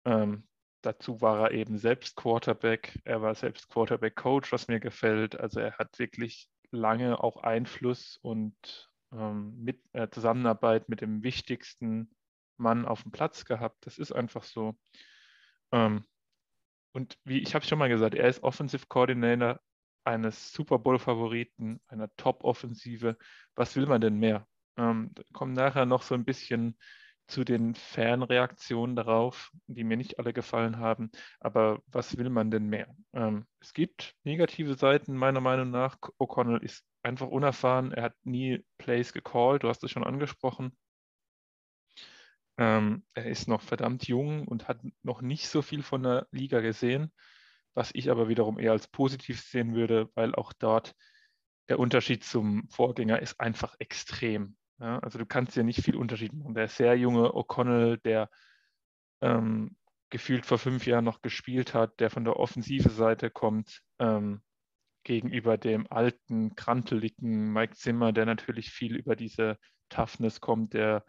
Ähm, 0.05 0.47
dazu 0.83 1.21
war 1.21 1.45
er 1.45 1.51
eben 1.53 1.79
selbst 1.79 2.17
Quarterback. 2.17 3.01
Er 3.05 3.23
war 3.23 3.35
selbst 3.35 3.69
Quarterback-Coach, 3.69 4.53
was 4.53 4.69
mir 4.69 4.81
gefällt. 4.81 5.39
Also 5.39 5.61
er 5.61 5.79
hat 5.79 5.99
wirklich 5.99 6.49
lange 6.71 7.23
auch 7.23 7.39
Einfluss 7.39 8.19
und 8.21 8.91
ähm, 9.13 9.57
mit, 9.63 9.81
äh, 9.93 10.09
Zusammenarbeit 10.11 10.89
mit 10.89 11.01
dem 11.01 11.23
wichtigsten 11.23 12.11
Mann 12.57 12.85
auf 12.85 13.03
dem 13.03 13.13
Platz 13.13 13.45
gehabt. 13.45 13.87
Das 13.87 13.99
ist 13.99 14.13
einfach 14.13 14.43
so. 14.43 14.77
Ähm, 15.73 16.05
und 16.93 17.19
wie 17.25 17.39
ich 17.39 17.55
habe 17.55 17.65
schon 17.65 17.79
mal 17.79 17.89
gesagt, 17.89 18.15
er 18.15 18.29
ist 18.29 18.43
Offensive 18.43 18.87
Coordinator 18.89 19.61
eines 20.07 20.53
Super 20.53 20.79
Bowl-Favoriten, 20.79 21.81
einer 21.89 22.15
Top-Offensive. 22.17 23.17
Was 23.55 23.77
will 23.77 23.87
man 23.87 24.01
denn 24.01 24.19
mehr? 24.19 24.47
Ähm, 24.77 25.13
kommen 25.33 25.53
nachher 25.53 25.87
noch 25.87 26.03
so 26.03 26.15
ein 26.15 26.25
bisschen 26.25 26.79
zu 27.27 27.45
den 27.45 27.75
Fanreaktionen 27.75 28.95
darauf, 28.95 29.51
die 29.67 29.85
mir 29.85 29.97
nicht 29.97 30.19
alle 30.19 30.33
gefallen 30.33 30.79
haben. 30.79 31.11
Aber 31.41 31.83
was 31.89 32.17
will 32.17 32.31
man 32.31 32.51
denn 32.51 32.67
mehr? 32.69 32.95
Ähm, 33.13 33.47
es 33.61 33.73
gibt 33.73 34.15
negative 34.23 34.75
Seiten, 34.75 35.17
meiner 35.17 35.41
Meinung 35.41 35.71
nach. 35.71 35.97
O'Connell 36.19 36.63
ist 36.63 36.85
einfach 37.03 37.27
unerfahren. 37.27 37.93
Er 37.93 38.05
hat 38.05 38.15
nie 38.23 38.65
Plays 38.79 39.13
gecallt. 39.13 39.65
Du 39.65 39.69
hast 39.69 39.83
es 39.83 39.91
schon 39.91 40.05
angesprochen. 40.05 40.77
Ähm, 42.59 43.05
er 43.15 43.27
ist 43.27 43.49
noch 43.49 43.61
verdammt 43.61 44.07
jung 44.09 44.47
und 44.47 44.69
hat 44.69 44.81
noch 45.03 45.21
nicht 45.21 45.49
so 45.49 45.63
viel 45.63 45.83
von 45.83 46.03
der 46.03 46.27
Liga 46.31 46.61
gesehen, 46.61 47.13
was 47.77 47.91
ich 47.95 48.11
aber 48.11 48.29
wiederum 48.29 48.59
eher 48.59 48.73
als 48.73 48.89
positiv 48.89 49.41
sehen 49.41 49.75
würde, 49.75 50.09
weil 50.15 50.35
auch 50.35 50.53
dort 50.55 50.95
der 51.69 51.79
Unterschied 51.79 52.25
zum 52.25 52.69
Vorgänger 52.71 53.21
ist 53.21 53.39
einfach 53.39 53.75
extrem. 53.79 54.57
Ja, 54.79 54.99
also 55.01 55.19
du 55.19 55.27
kannst 55.27 55.57
ja 55.57 55.63
nicht 55.63 55.83
viel 55.83 55.97
Unterschied 55.97 56.33
machen. 56.33 56.55
Der 56.55 56.69
sehr 56.69 56.97
junge 56.97 57.31
O'Connell, 57.35 57.99
der 57.99 58.31
ähm, 59.21 59.77
gefühlt 60.11 60.47
vor 60.47 60.59
fünf 60.59 60.87
Jahren 60.87 61.05
noch 61.05 61.23
gespielt 61.23 61.75
hat, 61.75 62.01
der 62.01 62.11
von 62.11 62.25
der 62.25 62.37
offensive 62.37 62.91
Seite 62.91 63.31
kommt, 63.31 63.83
ähm, 63.99 64.43
gegenüber 65.05 65.57
dem 65.57 65.87
alten, 65.91 66.57
kranteligen 66.57 67.53
Mike 67.53 67.75
Zimmer, 67.77 68.13
der 68.13 68.27
natürlich 68.27 68.71
viel 68.71 68.97
über 68.97 69.17
diese 69.17 69.59
Toughness 69.89 70.41
kommt, 70.41 70.75
der 70.75 71.05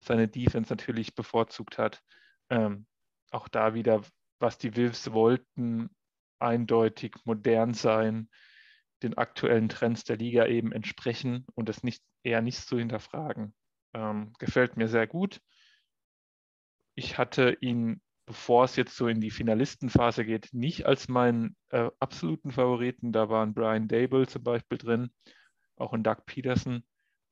seine 0.00 0.28
Defense 0.28 0.72
natürlich 0.72 1.14
bevorzugt 1.14 1.78
hat. 1.78 2.02
Ähm, 2.50 2.86
auch 3.30 3.48
da 3.48 3.74
wieder, 3.74 4.02
was 4.38 4.58
die 4.58 4.76
Wolves 4.76 5.12
wollten, 5.12 5.90
eindeutig 6.38 7.14
modern 7.24 7.74
sein, 7.74 8.28
den 9.02 9.18
aktuellen 9.18 9.68
Trends 9.68 10.04
der 10.04 10.16
Liga 10.16 10.46
eben 10.46 10.72
entsprechen 10.72 11.46
und 11.54 11.68
es 11.68 11.82
nicht, 11.82 12.02
eher 12.22 12.42
nicht 12.42 12.58
zu 12.66 12.78
hinterfragen. 12.78 13.54
Ähm, 13.92 14.32
gefällt 14.38 14.76
mir 14.76 14.88
sehr 14.88 15.06
gut. 15.06 15.40
Ich 16.96 17.18
hatte 17.18 17.56
ihn, 17.60 18.00
bevor 18.26 18.64
es 18.64 18.76
jetzt 18.76 18.96
so 18.96 19.08
in 19.08 19.20
die 19.20 19.30
Finalistenphase 19.30 20.24
geht, 20.24 20.48
nicht 20.52 20.86
als 20.86 21.08
meinen 21.08 21.56
äh, 21.70 21.90
absoluten 21.98 22.50
Favoriten. 22.50 23.12
Da 23.12 23.28
waren 23.28 23.54
Brian 23.54 23.88
Dable 23.88 24.26
zum 24.26 24.42
Beispiel 24.42 24.78
drin, 24.78 25.10
auch 25.76 25.92
ein 25.92 26.02
Doug 26.02 26.24
Peterson. 26.24 26.84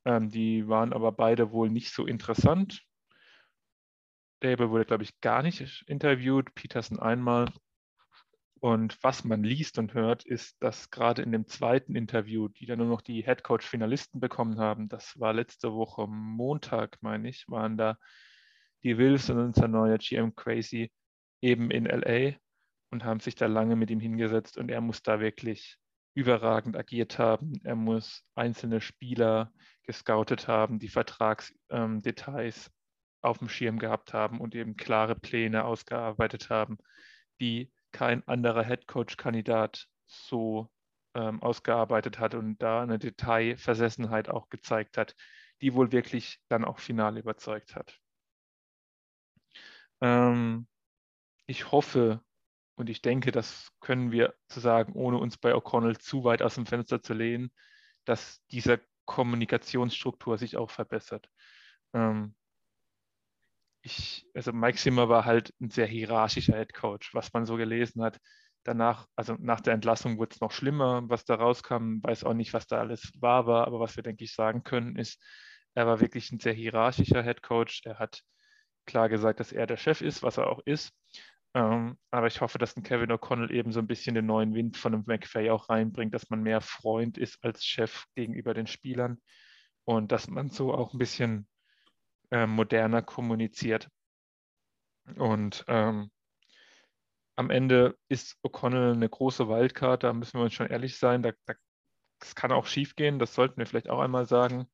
Ähm, 0.05 0.31
die 0.31 0.69
waren 0.69 0.93
aber 0.93 1.13
beide 1.13 1.53
wohl 1.53 1.71
nicht 1.71 1.93
so 1.93 2.07
interessant. 2.07 2.83
Dable 4.41 4.71
wurde, 4.71 4.85
glaube 4.85 5.05
ich, 5.05 5.21
gar 5.21 5.43
nicht 5.43 5.85
interviewt, 5.87 6.55
Peterson 6.55 6.99
einmal. 6.99 7.49
Und 8.63 8.97
was 9.03 9.25
man 9.25 9.43
liest 9.43 9.79
und 9.79 9.93
hört, 9.93 10.25
ist, 10.25 10.63
dass 10.63 10.93
gerade 10.93 11.21
in 11.23 11.33
dem 11.33 11.49
zweiten 11.49 11.97
Interview, 11.97 12.47
die 12.47 12.65
dann 12.65 12.79
nur 12.79 12.87
noch 12.87 13.01
die 13.01 13.27
Headcoach-Finalisten 13.27 14.21
bekommen 14.21 14.61
haben, 14.61 14.89
das 14.89 15.19
war 15.19 15.33
letzte 15.33 15.73
Woche 15.73 16.07
Montag, 16.07 16.97
meine 17.01 17.29
ich, 17.29 17.45
waren 17.49 17.77
da 17.77 17.99
die 18.85 18.99
Wills 18.99 19.29
und 19.31 19.41
unser 19.41 19.67
neuer 19.67 19.99
GM 19.99 20.37
Crazy 20.37 20.93
eben 21.41 21.73
in 21.73 21.87
LA 21.87 22.37
und 22.93 23.03
haben 23.03 23.19
sich 23.19 23.35
da 23.35 23.47
lange 23.47 23.75
mit 23.75 23.91
ihm 23.91 23.99
hingesetzt 23.99 24.57
und 24.57 24.71
er 24.71 24.81
muss 24.81 25.03
da 25.03 25.19
wirklich 25.19 25.77
überragend 26.15 26.77
agiert 26.77 27.19
haben. 27.19 27.55
Er 27.65 27.75
muss 27.75 28.23
einzelne 28.37 28.81
Spieler 28.81 29.53
gescoutet 29.83 30.47
haben, 30.47 30.79
die 30.79 30.89
Vertragsdetails 30.89 32.67
ähm, 32.67 32.73
auf 33.23 33.39
dem 33.39 33.49
Schirm 33.49 33.81
gehabt 33.81 34.15
haben 34.15 34.41
und 34.41 34.55
eben 34.55 34.77
klare 34.77 35.17
Pläne 35.17 35.65
ausgearbeitet 35.65 36.49
haben, 36.49 36.79
die 37.41 37.73
kein 37.93 38.27
anderer 38.27 38.63
Headcoach-Kandidat 38.63 39.87
so 40.07 40.71
ähm, 41.15 41.43
ausgearbeitet 41.43 42.19
hat 42.19 42.35
und 42.35 42.61
da 42.63 42.83
eine 42.83 42.99
Detailversessenheit 42.99 44.29
auch 44.29 44.49
gezeigt 44.49 44.99
hat, 44.99 45.15
die 45.61 45.75
wohl 45.75 45.93
wirklich 45.93 46.41
dann 46.49 46.65
auch 46.65 46.79
final 46.79 47.19
überzeugt 47.19 47.77
hat. 47.77 47.99
Ähm, 50.01 50.67
ich 51.47 51.71
hoffe 51.71 52.23
und 52.77 52.89
ich 52.91 53.03
denke, 53.03 53.31
das 53.31 53.71
können 53.81 54.11
wir 54.11 54.35
zu 54.49 54.61
sagen, 54.61 54.95
ohne 54.95 55.19
uns 55.19 55.37
bei 55.39 55.55
O'Connell 55.55 55.99
zu 55.99 56.25
weit 56.25 56.43
aus 56.43 56.55
dem 56.57 56.67
Fenster 56.67 57.03
zu 57.03 57.15
lehnen, 57.15 57.53
dass 58.05 58.45
diese 58.51 58.81
Kommunikationsstruktur 59.05 60.39
sich 60.39 60.57
auch 60.57 60.71
verbessert. 60.71 61.29
Ähm, 61.93 62.35
ich, 63.83 64.27
also 64.35 64.53
Mike 64.53 64.79
Zimmer 64.79 65.09
war 65.09 65.25
halt 65.25 65.53
ein 65.61 65.71
sehr 65.71 65.87
hierarchischer 65.87 66.57
Head 66.57 66.73
Coach, 66.73 67.15
was 67.15 67.33
man 67.33 67.47
so 67.47 67.57
gelesen 67.57 68.03
hat. 68.03 68.19
Danach, 68.65 69.09
also 69.17 69.37
nach 69.41 69.61
der 69.61 69.75
Entlassung 69.75 70.19
wurde 70.19 70.35
es 70.35 70.41
noch 70.41 70.53
schlimmer, 70.53 71.03
was 71.09 71.25
da 71.25 71.35
rauskam, 71.35 71.99
weiß 72.03 72.25
auch 72.25 72.35
nicht, 72.35 72.55
was 72.55 72.67
da 72.69 72.79
alles 72.79 73.11
wahr 73.21 73.47
war, 73.47 73.67
aber 73.67 73.81
was 73.81 73.97
wir, 73.97 74.05
denke 74.05 74.25
ich, 74.25 74.35
sagen 74.35 74.63
können, 74.63 74.97
ist, 74.97 75.21
er 75.75 75.87
war 75.87 76.01
wirklich 76.01 76.31
ein 76.31 76.39
sehr 76.39 76.53
hierarchischer 76.53 77.23
Head 77.23 77.43
Coach. 77.43 77.83
Er 77.85 77.99
hat 77.99 78.23
klar 78.87 79.09
gesagt, 79.09 79.41
dass 79.41 79.53
er 79.53 79.67
der 79.67 79.77
Chef 79.77 80.01
ist, 80.01 80.23
was 80.23 80.37
er 80.37 80.49
auch 80.49 80.61
ist. 80.65 80.93
Ähm, 81.55 81.99
aber 82.11 82.29
ich 82.29 82.41
hoffe, 82.41 82.59
dass 82.59 82.77
ein 82.77 82.83
Kevin 82.83 83.11
O'Connell 83.11 83.51
eben 83.51 83.73
so 83.73 83.81
ein 83.81 83.87
bisschen 83.87 84.15
den 84.15 84.27
neuen 84.27 84.55
Wind 84.55 84.77
von 84.77 84.95
einem 84.95 85.05
McFay 85.07 85.51
auch 85.51 85.69
reinbringt, 85.69 86.15
dass 86.15 86.31
man 86.31 86.43
mehr 86.43 86.61
Freund 86.61 87.19
ist 87.19 87.43
als 87.45 87.65
Chef 87.65 88.07
gegenüber 88.15 88.55
den 88.55 88.67
Spielern 88.67 89.19
und 89.85 90.13
dass 90.13 90.29
man 90.29 90.51
so 90.51 90.73
auch 90.73 90.95
ein 90.95 90.99
bisschen 90.99 91.47
äh, 92.33 92.47
moderner 92.47 93.03
kommuniziert. 93.03 93.89
Und 95.17 95.65
ähm, 95.69 96.11
am 97.37 97.51
Ende 97.51 97.97
ist 98.09 98.37
O'Connell 98.43 98.93
eine 98.95 99.09
große 99.09 99.49
Wildcard, 99.49 100.03
da 100.03 100.13
müssen 100.13 100.39
wir 100.39 100.45
uns 100.45 100.55
schon 100.55 100.69
ehrlich 100.69 100.97
sein. 100.97 101.23
Da, 101.23 101.33
da, 101.47 101.55
das 102.19 102.35
kann 102.35 102.53
auch 102.53 102.67
schief 102.67 102.97
gehen, 102.97 103.19
das 103.19 103.35
sollten 103.35 103.59
wir 103.59 103.67
vielleicht 103.67 103.91
auch 103.91 104.01
einmal 104.01 104.27
sagen. 104.27 104.67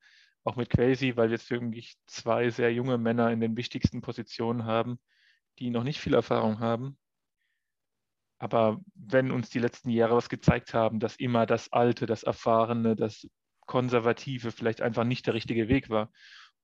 Auch 0.44 0.57
mit 0.57 0.71
Crazy, 0.71 1.16
weil 1.16 1.29
wir 1.29 1.37
jetzt 1.37 1.51
wirklich 1.51 1.97
zwei 2.07 2.49
sehr 2.51 2.73
junge 2.73 2.97
Männer 2.97 3.31
in 3.33 3.40
den 3.40 3.57
wichtigsten 3.57 4.01
Positionen 4.01 4.64
haben, 4.64 4.99
die 5.59 5.71
noch 5.71 5.83
nicht 5.83 6.01
viel 6.01 6.14
Erfahrung 6.14 6.61
haben. 6.61 6.97
Aber 8.38 8.81
wenn 8.94 9.33
uns 9.33 9.51
die 9.51 9.59
letzten 9.59 9.90
Jahre 9.90 10.16
was 10.16 10.29
gezeigt 10.29 10.75
haben, 10.75 11.01
dass 11.01 11.16
immer 11.16 11.44
das 11.44 11.73
Alte, 11.73 12.07
das 12.07 12.23
Erfahrene, 12.23 12.94
das 12.94 13.27
Konservative 13.66 14.53
vielleicht 14.53 14.81
einfach 14.81 15.05
nicht 15.05 15.27
der 15.27 15.35
richtige 15.35 15.68
Weg 15.68 15.90
war. 15.90 16.12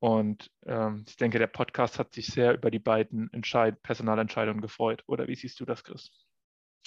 Und 0.00 0.50
ähm, 0.66 1.04
ich 1.09 1.16
denke, 1.16 1.38
der 1.38 1.46
Podcast 1.46 1.98
hat 1.98 2.12
sich 2.12 2.26
sehr 2.26 2.54
über 2.54 2.70
die 2.70 2.78
beiden 2.78 3.33
Entscheid 3.33 3.83
Personalentscheidungen 3.83 4.61
gefreut. 4.61 5.02
Oder 5.07 5.28
wie 5.28 5.35
siehst 5.35 5.59
du 5.61 5.64
das, 5.64 5.83
Chris? 5.83 6.11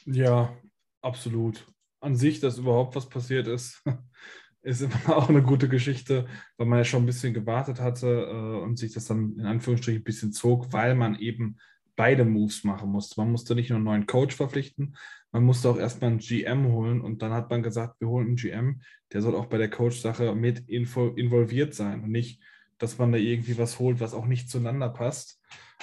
Ja, 0.05 0.55
absolut. 1.01 1.65
An 1.99 2.15
sich, 2.15 2.39
dass 2.39 2.59
überhaupt 2.59 2.95
was 2.95 3.09
passiert 3.09 3.47
ist, 3.47 3.83
ist 4.61 4.81
immer 4.81 5.17
auch 5.17 5.29
eine 5.29 5.41
gute 5.41 5.67
Geschichte, 5.67 6.27
weil 6.57 6.67
man 6.67 6.79
ja 6.79 6.85
schon 6.85 7.03
ein 7.03 7.07
bisschen 7.07 7.33
gewartet 7.33 7.79
hatte 7.79 8.07
äh, 8.07 8.61
und 8.61 8.77
sich 8.77 8.93
das 8.93 9.05
dann 9.05 9.37
in 9.39 9.45
Anführungsstrichen 9.45 10.01
ein 10.01 10.05
bisschen 10.05 10.31
zog, 10.31 10.71
weil 10.73 10.93
man 10.93 11.15
eben 11.15 11.57
beide 11.95 12.25
Moves 12.25 12.63
machen 12.63 12.89
musste. 12.89 13.19
Man 13.19 13.31
musste 13.31 13.55
nicht 13.55 13.69
nur 13.69 13.77
einen 13.77 13.85
neuen 13.85 14.05
Coach 14.05 14.35
verpflichten, 14.35 14.95
man 15.31 15.43
musste 15.43 15.69
auch 15.69 15.77
erstmal 15.77 16.11
einen 16.11 16.19
GM 16.19 16.67
holen 16.67 17.01
und 17.01 17.21
dann 17.21 17.33
hat 17.33 17.49
man 17.49 17.63
gesagt, 17.63 17.99
wir 17.99 18.07
holen 18.07 18.27
einen 18.27 18.35
GM, 18.37 18.81
der 19.11 19.21
soll 19.21 19.35
auch 19.35 19.47
bei 19.47 19.57
der 19.57 19.69
Coach-Sache 19.69 20.33
mit 20.35 20.69
involviert 20.69 21.73
sein 21.73 22.03
und 22.03 22.11
nicht 22.11 22.41
dass 22.77 22.97
man 22.97 23.11
da 23.11 23.17
irgendwie 23.17 23.57
was 23.57 23.79
holt, 23.79 23.99
was 23.99 24.13
auch 24.13 24.25
nicht 24.25 24.49
zueinander 24.49 24.89
passt. 24.89 25.41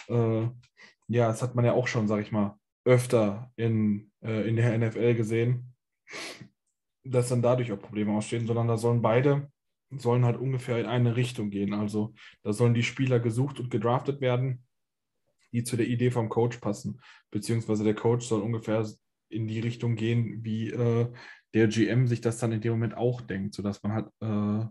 Äh, 0.09 0.49
ja, 1.09 1.29
das 1.29 1.43
hat 1.43 1.55
man 1.55 1.65
ja 1.65 1.73
auch 1.73 1.89
schon, 1.89 2.09
sag 2.09 2.23
ich 2.23 2.33
mal, 2.33 2.59
öfter 2.85 3.53
in, 3.57 4.11
äh, 4.23 4.49
in 4.49 4.57
der 4.57 4.79
NFL 4.79 5.15
gesehen, 5.15 5.75
dass 7.05 7.29
dann 7.29 7.43
dadurch 7.43 7.73
auch 7.73 7.81
Probleme 7.81 8.13
ausstehen, 8.13 8.47
sondern 8.47 8.69
da 8.69 8.77
sollen 8.77 9.03
beide, 9.03 9.51
sollen 9.91 10.25
halt 10.25 10.37
ungefähr 10.37 10.79
in 10.79 10.87
eine 10.87 11.17
Richtung 11.17 11.51
gehen. 11.51 11.75
Also 11.75 12.15
da 12.43 12.53
sollen 12.53 12.75
die 12.75 12.83
Spieler 12.83 13.21
gesucht 13.21 13.61
und 13.61 13.71
gedraftet 13.71 14.21
werden, 14.21 14.65
die 15.53 15.65
zu 15.65 15.77
der 15.77 15.87
Idee 15.87 16.11
vom 16.11 16.29
Coach 16.29 16.59
passen, 16.59 17.01
beziehungsweise 17.31 17.85
der 17.85 17.95
Coach 17.95 18.27
soll 18.27 18.43
ungefähr 18.43 18.87
in 19.29 19.47
die 19.47 19.61
Richtung 19.61 19.97
gehen, 19.97 20.45
wie 20.45 20.71
äh, 20.71 21.11
der 21.55 21.69
GM 21.69 22.09
sich 22.09 22.21
das 22.21 22.39
dann 22.39 22.53
in 22.53 22.61
dem 22.61 22.73
Moment 22.73 22.97
auch 22.97 23.21
denkt, 23.21 23.55
sodass 23.55 23.83
man 23.83 23.93
halt 23.93 24.09
äh, 24.21 24.69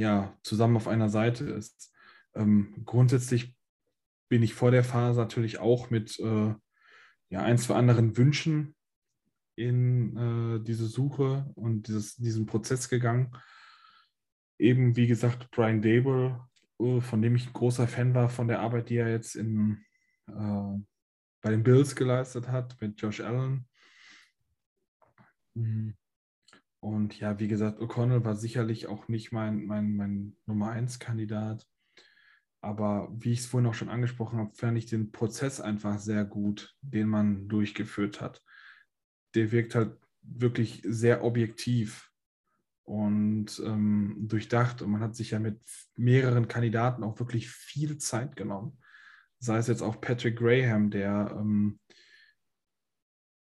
ja, 0.00 0.34
zusammen 0.42 0.76
auf 0.76 0.88
einer 0.88 1.10
Seite 1.10 1.44
ist. 1.44 1.94
Ähm, 2.34 2.82
grundsätzlich 2.86 3.54
bin 4.30 4.42
ich 4.42 4.54
vor 4.54 4.70
der 4.70 4.82
Phase 4.82 5.20
natürlich 5.20 5.58
auch 5.58 5.90
mit 5.90 6.18
äh, 6.18 6.54
ja, 7.28 7.42
ein, 7.42 7.58
zwei 7.58 7.74
anderen 7.74 8.16
Wünschen 8.16 8.74
in 9.56 10.16
äh, 10.16 10.64
diese 10.64 10.86
Suche 10.86 11.50
und 11.54 11.86
dieses, 11.86 12.16
diesen 12.16 12.46
Prozess 12.46 12.88
gegangen. 12.88 13.36
Eben, 14.58 14.96
wie 14.96 15.06
gesagt, 15.06 15.50
Brian 15.50 15.82
Dable, 15.82 16.40
äh, 16.78 17.00
von 17.02 17.20
dem 17.20 17.36
ich 17.36 17.48
ein 17.48 17.52
großer 17.52 17.86
Fan 17.86 18.14
war, 18.14 18.30
von 18.30 18.48
der 18.48 18.60
Arbeit, 18.60 18.88
die 18.88 18.96
er 18.96 19.10
jetzt 19.10 19.36
in, 19.36 19.84
äh, 20.28 20.78
bei 21.42 21.50
den 21.50 21.62
Bills 21.62 21.94
geleistet 21.94 22.48
hat, 22.48 22.80
mit 22.80 22.98
Josh 23.00 23.20
Allen. 23.20 23.68
Mhm. 25.54 25.94
Und 26.80 27.18
ja, 27.20 27.38
wie 27.38 27.48
gesagt, 27.48 27.78
O'Connell 27.80 28.24
war 28.24 28.34
sicherlich 28.34 28.86
auch 28.88 29.08
nicht 29.08 29.32
mein, 29.32 29.66
mein, 29.66 29.96
mein 29.96 30.36
Nummer 30.46 30.70
1 30.70 30.98
Kandidat. 30.98 31.66
Aber 32.62 33.08
wie 33.12 33.32
ich 33.32 33.40
es 33.40 33.46
vorhin 33.46 33.68
auch 33.68 33.74
schon 33.74 33.88
angesprochen 33.88 34.38
habe, 34.38 34.54
fand 34.54 34.76
ich 34.78 34.86
den 34.86 35.12
Prozess 35.12 35.60
einfach 35.60 35.98
sehr 35.98 36.24
gut, 36.24 36.76
den 36.82 37.08
man 37.08 37.48
durchgeführt 37.48 38.20
hat. 38.20 38.42
Der 39.34 39.52
wirkt 39.52 39.74
halt 39.74 39.96
wirklich 40.22 40.82
sehr 40.84 41.24
objektiv. 41.24 42.10
und 42.84 43.62
ähm, 43.64 44.16
durchdacht. 44.28 44.82
Und 44.82 44.90
man 44.90 45.00
hat 45.00 45.14
sich 45.14 45.30
ja 45.30 45.38
mit 45.38 45.60
mehreren 45.96 46.48
Kandidaten 46.48 47.04
auch 47.04 47.20
wirklich 47.20 47.48
viel 47.48 47.98
Zeit 47.98 48.34
genommen. 48.36 48.78
Sei 49.38 49.58
es 49.58 49.68
jetzt 49.68 49.82
auch 49.82 50.00
Patrick 50.00 50.36
Graham, 50.38 50.90
der 50.90 51.36
ähm, 51.38 51.78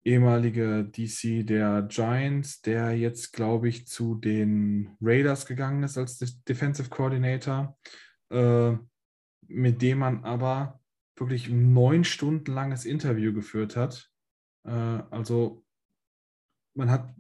ehemalige 0.04 0.86
DC 0.86 1.46
der 1.46 1.84
Giants, 1.84 2.62
der 2.62 2.98
jetzt, 2.98 3.34
glaube 3.34 3.70
ich, 3.70 3.88
zu 3.88 4.16
den 4.16 4.98
Raiders 5.02 5.46
gegangen 5.46 5.84
ist 5.84 5.98
als 5.98 6.18
Defensive 6.44 6.90
Coordinator, 6.90 7.78
äh, 8.30 8.74
mit 9.48 9.82
dem 9.82 10.00
man 10.00 10.24
aber 10.24 10.80
wirklich 11.16 11.50
neun 11.50 12.04
Stunden 12.04 12.52
langes 12.52 12.86
Interview 12.86 13.34
geführt 13.34 13.76
hat. 13.76 14.10
Äh, 14.64 14.72
also 14.72 15.64
man 16.74 16.90
hat 16.90 17.14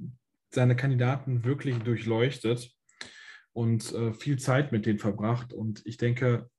seine 0.49 0.75
Kandidaten 0.75 1.43
wirklich 1.43 1.77
durchleuchtet 1.79 2.75
und 3.53 3.93
äh, 3.93 4.13
viel 4.13 4.39
Zeit 4.39 4.71
mit 4.71 4.85
denen 4.85 4.99
verbracht. 4.99 5.53
Und 5.53 5.85
ich 5.85 5.97
denke, 5.97 6.49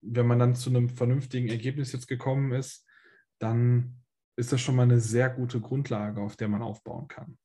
wenn 0.00 0.26
man 0.26 0.38
dann 0.38 0.54
zu 0.54 0.70
einem 0.70 0.88
vernünftigen 0.88 1.48
Ergebnis 1.48 1.92
jetzt 1.92 2.08
gekommen 2.08 2.52
ist, 2.52 2.86
dann 3.38 4.03
ist 4.36 4.52
das 4.52 4.60
schon 4.60 4.76
mal 4.76 4.82
eine 4.82 5.00
sehr 5.00 5.30
gute 5.30 5.60
Grundlage, 5.60 6.20
auf 6.20 6.36
der 6.36 6.48
man 6.48 6.62
aufbauen 6.62 7.08
kann. 7.08 7.38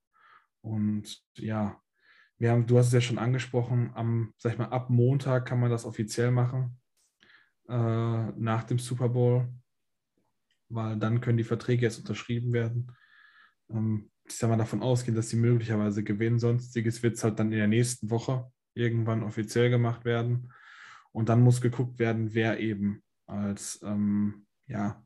Und 0.61 1.21
ja, 1.35 1.79
wir 2.37 2.51
haben, 2.51 2.67
du 2.67 2.77
hast 2.77 2.87
es 2.87 2.93
ja 2.93 3.01
schon 3.01 3.17
angesprochen, 3.17 3.91
am, 3.95 4.33
sag 4.37 4.53
ich 4.53 4.57
mal, 4.57 4.69
ab 4.69 4.89
Montag 4.89 5.45
kann 5.45 5.59
man 5.59 5.69
das 5.69 5.85
offiziell 5.85 6.31
machen, 6.31 6.79
äh, 7.67 7.73
nach 7.73 8.63
dem 8.63 8.79
Super 8.79 9.09
Bowl, 9.09 9.47
weil 10.69 10.97
dann 10.97 11.21
können 11.21 11.37
die 11.37 11.43
Verträge 11.43 11.85
jetzt 11.85 11.99
unterschrieben 11.99 12.53
werden. 12.53 12.91
Ähm, 13.69 14.09
ich 14.25 14.37
sag 14.37 14.49
mal 14.49 14.57
davon 14.57 14.81
ausgehen, 14.81 15.15
dass 15.15 15.29
sie 15.29 15.37
möglicherweise 15.37 16.03
gewinnen. 16.03 16.39
Sonstiges 16.39 17.03
wird 17.03 17.15
es 17.15 17.23
halt 17.23 17.39
dann 17.39 17.51
in 17.51 17.57
der 17.57 17.67
nächsten 17.67 18.09
Woche 18.09 18.51
irgendwann 18.73 19.23
offiziell 19.23 19.69
gemacht 19.69 20.05
werden. 20.05 20.53
Und 21.11 21.29
dann 21.29 21.41
muss 21.41 21.61
geguckt 21.61 21.99
werden, 21.99 22.33
wer 22.33 22.59
eben 22.59 23.03
als 23.25 23.81
ähm, 23.83 24.45
ja, 24.67 25.03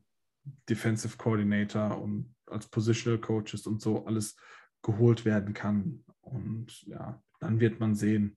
Defensive 0.68 1.16
Coordinator 1.16 2.00
und 2.00 2.34
als 2.46 2.68
Positional 2.68 3.20
Coaches 3.20 3.66
und 3.66 3.80
so 3.80 4.04
alles 4.06 4.36
geholt 4.82 5.24
werden 5.24 5.54
kann. 5.54 6.04
Und 6.20 6.82
ja, 6.86 7.22
dann 7.40 7.60
wird 7.60 7.80
man 7.80 7.94
sehen, 7.94 8.36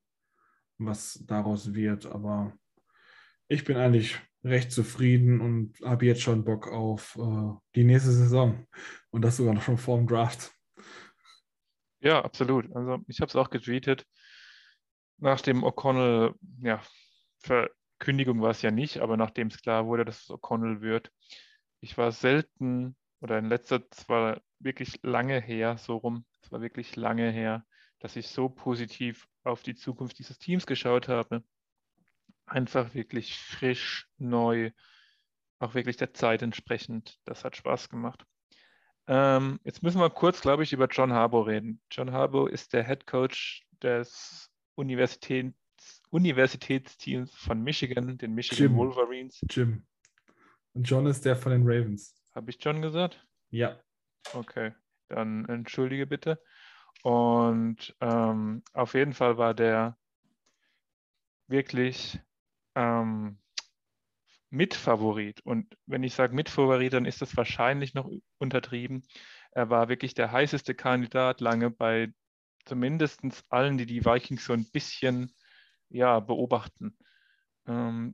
was 0.77 1.23
daraus 1.25 1.73
wird. 1.73 2.05
Aber 2.05 2.57
ich 3.47 3.63
bin 3.63 3.77
eigentlich 3.77 4.19
recht 4.43 4.71
zufrieden 4.71 5.41
und 5.41 5.79
habe 5.81 6.05
jetzt 6.05 6.21
schon 6.21 6.45
Bock 6.45 6.67
auf 6.67 7.17
äh, 7.17 7.53
die 7.75 7.83
nächste 7.83 8.11
Saison. 8.11 8.65
Und 9.09 9.21
das 9.23 9.37
sogar 9.37 9.53
noch 9.53 9.63
schon 9.63 9.77
vor 9.77 9.97
dem 9.97 10.07
Draft. 10.07 10.51
Ja, 11.99 12.23
absolut. 12.23 12.73
Also 12.75 13.03
ich 13.07 13.19
habe 13.19 13.29
es 13.29 13.35
auch 13.35 13.49
getweetet. 13.49 14.05
Nach 15.17 15.41
dem 15.41 15.63
O'Connell, 15.63 16.35
ja, 16.61 16.81
Verkündigung 17.39 18.41
war 18.41 18.51
es 18.51 18.61
ja 18.61 18.71
nicht, 18.71 18.99
aber 18.99 19.17
nachdem 19.17 19.47
es 19.47 19.61
klar 19.61 19.87
wurde, 19.87 20.05
dass 20.05 20.21
es 20.21 20.29
O'Connell 20.29 20.81
wird, 20.81 21.11
ich 21.79 21.97
war 21.97 22.11
selten 22.11 22.95
oder 23.21 23.37
in 23.39 23.45
letzter, 23.45 23.83
es 23.91 24.07
war 24.09 24.41
wirklich 24.59 24.99
lange 25.03 25.39
her, 25.39 25.77
so 25.77 25.97
rum, 25.97 26.25
es 26.41 26.51
war 26.51 26.61
wirklich 26.61 26.95
lange 26.95 27.31
her, 27.31 27.65
dass 27.99 28.15
ich 28.15 28.27
so 28.27 28.49
positiv 28.49 29.27
auf 29.43 29.63
die 29.63 29.75
Zukunft 29.75 30.19
dieses 30.19 30.37
Teams 30.37 30.65
geschaut 30.65 31.07
habe. 31.07 31.43
Einfach 32.45 32.93
wirklich 32.93 33.37
frisch, 33.37 34.07
neu, 34.17 34.71
auch 35.59 35.73
wirklich 35.73 35.97
der 35.97 36.13
Zeit 36.13 36.41
entsprechend. 36.41 37.19
Das 37.25 37.43
hat 37.43 37.57
Spaß 37.57 37.89
gemacht. 37.89 38.25
Ähm, 39.07 39.59
jetzt 39.63 39.83
müssen 39.83 40.01
wir 40.01 40.09
kurz, 40.09 40.41
glaube 40.41 40.63
ich, 40.63 40.73
über 40.73 40.87
John 40.87 41.13
Harbour 41.13 41.47
reden. 41.47 41.81
John 41.91 42.11
Harbour 42.11 42.51
ist 42.51 42.73
der 42.73 42.85
Head 42.85 43.07
Coach 43.07 43.65
des 43.81 44.51
Universitäts, 44.75 45.55
Universitätsteams 46.09 47.33
von 47.33 47.63
Michigan, 47.63 48.17
den 48.17 48.33
Michigan 48.33 48.71
Jim. 48.71 48.75
Wolverines. 48.75 49.39
Jim. 49.49 49.85
Und 50.77 50.83
John 50.83 51.07
ist 51.07 51.25
der 51.25 51.35
von 51.35 51.51
den 51.51 51.63
Ravens. 51.63 52.13
Habe 52.35 52.51
ich 52.51 52.63
John 52.63 52.83
gesagt? 52.83 53.25
Ja. 53.49 53.79
Okay, 54.33 54.75
dann 55.07 55.43
entschuldige 55.45 56.05
bitte. 56.05 56.39
Und 57.01 57.95
ähm, 57.99 58.61
auf 58.73 58.93
jeden 58.93 59.13
Fall 59.13 59.39
war 59.39 59.55
der 59.55 59.97
wirklich 61.47 62.19
ähm, 62.75 63.39
Mitfavorit. 64.51 65.41
Und 65.41 65.75
wenn 65.87 66.03
ich 66.03 66.13
sage 66.13 66.35
Mitfavorit, 66.35 66.93
dann 66.93 67.05
ist 67.05 67.23
das 67.23 67.35
wahrscheinlich 67.35 67.95
noch 67.95 68.07
untertrieben. 68.37 69.01
Er 69.49 69.71
war 69.71 69.89
wirklich 69.89 70.13
der 70.13 70.31
heißeste 70.31 70.75
Kandidat 70.75 71.41
lange 71.41 71.71
bei 71.71 72.13
zumindest 72.65 73.21
allen, 73.49 73.79
die 73.79 73.87
die 73.87 74.05
Vikings 74.05 74.45
so 74.45 74.53
ein 74.53 74.69
bisschen 74.69 75.33
ja, 75.89 76.19
beobachten. 76.19 76.95
Ähm, 77.65 78.13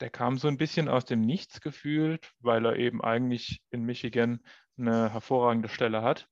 der 0.00 0.10
kam 0.10 0.38
so 0.38 0.48
ein 0.48 0.58
bisschen 0.58 0.88
aus 0.88 1.04
dem 1.04 1.20
Nichts 1.20 1.60
gefühlt, 1.60 2.32
weil 2.40 2.64
er 2.66 2.76
eben 2.76 3.02
eigentlich 3.02 3.62
in 3.70 3.82
Michigan 3.84 4.40
eine 4.78 5.12
hervorragende 5.12 5.68
Stelle 5.68 6.02
hat. 6.02 6.28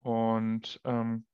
Und 0.00 0.80
ähm, 0.84 1.26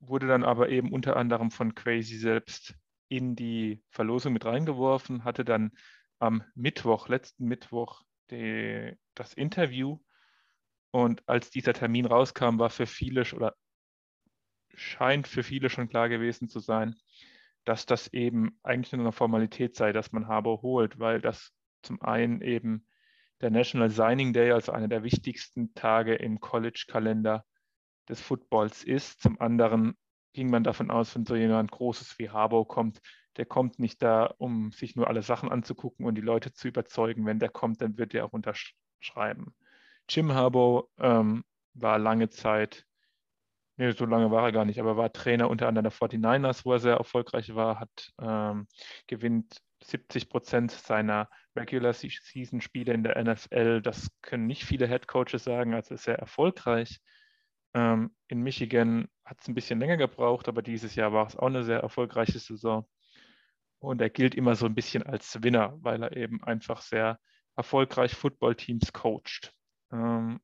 wurde 0.00 0.26
dann 0.26 0.44
aber 0.44 0.68
eben 0.68 0.92
unter 0.92 1.16
anderem 1.16 1.50
von 1.50 1.74
Crazy 1.74 2.18
selbst 2.18 2.74
in 3.08 3.34
die 3.36 3.82
Verlosung 3.90 4.32
mit 4.32 4.44
reingeworfen, 4.44 5.24
hatte 5.24 5.44
dann 5.44 5.72
am 6.18 6.42
Mittwoch, 6.54 7.08
letzten 7.08 7.46
Mittwoch, 7.46 8.02
die, 8.30 8.94
das 9.14 9.32
Interview. 9.34 9.98
Und 10.90 11.26
als 11.28 11.50
dieser 11.50 11.72
Termin 11.72 12.06
rauskam, 12.06 12.58
war 12.58 12.70
für 12.70 12.86
viele 12.86 13.24
oder 13.34 13.54
scheint 14.74 15.26
für 15.26 15.42
viele 15.42 15.70
schon 15.70 15.88
klar 15.88 16.08
gewesen 16.08 16.48
zu 16.48 16.60
sein, 16.60 16.94
dass 17.68 17.84
das 17.84 18.08
eben 18.14 18.58
eigentlich 18.62 18.92
nur 18.92 19.02
eine 19.02 19.12
Formalität 19.12 19.76
sei, 19.76 19.92
dass 19.92 20.10
man 20.10 20.26
Harbour 20.26 20.62
holt, 20.62 20.98
weil 20.98 21.20
das 21.20 21.52
zum 21.82 22.00
einen 22.00 22.40
eben 22.40 22.86
der 23.42 23.50
National 23.50 23.90
Signing 23.90 24.32
Day, 24.32 24.52
also 24.52 24.72
einer 24.72 24.88
der 24.88 25.02
wichtigsten 25.04 25.74
Tage 25.74 26.14
im 26.14 26.40
College-Kalender 26.40 27.44
des 28.08 28.22
Footballs 28.22 28.84
ist. 28.84 29.20
Zum 29.20 29.38
anderen 29.38 29.98
ging 30.32 30.48
man 30.48 30.64
davon 30.64 30.90
aus, 30.90 31.14
wenn 31.14 31.26
so 31.26 31.36
jemand 31.36 31.70
Großes 31.70 32.18
wie 32.18 32.30
Harbour 32.30 32.66
kommt, 32.66 33.02
der 33.36 33.44
kommt 33.44 33.78
nicht 33.78 34.02
da, 34.02 34.34
um 34.38 34.72
sich 34.72 34.96
nur 34.96 35.06
alle 35.06 35.20
Sachen 35.20 35.50
anzugucken 35.50 36.06
und 36.06 36.14
die 36.14 36.22
Leute 36.22 36.54
zu 36.54 36.68
überzeugen. 36.68 37.26
Wenn 37.26 37.38
der 37.38 37.50
kommt, 37.50 37.82
dann 37.82 37.98
wird 37.98 38.14
er 38.14 38.24
auch 38.24 38.32
unterschreiben. 38.32 39.54
Jim 40.08 40.32
Harbour 40.32 40.88
ähm, 40.96 41.44
war 41.74 41.98
lange 41.98 42.30
Zeit 42.30 42.86
Nee, 43.78 43.92
so 43.92 44.06
lange 44.06 44.30
war 44.32 44.42
er 44.44 44.52
gar 44.52 44.64
nicht, 44.64 44.80
aber 44.80 44.96
war 44.96 45.12
Trainer 45.12 45.48
unter 45.48 45.68
anderem 45.68 45.84
der 45.84 45.92
49ers, 45.92 46.64
wo 46.64 46.72
er 46.72 46.80
sehr 46.80 46.96
erfolgreich 46.96 47.54
war, 47.54 47.78
hat 47.78 48.12
ähm, 48.20 48.66
gewinnt 49.06 49.62
70 49.84 50.28
Prozent 50.28 50.72
seiner 50.72 51.28
Regular 51.54 51.92
Season 51.92 52.60
Spiele 52.60 52.92
in 52.92 53.04
der 53.04 53.22
NFL. 53.22 53.80
Das 53.80 54.10
können 54.20 54.48
nicht 54.48 54.64
viele 54.64 54.88
Head 54.88 55.06
Coaches 55.06 55.44
sagen, 55.44 55.74
also 55.74 55.94
ist 55.94 56.02
sehr 56.02 56.18
erfolgreich. 56.18 57.00
Ähm, 57.72 58.16
in 58.26 58.42
Michigan 58.42 59.06
hat 59.24 59.40
es 59.40 59.46
ein 59.46 59.54
bisschen 59.54 59.78
länger 59.78 59.96
gebraucht, 59.96 60.48
aber 60.48 60.62
dieses 60.62 60.96
Jahr 60.96 61.12
war 61.12 61.28
es 61.28 61.36
auch 61.36 61.46
eine 61.46 61.62
sehr 61.62 61.78
erfolgreiche 61.78 62.40
Saison. 62.40 62.84
Und 63.78 64.00
er 64.00 64.10
gilt 64.10 64.34
immer 64.34 64.56
so 64.56 64.66
ein 64.66 64.74
bisschen 64.74 65.04
als 65.04 65.40
Winner, 65.44 65.78
weil 65.82 66.02
er 66.02 66.16
eben 66.16 66.42
einfach 66.42 66.80
sehr 66.80 67.20
erfolgreich 67.54 68.16
Footballteams 68.16 68.92
coacht. 68.92 69.52
Ähm, 69.92 70.40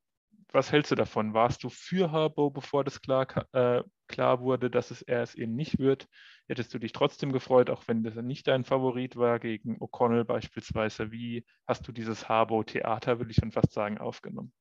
was 0.51 0.71
hältst 0.71 0.91
du 0.91 0.95
davon? 0.95 1.33
Warst 1.33 1.63
du 1.63 1.69
für 1.69 2.11
Harbo, 2.11 2.49
bevor 2.49 2.83
das 2.83 3.01
klar, 3.01 3.27
äh, 3.53 3.83
klar 4.07 4.39
wurde, 4.39 4.69
dass 4.69 4.91
es 4.91 5.01
er 5.01 5.21
es 5.21 5.35
eben 5.35 5.55
nicht 5.55 5.79
wird? 5.79 6.07
Hättest 6.47 6.73
du 6.73 6.79
dich 6.79 6.91
trotzdem 6.91 7.31
gefreut, 7.31 7.69
auch 7.69 7.87
wenn 7.87 8.03
das 8.03 8.15
nicht 8.15 8.47
dein 8.47 8.63
Favorit 8.63 9.15
war, 9.15 9.39
gegen 9.39 9.77
O'Connell 9.77 10.23
beispielsweise? 10.23 11.11
Wie 11.11 11.45
hast 11.67 11.87
du 11.87 11.91
dieses 11.91 12.29
Harbo-Theater, 12.29 13.19
würde 13.19 13.31
ich 13.31 13.37
schon 13.37 13.51
fast 13.51 13.73
sagen, 13.73 13.97
aufgenommen? 13.97 14.53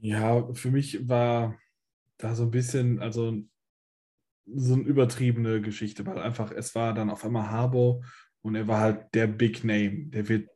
Ja, 0.00 0.52
für 0.52 0.70
mich 0.70 1.08
war 1.08 1.58
da 2.18 2.34
so 2.34 2.44
ein 2.44 2.50
bisschen, 2.50 3.00
also 3.00 3.42
so 4.46 4.74
eine 4.74 4.82
übertriebene 4.82 5.60
Geschichte, 5.60 6.04
weil 6.06 6.18
einfach 6.18 6.52
es 6.52 6.74
war 6.74 6.92
dann 6.94 7.10
auf 7.10 7.24
einmal 7.24 7.50
Harbo 7.50 8.04
und 8.42 8.54
er 8.54 8.68
war 8.68 8.80
halt 8.80 9.14
der 9.14 9.26
Big 9.26 9.64
Name. 9.64 10.06
Der 10.10 10.28
wird. 10.28 10.50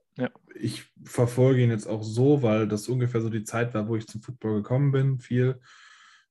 Ich 0.60 0.84
verfolge 1.04 1.62
ihn 1.62 1.70
jetzt 1.70 1.86
auch 1.86 2.02
so, 2.02 2.42
weil 2.42 2.68
das 2.68 2.88
ungefähr 2.88 3.20
so 3.20 3.30
die 3.30 3.44
Zeit 3.44 3.74
war, 3.74 3.88
wo 3.88 3.96
ich 3.96 4.06
zum 4.06 4.22
Football 4.22 4.56
gekommen 4.56 4.92
bin, 4.92 5.18
viel, 5.18 5.60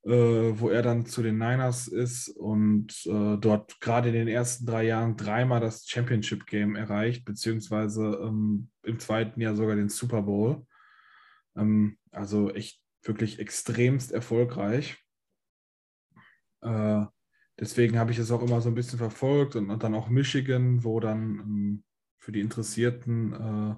äh, 0.03 0.09
wo 0.09 0.69
er 0.69 0.81
dann 0.81 1.05
zu 1.05 1.21
den 1.21 1.37
Niners 1.37 1.87
ist 1.87 2.29
und 2.29 3.05
äh, 3.05 3.37
dort 3.37 3.79
gerade 3.81 4.09
in 4.09 4.15
den 4.15 4.27
ersten 4.27 4.65
drei 4.65 4.83
Jahren 4.83 5.17
dreimal 5.17 5.59
das 5.59 5.87
Championship 5.87 6.45
Game 6.45 6.75
erreicht, 6.75 7.25
beziehungsweise 7.25 8.19
ähm, 8.23 8.69
im 8.83 8.99
zweiten 8.99 9.39
Jahr 9.41 9.55
sogar 9.55 9.75
den 9.75 9.89
Super 9.89 10.21
Bowl. 10.21 10.65
Ähm, 11.55 11.97
also 12.11 12.51
echt 12.51 12.81
wirklich 13.03 13.39
extremst 13.39 14.11
erfolgreich. 14.11 14.97
Äh, 16.61 17.05
deswegen 17.59 17.97
habe 17.97 18.11
ich 18.11 18.19
es 18.19 18.31
auch 18.31 18.41
immer 18.41 18.61
so 18.61 18.69
ein 18.69 18.75
bisschen 18.75 18.99
verfolgt 18.99 19.55
und, 19.55 19.69
und 19.69 19.83
dann 19.83 19.95
auch 19.95 20.09
Michigan, 20.09 20.83
wo 20.83 20.99
dann 20.99 21.39
ähm, 21.39 21.83
für 22.17 22.31
die 22.31 22.41
Interessierten 22.41 23.33
äh, 23.33 23.75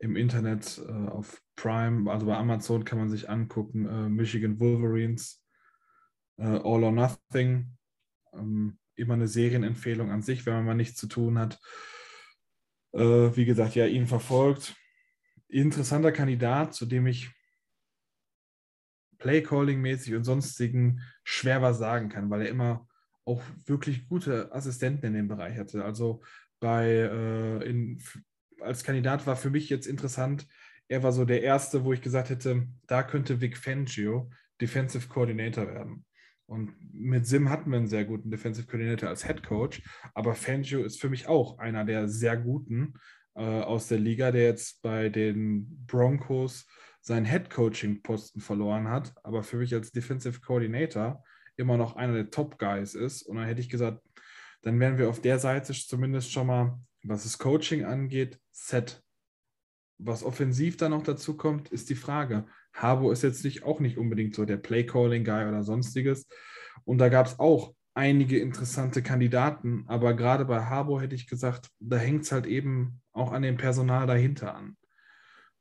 im 0.00 0.16
Internet 0.16 0.82
äh, 0.86 1.08
auf 1.08 1.42
Prime, 1.56 2.10
also 2.10 2.26
bei 2.26 2.36
Amazon 2.36 2.84
kann 2.84 2.98
man 2.98 3.10
sich 3.10 3.28
angucken, 3.28 3.86
äh, 3.86 4.08
Michigan 4.08 4.58
Wolverines, 4.58 5.44
äh, 6.38 6.44
All 6.44 6.84
or 6.84 6.92
Nothing. 6.92 7.76
Ähm, 8.32 8.78
immer 8.96 9.14
eine 9.14 9.28
Serienempfehlung 9.28 10.10
an 10.10 10.22
sich, 10.22 10.44
wenn 10.44 10.54
man 10.54 10.64
mal 10.64 10.74
nichts 10.74 10.98
zu 10.98 11.06
tun 11.06 11.38
hat. 11.38 11.58
Äh, 12.92 13.36
wie 13.36 13.44
gesagt, 13.44 13.74
ja, 13.74 13.86
ihn 13.86 14.06
verfolgt. 14.06 14.76
Interessanter 15.48 16.12
Kandidat, 16.12 16.74
zu 16.74 16.86
dem 16.86 17.06
ich 17.06 17.30
Playcalling-mäßig 19.18 20.16
und 20.16 20.24
sonstigen 20.24 21.02
schwer 21.24 21.60
was 21.60 21.78
sagen 21.78 22.08
kann, 22.08 22.30
weil 22.30 22.42
er 22.42 22.48
immer 22.48 22.88
auch 23.24 23.42
wirklich 23.66 24.08
gute 24.08 24.52
Assistenten 24.52 25.06
in 25.06 25.14
dem 25.14 25.28
Bereich 25.28 25.58
hatte. 25.58 25.84
Also 25.84 26.22
bei 26.58 26.86
äh, 26.86 27.68
in, 27.68 28.02
als 28.62 28.84
Kandidat 28.84 29.26
war 29.26 29.36
für 29.36 29.50
mich 29.50 29.68
jetzt 29.68 29.86
interessant, 29.86 30.46
er 30.88 31.02
war 31.02 31.12
so 31.12 31.24
der 31.24 31.42
erste, 31.42 31.84
wo 31.84 31.92
ich 31.92 32.02
gesagt 32.02 32.30
hätte, 32.30 32.66
da 32.86 33.02
könnte 33.02 33.40
Vic 33.40 33.56
Fangio 33.56 34.30
Defensive 34.60 35.08
Coordinator 35.08 35.66
werden. 35.66 36.04
Und 36.46 36.74
mit 36.92 37.26
Sim 37.26 37.48
hatten 37.48 37.70
wir 37.70 37.78
einen 37.78 37.86
sehr 37.86 38.04
guten 38.04 38.30
Defensive 38.30 38.66
Coordinator 38.66 39.08
als 39.08 39.24
Head 39.24 39.44
Coach, 39.44 39.82
aber 40.14 40.34
Fangio 40.34 40.82
ist 40.82 41.00
für 41.00 41.08
mich 41.08 41.28
auch 41.28 41.58
einer 41.58 41.84
der 41.84 42.08
sehr 42.08 42.36
guten 42.36 42.94
äh, 43.36 43.42
aus 43.42 43.86
der 43.86 43.98
Liga, 43.98 44.32
der 44.32 44.44
jetzt 44.44 44.82
bei 44.82 45.08
den 45.08 45.86
Broncos 45.86 46.66
seinen 47.00 47.24
Head 47.24 47.50
Coaching 47.50 48.02
Posten 48.02 48.40
verloren 48.40 48.88
hat, 48.88 49.14
aber 49.22 49.44
für 49.44 49.58
mich 49.58 49.72
als 49.72 49.92
Defensive 49.92 50.40
Coordinator 50.40 51.22
immer 51.56 51.76
noch 51.76 51.94
einer 51.94 52.14
der 52.14 52.30
Top 52.30 52.58
Guys 52.58 52.94
ist. 52.94 53.22
Und 53.22 53.36
dann 53.36 53.46
hätte 53.46 53.60
ich 53.60 53.68
gesagt, 53.68 54.02
dann 54.62 54.78
wären 54.80 54.98
wir 54.98 55.08
auf 55.08 55.20
der 55.20 55.38
Seite 55.38 55.72
zumindest 55.72 56.32
schon 56.32 56.48
mal, 56.48 56.78
was 57.02 57.24
das 57.24 57.38
Coaching 57.38 57.84
angeht, 57.84 58.38
set. 58.50 59.02
Was 59.98 60.22
offensiv 60.22 60.76
dann 60.76 60.92
noch 60.92 61.02
dazu 61.02 61.36
kommt, 61.36 61.68
ist 61.70 61.90
die 61.90 61.94
Frage. 61.94 62.46
Harbo 62.72 63.10
ist 63.10 63.22
jetzt 63.22 63.44
nicht, 63.44 63.64
auch 63.64 63.80
nicht 63.80 63.98
unbedingt 63.98 64.34
so 64.34 64.44
der 64.44 64.56
Play-Calling-Guy 64.56 65.48
oder 65.48 65.62
sonstiges. 65.62 66.26
Und 66.84 66.98
da 66.98 67.08
gab 67.08 67.26
es 67.26 67.38
auch 67.38 67.74
einige 67.94 68.38
interessante 68.38 69.02
Kandidaten, 69.02 69.84
aber 69.88 70.14
gerade 70.14 70.44
bei 70.44 70.64
Harbo 70.64 71.00
hätte 71.00 71.14
ich 71.14 71.26
gesagt, 71.26 71.70
da 71.80 71.96
hängt 71.96 72.22
es 72.22 72.32
halt 72.32 72.46
eben 72.46 73.02
auch 73.12 73.32
an 73.32 73.42
dem 73.42 73.56
Personal 73.56 74.06
dahinter 74.06 74.54
an. 74.54 74.76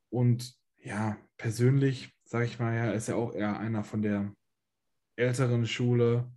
Und 0.10 0.56
ja, 0.78 1.18
persönlich, 1.38 2.14
sage 2.24 2.46
ich 2.46 2.60
mal, 2.60 2.76
ja, 2.76 2.92
ist 2.92 3.10
er 3.10 3.18
auch 3.18 3.34
eher 3.34 3.60
einer 3.60 3.84
von 3.84 4.02
der 4.02 4.32
älteren 5.16 5.66
Schule, 5.66 6.32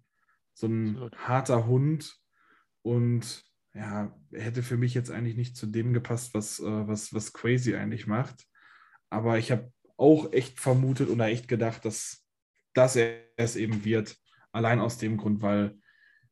so 0.54 0.66
ein 0.66 0.90
Absolut. 0.90 1.16
harter 1.18 1.66
Hund 1.66 2.18
und 2.82 3.44
ja, 3.74 4.14
hätte 4.32 4.62
für 4.62 4.76
mich 4.76 4.94
jetzt 4.94 5.10
eigentlich 5.10 5.36
nicht 5.36 5.56
zu 5.56 5.66
dem 5.66 5.92
gepasst, 5.92 6.34
was, 6.34 6.60
äh, 6.60 6.86
was, 6.88 7.14
was 7.14 7.32
Crazy 7.32 7.74
eigentlich 7.74 8.06
macht. 8.06 8.46
Aber 9.10 9.38
ich 9.38 9.50
habe 9.50 9.72
auch 9.96 10.32
echt 10.32 10.60
vermutet 10.60 11.08
oder 11.08 11.26
echt 11.26 11.48
gedacht, 11.48 11.84
dass, 11.84 12.26
dass 12.74 12.96
er 12.96 13.20
es 13.36 13.56
eben 13.56 13.84
wird. 13.84 14.16
Allein 14.52 14.80
aus 14.80 14.98
dem 14.98 15.16
Grund, 15.16 15.42
weil 15.42 15.78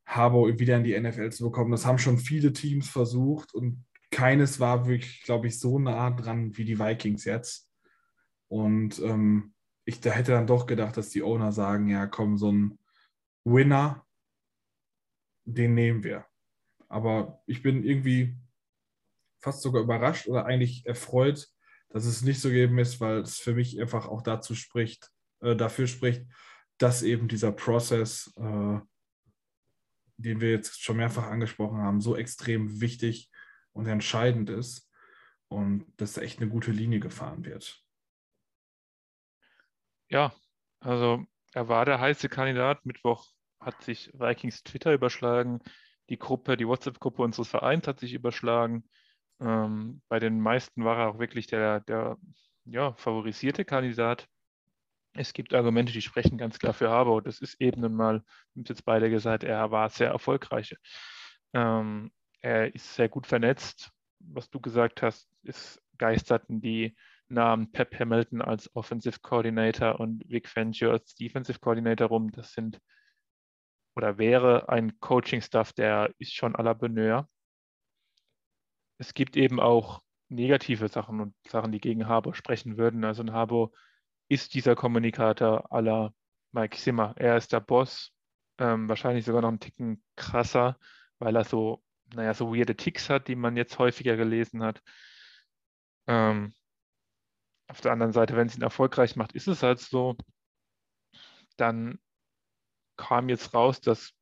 Harbour 0.06 0.58
wieder 0.58 0.76
in 0.76 0.84
die 0.84 0.98
NFL 0.98 1.30
zu 1.30 1.44
bekommen, 1.44 1.70
das 1.70 1.86
haben 1.86 1.98
schon 1.98 2.18
viele 2.18 2.52
Teams 2.52 2.88
versucht 2.88 3.54
und 3.54 3.84
keines 4.10 4.58
war 4.58 4.86
wirklich, 4.86 5.22
glaube 5.22 5.46
ich, 5.46 5.60
so 5.60 5.78
nah 5.78 6.10
dran 6.10 6.56
wie 6.56 6.64
die 6.64 6.78
Vikings 6.78 7.24
jetzt. 7.24 7.70
Und 8.48 8.98
ähm, 8.98 9.54
ich 9.84 10.00
da 10.00 10.10
hätte 10.10 10.32
dann 10.32 10.46
doch 10.46 10.66
gedacht, 10.66 10.96
dass 10.96 11.10
die 11.10 11.22
Owner 11.22 11.52
sagen, 11.52 11.88
ja, 11.88 12.06
komm, 12.06 12.36
so 12.36 12.50
ein 12.50 12.78
Winner, 13.44 14.04
den 15.44 15.74
nehmen 15.74 16.02
wir. 16.02 16.26
Aber 16.90 17.40
ich 17.46 17.62
bin 17.62 17.84
irgendwie 17.84 18.36
fast 19.38 19.62
sogar 19.62 19.82
überrascht 19.82 20.26
oder 20.26 20.44
eigentlich 20.44 20.84
erfreut, 20.86 21.48
dass 21.88 22.04
es 22.04 22.22
nicht 22.22 22.40
so 22.40 22.48
gegeben 22.48 22.78
ist, 22.78 23.00
weil 23.00 23.20
es 23.20 23.38
für 23.38 23.54
mich 23.54 23.80
einfach 23.80 24.06
auch 24.06 24.22
dazu 24.22 24.54
spricht, 24.54 25.10
äh, 25.40 25.56
dafür 25.56 25.86
spricht, 25.86 26.26
dass 26.78 27.02
eben 27.02 27.28
dieser 27.28 27.52
Prozess, 27.52 28.32
äh, 28.36 28.80
den 30.16 30.40
wir 30.40 30.50
jetzt 30.50 30.82
schon 30.82 30.96
mehrfach 30.96 31.28
angesprochen 31.28 31.78
haben, 31.78 32.00
so 32.00 32.16
extrem 32.16 32.80
wichtig 32.80 33.30
und 33.72 33.86
entscheidend 33.86 34.50
ist 34.50 34.90
und 35.48 35.86
dass 35.96 36.14
da 36.14 36.22
echt 36.22 36.40
eine 36.40 36.50
gute 36.50 36.72
Linie 36.72 37.00
gefahren 37.00 37.44
wird. 37.44 37.82
Ja, 40.08 40.32
also 40.80 41.24
er 41.52 41.68
war 41.68 41.84
der 41.84 42.00
heiße 42.00 42.28
Kandidat. 42.28 42.84
Mittwoch 42.84 43.30
hat 43.60 43.80
sich 43.82 44.10
Vikings 44.12 44.64
Twitter 44.64 44.92
überschlagen. 44.92 45.60
Die 46.10 46.18
Gruppe, 46.18 46.56
die 46.56 46.66
WhatsApp-Gruppe 46.66 47.22
unseres 47.22 47.48
Vereins 47.48 47.86
hat 47.86 48.00
sich 48.00 48.12
überschlagen. 48.12 48.84
Ähm, 49.40 50.02
bei 50.08 50.18
den 50.18 50.40
meisten 50.40 50.84
war 50.84 50.98
er 50.98 51.08
auch 51.08 51.18
wirklich 51.18 51.46
der, 51.46 51.80
der 51.80 52.18
ja, 52.64 52.92
favorisierte 52.94 53.64
Kandidat. 53.64 54.28
Es 55.12 55.32
gibt 55.32 55.54
Argumente, 55.54 55.92
die 55.92 56.02
sprechen 56.02 56.38
ganz 56.38 56.58
klar 56.58 56.72
für 56.72 56.90
Harbour. 56.90 57.22
Das 57.22 57.40
ist 57.40 57.60
eben 57.60 57.80
nun 57.80 57.94
mal, 57.94 58.22
wir 58.54 58.64
jetzt 58.68 58.84
beide 58.84 59.10
gesagt, 59.10 59.44
er 59.44 59.70
war 59.70 59.88
sehr 59.88 60.08
erfolgreich. 60.08 60.76
Ähm, 61.52 62.12
er 62.42 62.74
ist 62.74 62.94
sehr 62.94 63.08
gut 63.08 63.26
vernetzt. 63.26 63.90
Was 64.20 64.50
du 64.50 64.60
gesagt 64.60 65.02
hast, 65.02 65.28
ist 65.42 65.82
geisterten 65.98 66.60
die 66.60 66.96
Namen 67.28 67.70
Pep 67.72 67.98
Hamilton 67.98 68.42
als 68.42 68.74
Offensive 68.74 69.20
Coordinator 69.20 70.00
und 70.00 70.28
Vic 70.28 70.48
Fangio 70.48 70.90
als 70.90 71.14
Defensive 71.14 71.58
Coordinator 71.60 72.08
rum. 72.08 72.30
Das 72.32 72.52
sind 72.52 72.80
oder 74.00 74.16
wäre 74.16 74.70
ein 74.70 74.98
Coaching-Staff, 74.98 75.74
der 75.74 76.14
ist 76.16 76.34
schon 76.34 76.56
à 76.56 76.62
la 76.62 76.72
Bonheur. 76.72 77.28
Es 78.96 79.12
gibt 79.12 79.36
eben 79.36 79.60
auch 79.60 80.00
negative 80.30 80.88
Sachen 80.88 81.20
und 81.20 81.34
Sachen, 81.46 81.70
die 81.70 81.80
gegen 81.80 82.08
Harbour 82.08 82.34
sprechen 82.34 82.78
würden. 82.78 83.04
Also 83.04 83.22
ein 83.22 83.32
Harbour 83.32 83.72
ist 84.30 84.54
dieser 84.54 84.74
Kommunikator 84.74 85.70
à 85.70 85.82
la 85.82 86.14
Mike 86.52 86.78
Zimmer. 86.78 87.12
Er 87.18 87.36
ist 87.36 87.52
der 87.52 87.60
Boss, 87.60 88.14
ähm, 88.56 88.88
wahrscheinlich 88.88 89.26
sogar 89.26 89.42
noch 89.42 89.50
einen 89.50 89.60
Ticken 89.60 90.02
krasser, 90.16 90.78
weil 91.18 91.36
er 91.36 91.44
so, 91.44 91.82
naja, 92.14 92.32
so 92.32 92.54
weirde 92.54 92.76
Ticks 92.76 93.10
hat, 93.10 93.28
die 93.28 93.36
man 93.36 93.54
jetzt 93.54 93.78
häufiger 93.78 94.16
gelesen 94.16 94.62
hat. 94.62 94.80
Ähm, 96.06 96.54
auf 97.68 97.82
der 97.82 97.92
anderen 97.92 98.14
Seite, 98.14 98.34
wenn 98.34 98.46
es 98.46 98.56
ihn 98.56 98.62
erfolgreich 98.62 99.14
macht, 99.14 99.32
ist 99.32 99.46
es 99.46 99.62
halt 99.62 99.78
so. 99.78 100.16
Dann 101.58 102.00
kam 103.00 103.28
jetzt 103.28 103.54
raus, 103.54 103.80
dass 103.80 104.12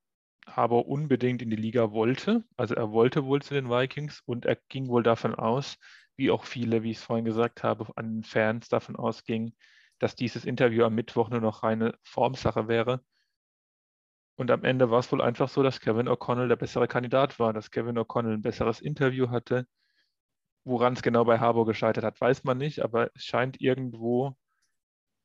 Harbour 0.46 0.86
unbedingt 0.88 1.42
in 1.42 1.50
die 1.50 1.56
Liga 1.56 1.92
wollte. 1.92 2.44
Also 2.56 2.74
er 2.74 2.90
wollte 2.92 3.24
wohl 3.24 3.42
zu 3.42 3.54
den 3.54 3.68
Vikings 3.68 4.22
und 4.24 4.46
er 4.46 4.56
ging 4.68 4.88
wohl 4.88 5.02
davon 5.02 5.34
aus, 5.34 5.76
wie 6.16 6.30
auch 6.30 6.44
viele, 6.44 6.82
wie 6.82 6.92
ich 6.92 6.98
es 6.98 7.04
vorhin 7.04 7.24
gesagt 7.24 7.62
habe, 7.62 7.86
an 7.96 8.16
den 8.16 8.24
Fans 8.24 8.68
davon 8.68 8.96
ausgingen, 8.96 9.54
dass 9.98 10.16
dieses 10.16 10.44
Interview 10.44 10.84
am 10.84 10.94
Mittwoch 10.94 11.28
nur 11.30 11.40
noch 11.40 11.62
reine 11.62 11.94
Formsache 12.02 12.68
wäre. 12.68 13.02
Und 14.36 14.50
am 14.50 14.64
Ende 14.64 14.90
war 14.90 15.00
es 15.00 15.10
wohl 15.10 15.20
einfach 15.20 15.48
so, 15.48 15.62
dass 15.62 15.80
Kevin 15.80 16.08
O'Connell 16.08 16.48
der 16.48 16.56
bessere 16.56 16.86
Kandidat 16.88 17.38
war, 17.38 17.52
dass 17.52 17.70
Kevin 17.70 17.98
O'Connell 17.98 18.34
ein 18.34 18.42
besseres 18.42 18.80
Interview 18.80 19.30
hatte, 19.30 19.66
Woran 20.68 20.92
es 20.92 21.00
genau 21.00 21.24
bei 21.24 21.38
Harbour 21.38 21.64
gescheitert 21.64 22.04
hat, 22.04 22.20
weiß 22.20 22.44
man 22.44 22.58
nicht, 22.58 22.80
aber 22.80 23.10
es 23.14 23.24
scheint 23.24 23.58
irgendwo 23.58 24.36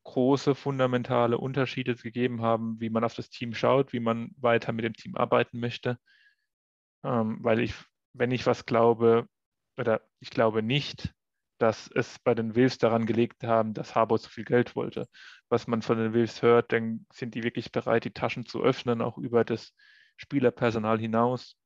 große 0.03 0.55
fundamentale 0.55 1.37
Unterschiede 1.37 1.95
gegeben 1.95 2.41
haben, 2.41 2.79
wie 2.79 2.89
man 2.89 3.03
auf 3.03 3.15
das 3.15 3.29
Team 3.29 3.53
schaut, 3.53 3.93
wie 3.93 3.99
man 3.99 4.31
weiter 4.37 4.73
mit 4.73 4.85
dem 4.85 4.93
Team 4.93 5.15
arbeiten 5.15 5.59
möchte. 5.59 5.97
Ähm, 7.03 7.39
weil 7.41 7.59
ich, 7.59 7.73
wenn 8.13 8.31
ich 8.31 8.45
was 8.45 8.65
glaube, 8.65 9.27
oder 9.77 10.01
ich 10.19 10.29
glaube 10.29 10.61
nicht, 10.63 11.13
dass 11.57 11.89
es 11.93 12.19
bei 12.19 12.35
den 12.35 12.55
Wills 12.55 12.77
daran 12.77 13.05
gelegt 13.05 13.43
haben, 13.43 13.73
dass 13.73 13.95
Harbour 13.95 14.19
zu 14.19 14.29
viel 14.29 14.43
Geld 14.43 14.75
wollte. 14.75 15.07
Was 15.49 15.67
man 15.67 15.81
von 15.81 15.97
den 15.97 16.13
Wills 16.13 16.41
hört, 16.41 16.71
dann 16.73 17.05
sind 17.13 17.35
die 17.35 17.43
wirklich 17.43 17.71
bereit, 17.71 18.05
die 18.05 18.11
Taschen 18.11 18.45
zu 18.45 18.61
öffnen, 18.61 19.01
auch 19.01 19.17
über 19.17 19.45
das 19.45 19.73
Spielerpersonal 20.17 20.99
hinaus. 20.99 21.57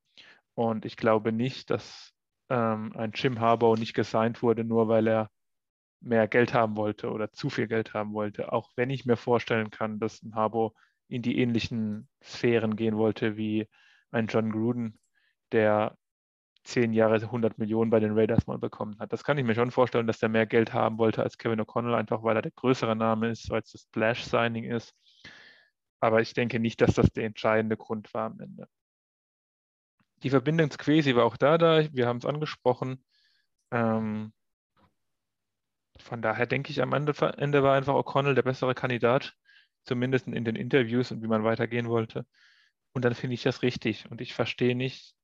Und 0.54 0.86
ich 0.86 0.98
glaube 0.98 1.32
nicht, 1.32 1.70
dass 1.70 2.14
ähm, 2.50 2.94
ein 2.96 3.12
Jim 3.14 3.40
Harbaugh 3.40 3.76
nicht 3.80 3.94
gesigned 3.94 4.42
wurde, 4.42 4.64
nur 4.64 4.88
weil 4.88 5.08
er 5.08 5.30
mehr 6.00 6.28
Geld 6.28 6.54
haben 6.54 6.78
wollte 6.78 7.12
oder 7.12 7.32
zu 7.32 7.50
viel 7.50 7.68
Geld 7.68 7.94
haben 7.94 8.14
wollte. 8.14 8.54
Auch 8.54 8.72
wenn 8.76 8.90
ich 8.90 9.06
mir 9.06 9.18
vorstellen 9.18 9.70
kann, 9.70 10.00
dass 10.00 10.22
ein 10.24 10.36
Harbaugh 10.36 10.74
in 11.08 11.22
die 11.22 11.40
ähnlichen 11.40 12.08
Sphären 12.24 12.76
gehen 12.76 12.98
wollte 12.98 13.38
wie 13.38 13.68
ein 14.12 14.28
John 14.28 14.52
Gruden, 14.52 15.00
der 15.52 15.98
zehn 16.64 16.94
Jahre 16.94 17.16
100 17.16 17.58
Millionen 17.58 17.90
bei 17.90 18.00
den 18.00 18.18
Raiders 18.18 18.48
mal 18.48 18.58
bekommen 18.58 19.00
hat. 19.00 19.14
Das 19.14 19.24
kann 19.24 19.38
ich 19.38 19.46
mir 19.46 19.56
schon 19.56 19.72
vorstellen, 19.72 20.08
dass 20.08 20.20
der 20.20 20.30
mehr 20.30 20.46
Geld 20.46 20.74
haben 20.74 20.98
wollte 20.98 21.24
als 21.24 21.38
Kevin 21.38 21.62
O'Connell, 21.62 21.96
einfach 21.96 22.24
weil 22.24 22.36
er 22.36 22.42
der 22.42 22.52
größere 22.52 22.96
Name 22.96 23.30
ist, 23.30 23.50
weil 23.50 23.62
es 23.62 23.72
das 23.72 23.84
Splash-Signing 23.84 24.66
ist. 24.66 24.94
Aber 26.00 26.22
ich 26.22 26.34
denke 26.34 26.60
nicht, 26.60 26.82
dass 26.82 26.96
das 26.96 27.12
der 27.14 27.26
entscheidende 27.26 27.78
Grund 27.78 28.14
war 28.14 28.26
am 28.28 28.40
Ende 28.40 28.68
die 30.24 30.30
Verbindung 30.30 30.72
zu 30.72 30.78
Quesi 30.78 31.16
war 31.16 31.26
auch 31.26 31.38
da, 31.38 31.58
da. 31.58 31.84
Wir 31.94 32.08
haben 32.08 32.18
es 32.18 32.26
angesprochen. 32.26 33.04
Ähm, 33.72 34.34
von 36.08 36.22
daher 36.22 36.48
denke 36.48 36.72
ich, 36.72 36.82
am 36.82 36.94
Ende, 36.94 37.14
war 37.20 37.74
einfach 37.76 37.94
O'Connell 37.94 38.34
der 38.36 38.44
bessere 38.44 38.76
Kandidat, 38.76 39.36
zumindest 39.84 40.28
in 40.28 40.46
den 40.46 40.56
Interviews 40.56 41.12
und 41.12 41.22
wie 41.22 41.28
man 41.28 41.44
weitergehen 41.44 41.90
wollte. 41.90 42.26
Und 42.94 43.06
dann 43.06 43.16
finde 43.16 43.36
ich 43.36 43.44
das 43.44 43.62
richtig. 43.62 44.10
Und 44.10 44.22
ich 44.22 44.34
verstehe 44.34 44.76
nicht, 44.76 45.16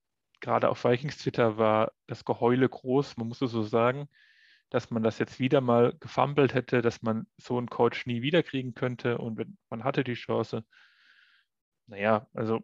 gerade 0.41 0.69
auf 0.69 0.83
Vikings 0.83 1.17
Twitter 1.17 1.57
war 1.57 1.91
das 2.07 2.25
Geheule 2.25 2.67
groß, 2.69 3.17
man 3.17 3.27
muss 3.27 3.41
es 3.41 3.51
so 3.51 3.63
sagen, 3.63 4.09
dass 4.69 4.91
man 4.91 5.03
das 5.03 5.19
jetzt 5.19 5.39
wieder 5.39 5.61
mal 5.61 5.95
gefummelt 5.99 6.53
hätte, 6.53 6.81
dass 6.81 7.01
man 7.01 7.27
so 7.37 7.57
einen 7.57 7.69
Coach 7.69 8.05
nie 8.05 8.21
wiederkriegen 8.21 8.73
könnte 8.73 9.17
und 9.17 9.39
man 9.69 9.83
hatte 9.83 10.03
die 10.03 10.15
Chance. 10.15 10.65
Naja, 11.87 12.27
also 12.33 12.61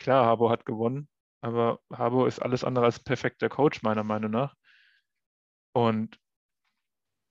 Klar, 0.00 0.24
Harbo 0.24 0.48
hat 0.48 0.64
gewonnen, 0.64 1.08
aber 1.42 1.80
Harbo 1.92 2.24
ist 2.24 2.38
alles 2.40 2.64
andere 2.64 2.86
als 2.86 2.98
ein 3.00 3.04
perfekter 3.04 3.50
Coach, 3.50 3.82
meiner 3.82 4.02
Meinung 4.02 4.30
nach. 4.30 4.56
Und 5.72 6.18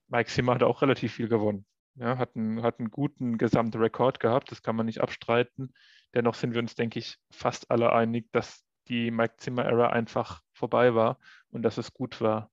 Mike 0.09 0.29
Zimmer 0.29 0.55
hat 0.55 0.63
auch 0.63 0.81
relativ 0.81 1.13
viel 1.13 1.27
gewonnen. 1.27 1.65
Ja, 1.95 2.17
hat, 2.17 2.35
einen, 2.35 2.61
hat 2.61 2.79
einen 2.79 2.91
guten 2.91 3.37
Gesamtrekord 3.37 4.19
gehabt, 4.19 4.51
das 4.51 4.61
kann 4.61 4.75
man 4.75 4.85
nicht 4.85 5.01
abstreiten. 5.01 5.73
Dennoch 6.13 6.35
sind 6.35 6.53
wir 6.53 6.61
uns, 6.61 6.75
denke 6.75 6.99
ich, 6.99 7.17
fast 7.31 7.69
alle 7.71 7.91
einig, 7.93 8.31
dass 8.31 8.63
die 8.87 9.11
Mike 9.11 9.35
Zimmer-Ära 9.37 9.89
einfach 9.89 10.41
vorbei 10.53 10.95
war 10.95 11.19
und 11.49 11.61
dass 11.61 11.77
es 11.77 11.93
gut 11.93 12.21
war, 12.21 12.49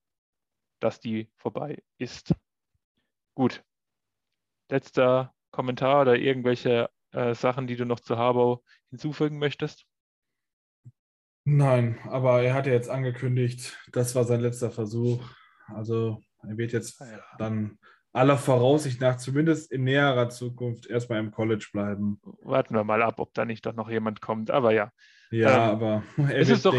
dass 0.81 1.01
die 1.01 1.31
vorbei 1.37 1.83
ist. 1.99 2.35
Gut. 3.35 3.65
Letzter 4.69 5.33
Kommentar 5.51 6.03
oder 6.03 6.17
irgendwelche 6.17 6.91
äh, 7.13 7.35
Sachen, 7.35 7.67
die 7.67 7.77
du 7.77 7.87
noch 7.87 8.01
zu 8.01 8.19
Harbour 8.19 8.63
hinzufügen 8.91 9.39
möchtest? 9.39 9.87
Nein, 11.45 11.99
aber 12.09 12.43
er 12.43 12.55
hat 12.55 12.67
ja 12.67 12.73
jetzt 12.73 12.91
angekündigt, 12.91 13.79
das 13.93 14.15
war 14.17 14.25
sein 14.25 14.41
letzter 14.41 14.71
Versuch. 14.71 15.25
Also 15.69 16.21
er 16.49 16.59
wird 16.59 16.73
jetzt 16.73 17.01
ah, 17.01 17.07
ja. 17.11 17.21
dann 17.39 17.79
aller 18.13 18.39
Voraussicht 18.39 19.01
nach 19.01 19.17
zumindest 19.17 19.71
in 19.71 19.85
näherer 19.85 20.31
Zukunft 20.31 20.87
erstmal 20.87 21.21
im 21.21 21.31
College 21.31 21.69
bleiben. 21.73 22.19
Warten 22.43 22.75
wir 22.75 22.85
mal 22.85 23.03
ab, 23.03 23.21
ob 23.21 23.35
da 23.35 23.45
nicht 23.45 23.67
doch 23.67 23.75
noch 23.75 23.91
jemand 23.91 24.21
kommt. 24.21 24.51
Aber 24.51 24.73
ja. 24.73 24.91
Ja, 25.31 25.71
ähm, 25.71 25.71
aber 25.71 26.03
es 26.33 26.49
ist, 26.49 26.65
doch, 26.65 26.75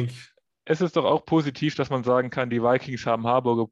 es 0.65 0.81
ist 0.81 0.95
doch 0.95 1.05
auch 1.05 1.25
positiv, 1.25 1.75
dass 1.75 1.91
man 1.91 2.03
sagen 2.03 2.29
kann, 2.31 2.49
die 2.49 2.63
Vikings 2.63 3.05
haben 3.05 3.27
Harbour 3.27 3.69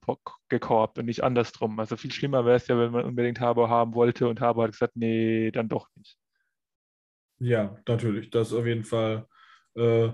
gekorbt 0.47 0.99
und 0.99 1.05
nicht 1.05 1.23
andersrum. 1.23 1.79
Also 1.79 1.97
viel 1.97 2.11
schlimmer 2.11 2.45
wäre 2.45 2.57
es 2.57 2.67
ja, 2.67 2.77
wenn 2.77 2.91
man 2.91 3.05
unbedingt 3.05 3.39
Harbour 3.39 3.69
haben 3.69 3.95
wollte 3.95 4.27
und 4.27 4.41
Harbour 4.41 4.65
hat 4.65 4.73
gesagt, 4.73 4.95
nee, 4.95 5.49
dann 5.51 5.67
doch 5.67 5.87
nicht. 5.95 6.17
Ja, 7.39 7.77
natürlich. 7.87 8.29
Das 8.29 8.49
ist 8.49 8.53
auf 8.53 8.65
jeden 8.65 8.85
Fall 8.85 9.27
äh, 9.75 10.09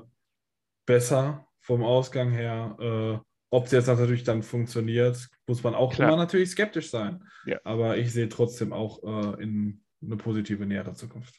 besser 0.86 1.47
vom 1.59 1.84
Ausgang 1.84 2.32
her. 2.32 2.77
Äh, 2.79 3.30
ob 3.51 3.65
es 3.65 3.71
jetzt 3.71 3.87
natürlich 3.87 4.23
dann 4.23 4.43
funktioniert, 4.43 5.29
muss 5.45 5.61
man 5.61 5.75
auch 5.75 5.93
Klar. 5.93 6.07
immer 6.07 6.17
natürlich 6.17 6.49
skeptisch 6.51 6.89
sein. 6.89 7.27
Ja. 7.45 7.59
Aber 7.65 7.97
ich 7.97 8.11
sehe 8.13 8.29
trotzdem 8.29 8.71
auch 8.71 9.03
äh, 9.03 9.43
in 9.43 9.83
eine 10.01 10.15
positive 10.15 10.65
nähere 10.65 10.93
Zukunft. 10.93 11.35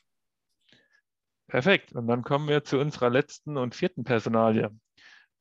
Perfekt. 1.49 1.93
Und 1.93 2.07
dann 2.07 2.23
kommen 2.23 2.49
wir 2.49 2.65
zu 2.65 2.79
unserer 2.79 3.09
letzten 3.09 3.57
und 3.57 3.75
vierten 3.75 4.05
Personalie. 4.05 4.71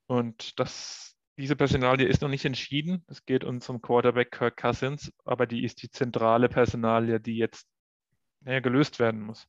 Und 0.07 0.59
das, 0.59 1.15
diese 1.37 1.57
Personalie 1.57 2.07
ist 2.07 2.21
noch 2.21 2.29
nicht 2.29 2.45
entschieden. 2.45 3.03
Es 3.07 3.25
geht 3.25 3.43
uns 3.43 3.67
um 3.67 3.81
Quarterback 3.81 4.31
Kirk 4.31 4.55
Cousins, 4.55 5.11
aber 5.25 5.47
die 5.47 5.65
ist 5.65 5.81
die 5.83 5.91
zentrale 5.91 6.47
Personalie, 6.47 7.19
die 7.19 7.35
jetzt 7.35 7.67
naja, 8.39 8.61
gelöst 8.61 8.99
werden 8.99 9.21
muss. 9.21 9.45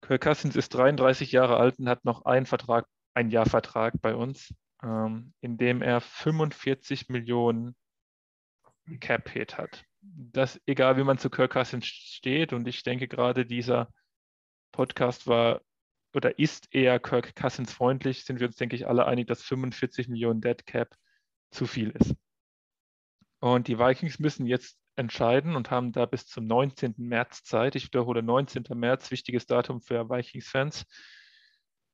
Kirk 0.00 0.22
Cousins 0.22 0.56
ist 0.56 0.74
33 0.74 1.30
Jahre 1.30 1.58
alt 1.58 1.78
und 1.78 1.88
hat 1.88 2.04
noch 2.04 2.24
einen 2.24 2.46
Vertrag, 2.46 2.86
ein 3.14 3.30
Jahr 3.30 3.46
Vertrag 3.46 3.94
bei 4.02 4.16
uns 4.16 4.52
ähm, 4.82 5.32
indem 5.40 5.82
er 5.82 6.00
45 6.00 7.08
Millionen 7.08 7.76
Cap-Hit 9.00 9.58
hat. 9.58 9.84
Das, 10.00 10.60
egal 10.66 10.96
wie 10.96 11.04
man 11.04 11.18
zu 11.18 11.30
Kirk 11.30 11.52
Cousins 11.52 11.86
steht, 11.86 12.52
und 12.52 12.66
ich 12.66 12.82
denke 12.82 13.06
gerade 13.06 13.46
dieser 13.46 13.92
Podcast 14.72 15.26
war 15.26 15.60
oder 16.14 16.38
ist 16.38 16.74
eher 16.74 16.98
Kirk 16.98 17.34
Cousins 17.36 17.72
freundlich, 17.72 18.24
sind 18.24 18.40
wir 18.40 18.46
uns, 18.48 18.56
denke 18.56 18.76
ich, 18.76 18.86
alle 18.86 19.06
einig, 19.06 19.28
dass 19.28 19.42
45 19.42 20.08
Millionen 20.08 20.40
Dead 20.40 20.66
Cap 20.66 20.94
zu 21.50 21.66
viel 21.66 21.90
ist. 21.90 22.14
Und 23.40 23.68
die 23.68 23.78
Vikings 23.78 24.18
müssen 24.18 24.46
jetzt 24.46 24.78
entscheiden 24.96 25.56
und 25.56 25.70
haben 25.70 25.92
da 25.92 26.06
bis 26.06 26.26
zum 26.26 26.46
19. 26.46 26.94
März 26.98 27.44
Zeit. 27.44 27.76
Ich 27.76 27.86
wiederhole, 27.86 28.22
19. 28.22 28.64
März, 28.74 29.10
wichtiges 29.10 29.46
Datum 29.46 29.80
für 29.80 30.08
Vikings-Fans. 30.08 30.84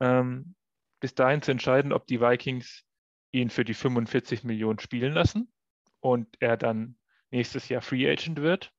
Ähm, 0.01 0.55
bis 1.01 1.15
dahin 1.15 1.43
zu 1.43 1.51
entscheiden, 1.51 1.93
ob 1.93 2.07
die 2.07 2.21
Vikings 2.21 2.85
ihn 3.31 3.51
für 3.51 3.65
die 3.65 3.75
45 3.75 4.45
Millionen 4.45 4.79
spielen 4.79 5.13
lassen 5.13 5.53
und 6.01 6.37
er 6.41 6.57
dann 6.57 6.99
nächstes 7.31 7.69
Jahr 7.69 7.83
Free 7.83 8.11
Agent 8.11 8.41
wird, 8.41 8.73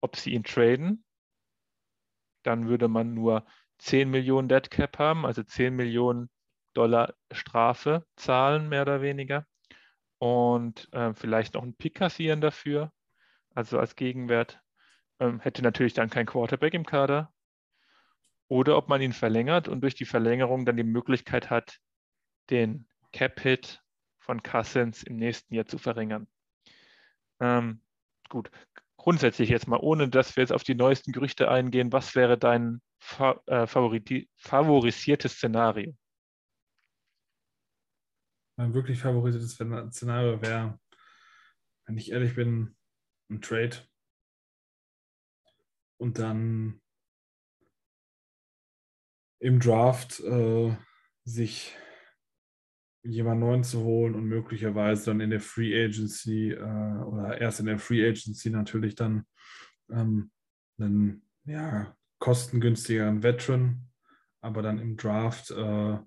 ob 0.00 0.16
sie 0.16 0.32
ihn 0.32 0.44
traden. 0.44 1.04
Dann 2.44 2.68
würde 2.68 2.88
man 2.88 3.14
nur 3.14 3.46
10 3.78 4.10
Millionen 4.10 4.48
Dead 4.48 4.70
Cap 4.70 4.98
haben, 4.98 5.26
also 5.26 5.42
10 5.42 5.74
Millionen 5.74 6.30
Dollar 6.74 7.14
Strafe 7.32 8.06
zahlen, 8.16 8.68
mehr 8.68 8.82
oder 8.82 9.02
weniger. 9.02 9.46
Und 10.18 10.92
äh, 10.92 11.14
vielleicht 11.14 11.54
noch 11.54 11.62
einen 11.62 11.76
Pick 11.76 11.96
kassieren 11.96 12.40
dafür, 12.40 12.92
also 13.54 13.78
als 13.78 13.96
Gegenwert. 13.96 14.60
Ähm, 15.20 15.40
hätte 15.40 15.62
natürlich 15.62 15.94
dann 15.94 16.10
kein 16.10 16.26
Quarterback 16.26 16.74
im 16.74 16.86
Kader, 16.86 17.32
oder 18.48 18.76
ob 18.76 18.88
man 18.88 19.02
ihn 19.02 19.12
verlängert 19.12 19.68
und 19.68 19.82
durch 19.82 19.94
die 19.94 20.06
Verlängerung 20.06 20.64
dann 20.64 20.76
die 20.76 20.82
Möglichkeit 20.82 21.50
hat, 21.50 21.78
den 22.50 22.88
Cap-Hit 23.12 23.82
von 24.18 24.42
Cousins 24.42 25.02
im 25.02 25.16
nächsten 25.16 25.54
Jahr 25.54 25.66
zu 25.66 25.78
verringern. 25.78 26.26
Ähm, 27.40 27.82
gut, 28.28 28.50
grundsätzlich 28.96 29.48
jetzt 29.50 29.68
mal, 29.68 29.78
ohne 29.80 30.08
dass 30.08 30.36
wir 30.36 30.42
jetzt 30.42 30.52
auf 30.52 30.64
die 30.64 30.74
neuesten 30.74 31.12
Gerüchte 31.12 31.50
eingehen, 31.50 31.92
was 31.92 32.14
wäre 32.14 32.36
dein 32.38 32.80
fa 32.98 33.40
äh, 33.46 33.66
favorisiertes 33.66 35.32
Szenario? 35.32 35.96
Mein 38.56 38.74
wirklich 38.74 38.98
favorisiertes 38.98 39.52
Szenario 39.52 40.42
wäre, 40.42 40.80
wenn 41.86 41.96
ich 41.96 42.10
ehrlich 42.10 42.34
bin, 42.34 42.76
ein 43.30 43.40
Trade. 43.40 43.76
Und 45.98 46.18
dann 46.18 46.80
im 49.40 49.60
Draft 49.60 50.20
äh, 50.20 50.76
sich 51.24 51.76
jemand 53.02 53.40
neuen 53.40 53.64
zu 53.64 53.82
holen 53.82 54.14
und 54.14 54.24
möglicherweise 54.24 55.06
dann 55.06 55.20
in 55.20 55.30
der 55.30 55.40
Free 55.40 55.84
Agency 55.84 56.52
äh, 56.52 57.02
oder 57.04 57.40
erst 57.40 57.60
in 57.60 57.66
der 57.66 57.78
Free 57.78 58.06
Agency 58.06 58.50
natürlich 58.50 58.94
dann 58.94 59.24
ähm, 59.90 60.30
einen 60.78 61.22
ja, 61.44 61.96
kostengünstigeren 62.18 63.22
Veteran, 63.22 63.88
aber 64.40 64.62
dann 64.62 64.78
im 64.78 64.96
Draft 64.96 65.50
äh, 65.50 65.98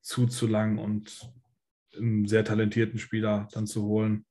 zuzulangen 0.00 0.78
und 0.78 1.32
einen 1.96 2.26
sehr 2.26 2.44
talentierten 2.44 2.98
Spieler 2.98 3.48
dann 3.52 3.66
zu 3.66 3.84
holen. 3.84 4.26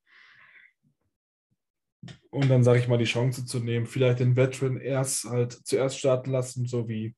Und 2.30 2.50
dann 2.50 2.64
sage 2.64 2.80
ich 2.80 2.88
mal 2.88 2.98
die 2.98 3.06
Chance 3.06 3.46
zu 3.46 3.60
nehmen, 3.60 3.86
vielleicht 3.86 4.20
den 4.20 4.36
Veteran 4.36 4.78
erst 4.78 5.26
halt 5.26 5.54
zuerst 5.54 5.98
starten 5.98 6.32
lassen, 6.32 6.66
so 6.66 6.88
wie 6.88 7.16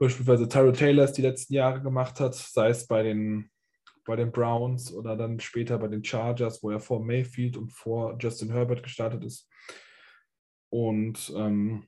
beispielsweise 0.00 0.48
Tyrell 0.48 0.72
Taylor 0.72 1.04
es 1.04 1.12
die 1.12 1.22
letzten 1.22 1.54
Jahre 1.54 1.82
gemacht 1.82 2.20
hat, 2.20 2.34
sei 2.34 2.70
es 2.70 2.86
bei 2.86 3.02
den, 3.02 3.50
bei 4.06 4.16
den 4.16 4.32
Browns 4.32 4.92
oder 4.92 5.14
dann 5.14 5.38
später 5.40 5.78
bei 5.78 5.88
den 5.88 6.02
Chargers, 6.02 6.62
wo 6.62 6.70
er 6.70 6.80
vor 6.80 7.04
Mayfield 7.04 7.58
und 7.58 7.70
vor 7.70 8.16
Justin 8.18 8.50
Herbert 8.50 8.82
gestartet 8.82 9.22
ist. 9.24 9.48
Und 10.70 11.32
ähm, 11.36 11.86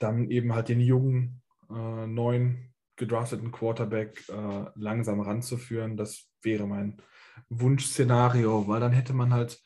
dann 0.00 0.28
eben 0.28 0.54
halt 0.54 0.68
den 0.68 0.80
jungen, 0.80 1.40
äh, 1.70 2.06
neuen 2.06 2.74
gedrafteten 2.96 3.52
Quarterback 3.52 4.28
äh, 4.28 4.64
langsam 4.74 5.20
ranzuführen. 5.20 5.96
Das 5.96 6.28
wäre 6.42 6.66
mein 6.66 7.00
Wunschszenario, 7.48 8.66
weil 8.66 8.80
dann 8.80 8.92
hätte 8.92 9.12
man 9.12 9.32
halt 9.32 9.62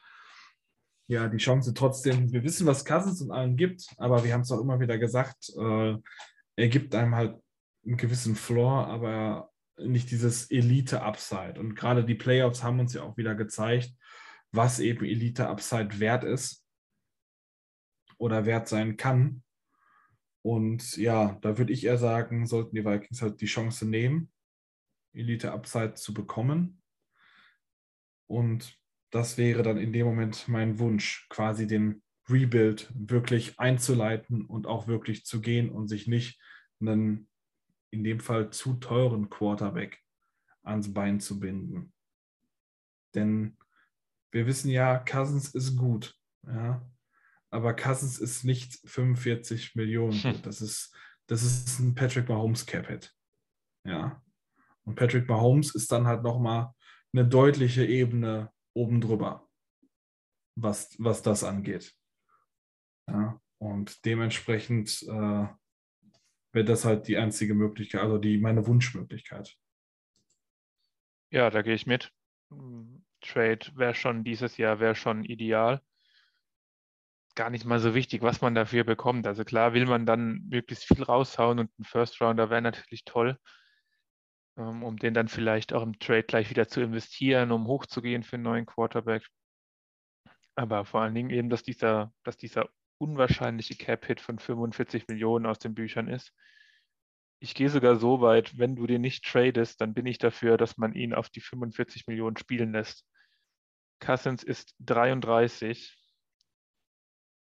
ja 1.09 1.29
die 1.29 1.39
Chance 1.39 1.73
trotzdem, 1.73 2.31
wir 2.31 2.43
wissen, 2.43 2.67
was 2.67 2.85
Cousins 2.85 3.23
und 3.23 3.31
allen 3.31 3.57
gibt, 3.57 3.87
aber 3.97 4.23
wir 4.23 4.35
haben 4.35 4.43
es 4.43 4.53
auch 4.53 4.61
immer 4.61 4.81
wieder 4.81 4.99
gesagt, 4.99 5.51
äh, 5.59 5.95
er 6.57 6.69
gibt 6.69 6.95
einem 6.95 7.15
halt 7.15 7.41
einen 7.85 7.97
gewissen 7.97 8.35
Floor, 8.35 8.87
aber 8.89 9.53
nicht 9.79 10.11
dieses 10.11 10.51
Elite-Upside. 10.51 11.61
Und 11.61 11.77
gerade 11.77 12.05
die 12.05 12.15
Playoffs 12.15 12.63
haben 12.63 12.81
uns 12.81 12.95
ja 12.95 13.03
auch 13.03 13.17
wieder 13.17 13.35
gezeigt, 13.35 13.93
was 14.51 14.81
eben 14.81 15.05
Elite-Upside 15.05 16.01
wert 16.01 16.25
ist 16.25 16.67
oder 18.19 18.47
wert 18.47 18.69
sein 18.69 18.97
kann. 18.97 19.43
Und 20.43 20.97
ja, 20.97 21.39
da 21.43 21.59
würde 21.59 21.73
ich 21.73 21.85
eher 21.85 21.99
sagen, 21.99 22.47
sollten 22.47 22.75
die 22.75 22.85
Vikings 22.85 23.21
halt 23.21 23.41
die 23.41 23.47
Chance 23.47 23.87
nehmen, 23.87 24.33
Elite-Upside 25.13 25.95
zu 25.95 26.15
bekommen. 26.15 26.83
Und 28.29 28.79
das 29.11 29.39
wäre 29.39 29.63
dann 29.63 29.77
in 29.77 29.93
dem 29.93 30.07
Moment 30.07 30.49
mein 30.49 30.79
Wunsch, 30.79 31.27
quasi 31.29 31.67
den 31.67 32.03
Rebuild 32.29 32.91
wirklich 32.95 33.59
einzuleiten 33.59 34.45
und 34.45 34.67
auch 34.67 34.89
wirklich 34.89 35.25
zu 35.25 35.41
gehen 35.41 35.71
und 35.71 35.89
sich 35.89 36.07
nicht 36.07 36.41
einen 36.81 37.29
in 37.91 38.05
dem 38.05 38.21
Fall 38.21 38.51
zu 38.51 38.75
teuren 38.75 39.31
Quarterback 39.31 40.03
ans 40.63 40.93
Bein 40.93 41.21
zu 41.21 41.39
binden. 41.39 41.93
Denn 43.15 43.57
wir 44.33 44.47
wissen 44.47 44.71
ja, 44.71 44.99
Cousins 44.99 45.55
ist 45.55 45.77
gut, 45.77 46.15
ja, 46.47 46.85
aber 47.51 47.75
Cousins 47.75 48.19
ist 48.19 48.45
nicht 48.45 48.79
45 48.85 49.77
Millionen 49.77 50.23
hm. 50.23 50.35
Das 50.43 50.61
ist, 50.61 50.95
das 51.27 51.43
ist 51.43 51.79
ein 51.79 51.95
Patrick 51.95 52.29
Mahomes 52.29 52.67
Cap-Hit. 52.67 53.15
Ja. 53.85 54.23
Und 54.85 54.97
Patrick 54.97 55.29
Mahomes 55.29 55.75
ist 55.75 55.91
dann 55.91 56.07
halt 56.07 56.23
nochmal 56.23 56.73
eine 57.13 57.27
deutliche 57.27 57.85
Ebene 57.87 58.53
oben 58.75 59.01
drüber, 59.01 59.49
was, 60.55 60.95
was 60.99 61.23
das 61.23 61.45
angeht. 61.45 61.95
Ja, 63.09 63.41
und 63.59 64.05
dementsprechend 64.05 65.03
äh, 65.03 65.47
wäre 66.53 66.65
das 66.65 66.85
halt 66.85 67.09
die 67.09 67.17
einzige 67.17 67.55
Möglichkeit, 67.55 68.01
also 68.01 68.19
die 68.19 68.39
meine 68.39 68.67
Wunschmöglichkeit. 68.67 69.57
Ja, 71.31 71.51
da 71.51 71.63
gehe 71.63 71.75
ich 71.75 71.87
mit. 71.87 72.13
Trade 73.21 73.67
wäre 73.75 73.95
schon 73.95 74.25
dieses 74.25 74.57
Jahr 74.57 74.81
wäre 74.81 74.95
schon 74.95 75.25
ideal. 75.25 75.83
Gar 77.35 77.51
nicht 77.51 77.65
mal 77.65 77.79
so 77.79 77.95
wichtig, 77.95 78.23
was 78.23 78.41
man 78.41 78.55
dafür 78.55 78.85
bekommt. 78.85 79.27
Also 79.27 79.45
klar 79.45 79.75
will 79.75 79.87
man 79.87 80.07
dann 80.07 80.47
möglichst 80.49 80.85
viel 80.85 81.03
raushauen 81.03 81.59
und 81.59 81.79
ein 81.79 81.85
First 81.85 82.21
Rounder 82.21 82.49
wäre 82.49 82.63
natürlich 82.63 83.05
toll, 83.05 83.39
ähm, 84.57 84.83
um 84.83 84.97
den 84.97 85.13
dann 85.13 85.29
vielleicht 85.29 85.73
auch 85.73 85.83
im 85.83 85.99
Trade 85.99 86.23
gleich 86.23 86.49
wieder 86.49 86.69
zu 86.69 86.81
investieren, 86.81 87.53
um 87.53 87.67
hochzugehen 87.67 88.23
für 88.23 88.37
einen 88.37 88.45
neuen 88.45 88.67
Quarterback. 88.67 89.27
Aber 90.55 90.87
vor 90.87 91.03
allen 91.03 91.15
Dingen 91.15 91.31
eben, 91.31 91.51
dass 91.51 91.63
dieser, 91.63 92.15
dass 92.23 92.39
dieser 92.39 92.71
unwahrscheinliche 92.99 93.77
Cap-Hit 93.77 94.21
von 94.21 94.39
45 94.39 95.09
Millionen 95.09 95.47
aus 95.47 95.59
den 95.59 95.75
Büchern 95.75 96.09
ist. 96.09 96.33
Ich 97.39 97.55
gehe 97.55 97.69
sogar 97.69 97.97
so 97.97 98.21
weit, 98.21 98.59
wenn 98.59 98.77
du 98.77 98.87
den 98.87 99.03
nicht 99.03 99.25
tradest, 99.25 99.81
dann 99.81 99.95
bin 99.95 100.07
ich 100.07 100.19
dafür, 100.19 100.57
dass 100.57 100.79
man 100.79 100.95
ihn 100.95 101.13
auf 101.13 101.29
die 101.29 101.41
45 101.41 102.07
Millionen 102.07 102.37
spielen 102.37 102.73
lässt. 102.73 103.05
Cousins 104.01 104.43
ist 104.43 104.75
33. 104.81 105.95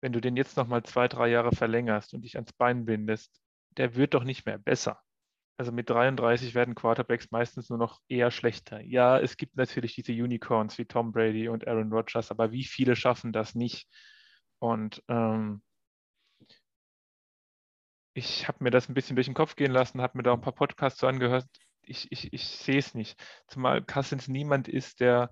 Wenn 0.03 0.13
du 0.13 0.21
den 0.21 0.37
jetzt 0.37 0.57
nochmal 0.57 0.83
zwei, 0.83 1.09
drei 1.09 1.29
Jahre 1.29 1.53
verlängerst 1.53 2.13
und 2.15 2.23
dich 2.23 2.37
ans 2.37 2.53
Bein 2.53 2.85
bindest, 2.85 3.41
der 3.77 3.97
wird 3.97 4.15
doch 4.15 4.25
nicht 4.25 4.47
mehr 4.47 4.59
besser. 4.59 5.01
Also 5.59 5.73
mit 5.73 5.89
33 5.89 6.55
werden 6.55 6.75
Quarterbacks 6.75 7.31
meistens 7.31 7.71
nur 7.71 7.79
noch 7.79 8.01
eher 8.09 8.31
schlechter. 8.31 8.81
Ja, 8.83 9.19
es 9.19 9.39
gibt 9.39 9.57
natürlich 9.57 9.95
diese 9.95 10.13
Unicorns 10.13 10.77
wie 10.77 10.85
Tom 10.85 11.13
Brady 11.13 11.49
und 11.49 11.67
Aaron 11.67 11.93
Rodgers, 11.93 12.31
aber 12.31 12.53
wie 12.53 12.65
viele 12.65 12.95
schaffen 12.95 13.33
das 13.33 13.55
nicht? 13.55 13.89
Und 14.59 15.03
ähm, 15.09 15.63
ich 18.15 18.49
habe 18.49 18.65
mir 18.65 18.71
das 18.71 18.89
ein 18.89 18.95
bisschen 18.95 19.17
durch 19.17 19.27
den 19.27 19.35
Kopf 19.35 19.57
gehen 19.57 19.73
lassen, 19.73 20.01
habe 20.01 20.17
mir 20.17 20.23
da 20.23 20.33
ein 20.33 20.41
paar 20.41 20.55
Podcasts 20.55 21.01
so 21.01 21.07
angehört. 21.07 21.47
Ich, 21.83 22.11
ich, 22.11 22.33
ich 22.33 22.47
sehe 22.49 22.79
es 22.79 22.95
nicht. 22.95 23.23
Zumal 23.47 23.83
Cousins 23.83 24.27
niemand 24.27 24.69
ist, 24.69 25.01
der, 25.01 25.31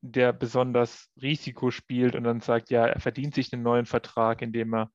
der 0.00 0.32
besonders 0.32 1.08
Risiko 1.20 1.70
spielt 1.70 2.16
und 2.16 2.24
dann 2.24 2.40
sagt, 2.40 2.70
ja, 2.70 2.86
er 2.86 3.00
verdient 3.00 3.34
sich 3.34 3.52
einen 3.52 3.62
neuen 3.62 3.86
Vertrag, 3.86 4.42
indem 4.42 4.74
er 4.74 4.90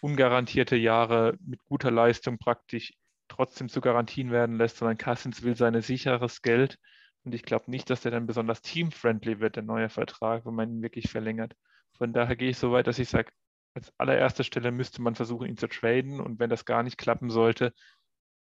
ungarantierte 0.00 0.76
Jahre 0.76 1.36
mit 1.40 1.64
guter 1.64 1.90
Leistung 1.90 2.38
praktisch 2.38 2.92
trotzdem 3.28 3.68
zu 3.68 3.80
Garantien 3.80 4.30
werden 4.30 4.56
lässt, 4.56 4.76
sondern 4.76 4.98
Cousins 4.98 5.42
will 5.42 5.56
sein 5.56 5.80
sicheres 5.82 6.42
Geld. 6.42 6.78
Und 7.24 7.34
ich 7.34 7.42
glaube 7.42 7.70
nicht, 7.70 7.90
dass 7.90 8.02
der 8.02 8.12
dann 8.12 8.26
besonders 8.26 8.62
teamfriendly 8.62 9.40
wird, 9.40 9.56
der 9.56 9.64
neue 9.64 9.88
Vertrag, 9.88 10.46
wenn 10.46 10.54
man 10.54 10.70
ihn 10.70 10.82
wirklich 10.82 11.10
verlängert. 11.10 11.54
Von 11.98 12.12
daher 12.12 12.36
gehe 12.36 12.50
ich 12.50 12.58
so 12.58 12.72
weit, 12.72 12.86
dass 12.86 12.98
ich 12.98 13.08
sage, 13.08 13.32
als 13.74 13.92
allererste 13.98 14.44
Stelle 14.44 14.72
müsste 14.72 15.02
man 15.02 15.14
versuchen, 15.14 15.48
ihn 15.48 15.56
zu 15.56 15.68
traden. 15.68 16.20
Und 16.20 16.38
wenn 16.38 16.50
das 16.50 16.64
gar 16.64 16.82
nicht 16.82 16.98
klappen 16.98 17.30
sollte, 17.30 17.72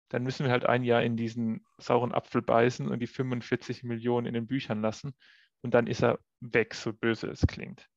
dann 0.09 0.23
müssen 0.23 0.45
wir 0.45 0.51
halt 0.51 0.65
ein 0.65 0.83
Jahr 0.83 1.03
in 1.03 1.17
diesen 1.17 1.65
sauren 1.77 2.13
Apfel 2.13 2.41
beißen 2.41 2.87
und 2.87 2.99
die 2.99 3.07
45 3.07 3.83
Millionen 3.83 4.27
in 4.27 4.33
den 4.33 4.47
Büchern 4.47 4.81
lassen. 4.81 5.13
Und 5.61 5.73
dann 5.73 5.87
ist 5.87 6.01
er 6.01 6.19
weg, 6.39 6.73
so 6.73 6.93
böse 6.93 7.27
es 7.27 7.45
klingt. 7.45 7.87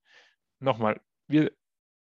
Nochmal, 0.58 1.00
wir, 1.28 1.52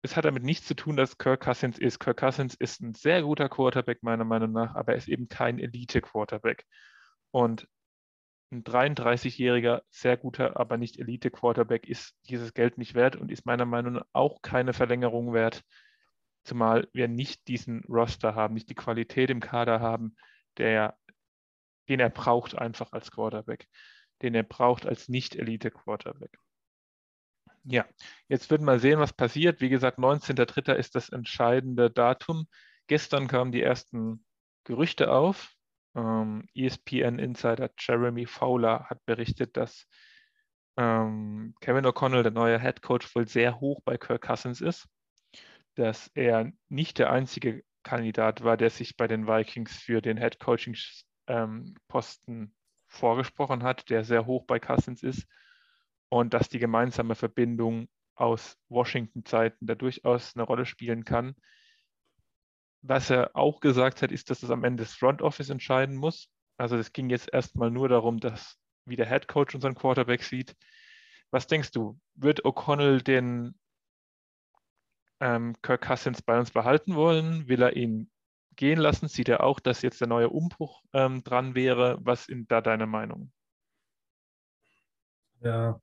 es 0.02 0.16
hat 0.16 0.26
damit 0.26 0.44
nichts 0.44 0.68
zu 0.68 0.76
tun, 0.76 0.98
dass 0.98 1.18
Kirk 1.18 1.42
Cousins 1.42 1.78
ist. 1.78 2.00
Kirk 2.00 2.18
Cousins 2.18 2.56
ist 2.56 2.82
ein 2.82 2.94
sehr 2.94 3.22
guter 3.22 3.50
Quarterback, 3.50 4.04
meiner 4.04 4.26
Meinung 4.26 4.52
nach, 4.52 4.76
aber 4.76 4.94
er 4.94 4.98
ist 4.98 5.08
eben 5.08 5.28
kein 5.28 5.60
Elite-Quarterback. 5.60 6.66
Und 7.32 7.68
ein 8.54 8.64
33-jähriger, 8.64 9.82
sehr 9.90 10.18
guter, 10.18 10.60
aber 10.60 10.78
nicht 10.78 11.00
Elite-Quarterback 11.00 11.88
ist 11.88 12.16
dieses 12.30 12.54
Geld 12.54 12.78
nicht 12.78 12.94
wert 12.94 13.16
und 13.16 13.32
ist 13.32 13.46
meiner 13.46 13.66
Meinung 13.66 13.94
nach 13.94 14.06
auch 14.14 14.42
keine 14.42 14.74
Verlängerung 14.74 15.34
wert, 15.34 15.64
zumal 16.44 16.88
wir 16.94 17.08
nicht 17.08 17.48
diesen 17.48 17.84
Roster 17.86 18.36
haben, 18.36 18.54
nicht 18.54 18.70
die 18.70 18.76
Qualität 18.76 19.30
im 19.30 19.40
Kader 19.40 19.80
haben, 19.80 20.16
der, 20.58 20.98
den 21.90 22.00
er 22.00 22.10
braucht 22.10 22.58
einfach 22.58 22.92
als 22.92 23.12
Quarterback, 23.12 23.68
den 24.22 24.36
er 24.36 24.44
braucht 24.44 24.86
als 24.86 25.10
Nicht-Elite-Quarterback. 25.10 26.38
Ja, 27.66 27.86
jetzt 28.28 28.52
wird 28.52 28.62
mal 28.62 28.80
sehen, 28.80 29.00
was 29.00 29.14
passiert. 29.14 29.62
Wie 29.62 29.70
gesagt, 29.70 29.98
19.03. 29.98 30.74
ist 30.74 30.96
das 30.96 31.10
entscheidende 31.10 31.90
Datum. 31.90 32.48
Gestern 32.88 33.28
kamen 33.28 33.54
die 33.54 33.62
ersten 33.62 34.26
Gerüchte 34.66 35.12
auf. 35.12 35.56
Ähm, 35.96 36.48
ESPN-Insider 36.56 37.70
Jeremy 37.78 38.26
Fowler 38.26 38.86
hat 38.90 39.06
berichtet, 39.06 39.58
dass 39.58 39.88
ähm, 40.78 41.54
Kevin 41.62 41.86
O'Connell, 41.86 42.24
der 42.24 42.32
neue 42.32 42.60
Head 42.60 42.82
Coach, 42.82 43.14
wohl 43.16 43.28
sehr 43.28 43.60
hoch 43.60 43.82
bei 43.86 43.98
Kirk 43.98 44.24
Cousins 44.24 44.62
ist, 44.62 44.88
dass 45.76 46.08
er 46.16 46.52
nicht 46.70 47.00
der 47.00 47.12
einzige 47.12 47.64
Kandidat 47.84 48.44
war, 48.44 48.58
der 48.58 48.70
sich 48.70 48.98
bei 48.98 49.08
den 49.08 49.28
Vikings 49.28 49.78
für 49.78 50.02
den 50.02 50.18
Head 50.18 50.40
Coaching 50.40 50.76
ähm, 51.28 51.76
Posten 51.88 52.56
vorgesprochen 52.88 53.64
hat, 53.64 53.90
der 53.90 54.04
sehr 54.04 54.26
hoch 54.26 54.46
bei 54.46 54.60
Cousins 54.60 55.04
ist 55.04 55.28
und 56.10 56.34
dass 56.34 56.50
die 56.50 56.60
gemeinsame 56.60 57.16
Verbindung 57.16 57.88
aus 58.16 58.58
Washington-Zeiten 58.70 59.66
da 59.66 59.76
durchaus 59.76 60.36
eine 60.36 60.44
Rolle 60.44 60.66
spielen 60.66 61.04
kann. 61.04 61.36
Was 62.86 63.10
er 63.10 63.36
auch 63.36 63.62
gesagt 63.62 64.02
hat, 64.02 64.12
ist, 64.12 64.30
dass 64.30 64.44
es 64.44 64.52
am 64.52 64.64
Ende 64.64 64.84
das 64.84 64.94
Front 64.94 65.22
Office 65.22 65.50
entscheiden 65.50 65.96
muss. 65.96 66.30
Also 66.58 66.78
es 66.78 66.92
ging 66.92 67.10
jetzt 67.10 67.32
erstmal 67.32 67.72
nur 67.72 67.90
darum, 67.90 68.20
dass 68.20 68.58
wie 68.86 68.98
der 68.98 69.08
Head 69.08 69.28
Coach 69.28 69.56
unseren 69.56 69.76
Quarterback 69.76 70.22
sieht. 70.24 70.56
Was 71.32 71.48
denkst 71.48 71.72
du, 71.72 72.00
wird 72.16 72.46
O'Connell 72.46 73.02
den 73.02 73.58
ähm, 75.20 75.56
Kirk 75.62 75.82
Cousins 75.82 76.22
bei 76.22 76.38
uns 76.38 76.52
behalten 76.52 76.96
wollen? 76.96 77.48
Will 77.48 77.62
er 77.62 77.76
ihn 77.76 78.12
gehen 78.56 78.80
lassen? 78.80 79.08
Sieht 79.08 79.30
er 79.30 79.44
auch, 79.44 79.60
dass 79.60 79.82
jetzt 79.82 80.02
der 80.02 80.08
neue 80.08 80.30
Umbruch 80.30 80.84
ähm, 80.92 81.24
dran 81.24 81.56
wäre? 81.56 81.98
Was 82.02 82.26
sind 82.26 82.52
da 82.52 82.62
deine 82.62 82.86
Meinung? 82.86 83.32
Ja, 85.40 85.82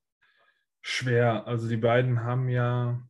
schwer. 0.81 1.47
Also 1.47 1.67
die 1.67 1.77
beiden 1.77 2.23
haben 2.23 2.47
ja, 2.47 3.01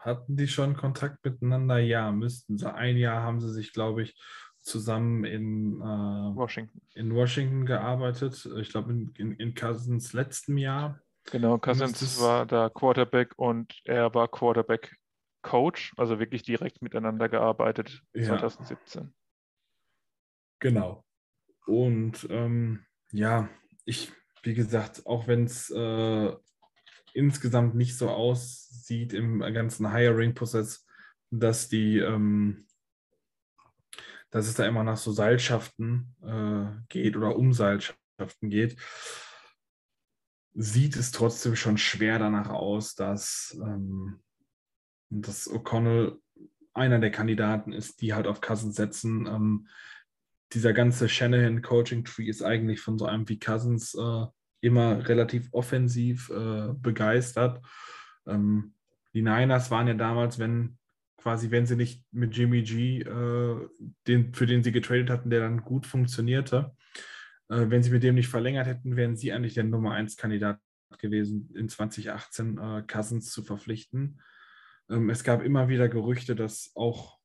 hatten 0.00 0.36
die 0.36 0.48
schon 0.48 0.76
Kontakt 0.76 1.24
miteinander? 1.24 1.78
Ja, 1.78 2.10
müssten 2.12 2.58
sie. 2.58 2.72
Ein 2.72 2.96
Jahr 2.96 3.22
haben 3.22 3.40
sie 3.40 3.50
sich, 3.50 3.72
glaube 3.72 4.02
ich, 4.02 4.16
zusammen 4.58 5.24
in, 5.24 5.80
äh, 5.80 5.84
Washington. 6.36 6.80
in 6.94 7.14
Washington 7.14 7.66
gearbeitet. 7.66 8.48
Ich 8.58 8.70
glaube, 8.70 8.92
in, 8.92 9.12
in, 9.16 9.32
in 9.34 9.54
Cousins 9.54 10.12
letztem 10.12 10.58
Jahr. 10.58 11.00
Genau, 11.30 11.58
Cousins 11.58 12.20
war 12.20 12.46
da 12.46 12.68
Quarterback 12.68 13.34
und 13.36 13.80
er 13.84 14.14
war 14.14 14.28
Quarterback 14.28 14.96
Coach, 15.42 15.94
also 15.96 16.18
wirklich 16.18 16.42
direkt 16.42 16.82
miteinander 16.82 17.28
gearbeitet 17.28 18.02
ja. 18.12 18.24
2017. 18.24 19.14
Genau. 20.58 21.04
Und 21.66 22.26
ähm, 22.30 22.84
ja, 23.12 23.48
ich 23.84 24.12
wie 24.42 24.54
gesagt, 24.54 25.06
auch 25.06 25.26
wenn 25.26 25.44
es 25.44 25.70
äh, 25.70 26.32
insgesamt 27.12 27.74
nicht 27.74 27.96
so 27.96 28.10
aussieht 28.90 29.12
im 29.12 29.40
ganzen 29.40 29.92
Hiring-Prozess, 29.92 30.84
dass 31.30 31.68
die, 31.68 31.98
ähm, 31.98 32.66
dass 34.30 34.48
es 34.48 34.54
da 34.54 34.66
immer 34.66 34.82
nach 34.82 34.96
so 34.96 35.12
Seilschaften 35.12 36.14
äh, 36.22 36.66
geht 36.88 37.16
oder 37.16 37.36
um 37.36 37.52
Seilschaften 37.52 38.50
geht, 38.50 38.76
sieht 40.54 40.96
es 40.96 41.12
trotzdem 41.12 41.54
schon 41.54 41.78
schwer 41.78 42.18
danach 42.18 42.50
aus, 42.50 42.96
dass, 42.96 43.56
ähm, 43.62 44.20
dass 45.08 45.48
O'Connell 45.48 46.18
einer 46.74 46.98
der 46.98 47.12
Kandidaten 47.12 47.72
ist, 47.72 48.00
die 48.00 48.14
halt 48.14 48.26
auf 48.26 48.40
Cousins 48.40 48.74
setzen. 48.74 49.26
Ähm, 49.26 49.68
dieser 50.52 50.72
ganze 50.72 51.08
Shanahan-Coaching-Tree 51.08 52.26
ist 52.26 52.42
eigentlich 52.42 52.80
von 52.80 52.98
so 52.98 53.06
einem 53.06 53.28
wie 53.28 53.38
Cousins 53.38 53.94
äh, 53.94 54.26
immer 54.62 55.08
relativ 55.08 55.48
offensiv 55.52 56.28
äh, 56.30 56.72
begeistert. 56.74 57.64
Ähm, 58.26 58.74
die 59.14 59.22
Niners 59.22 59.70
waren 59.70 59.88
ja 59.88 59.94
damals, 59.94 60.38
wenn 60.38 60.78
quasi, 61.16 61.50
wenn 61.50 61.66
sie 61.66 61.76
nicht 61.76 62.04
mit 62.12 62.36
Jimmy 62.36 62.62
G, 62.62 63.00
äh, 63.00 63.68
den, 64.06 64.34
für 64.34 64.46
den 64.46 64.62
sie 64.62 64.72
getradet 64.72 65.10
hatten, 65.10 65.30
der 65.30 65.40
dann 65.40 65.62
gut 65.62 65.86
funktionierte, 65.86 66.74
äh, 67.48 67.66
wenn 67.68 67.82
sie 67.82 67.90
mit 67.90 68.02
dem 68.02 68.14
nicht 68.14 68.28
verlängert 68.28 68.66
hätten, 68.66 68.96
wären 68.96 69.16
sie 69.16 69.32
eigentlich 69.32 69.54
der 69.54 69.64
Nummer 69.64 69.92
1 69.92 70.16
Kandidat 70.16 70.58
gewesen, 70.98 71.50
in 71.54 71.68
2018 71.68 72.58
äh, 72.58 72.82
Cousins 72.86 73.30
zu 73.30 73.42
verpflichten. 73.42 74.20
Ähm, 74.88 75.10
es 75.10 75.24
gab 75.24 75.42
immer 75.42 75.68
wieder 75.68 75.88
Gerüchte, 75.88 76.34
dass 76.34 76.72
auch 76.74 77.18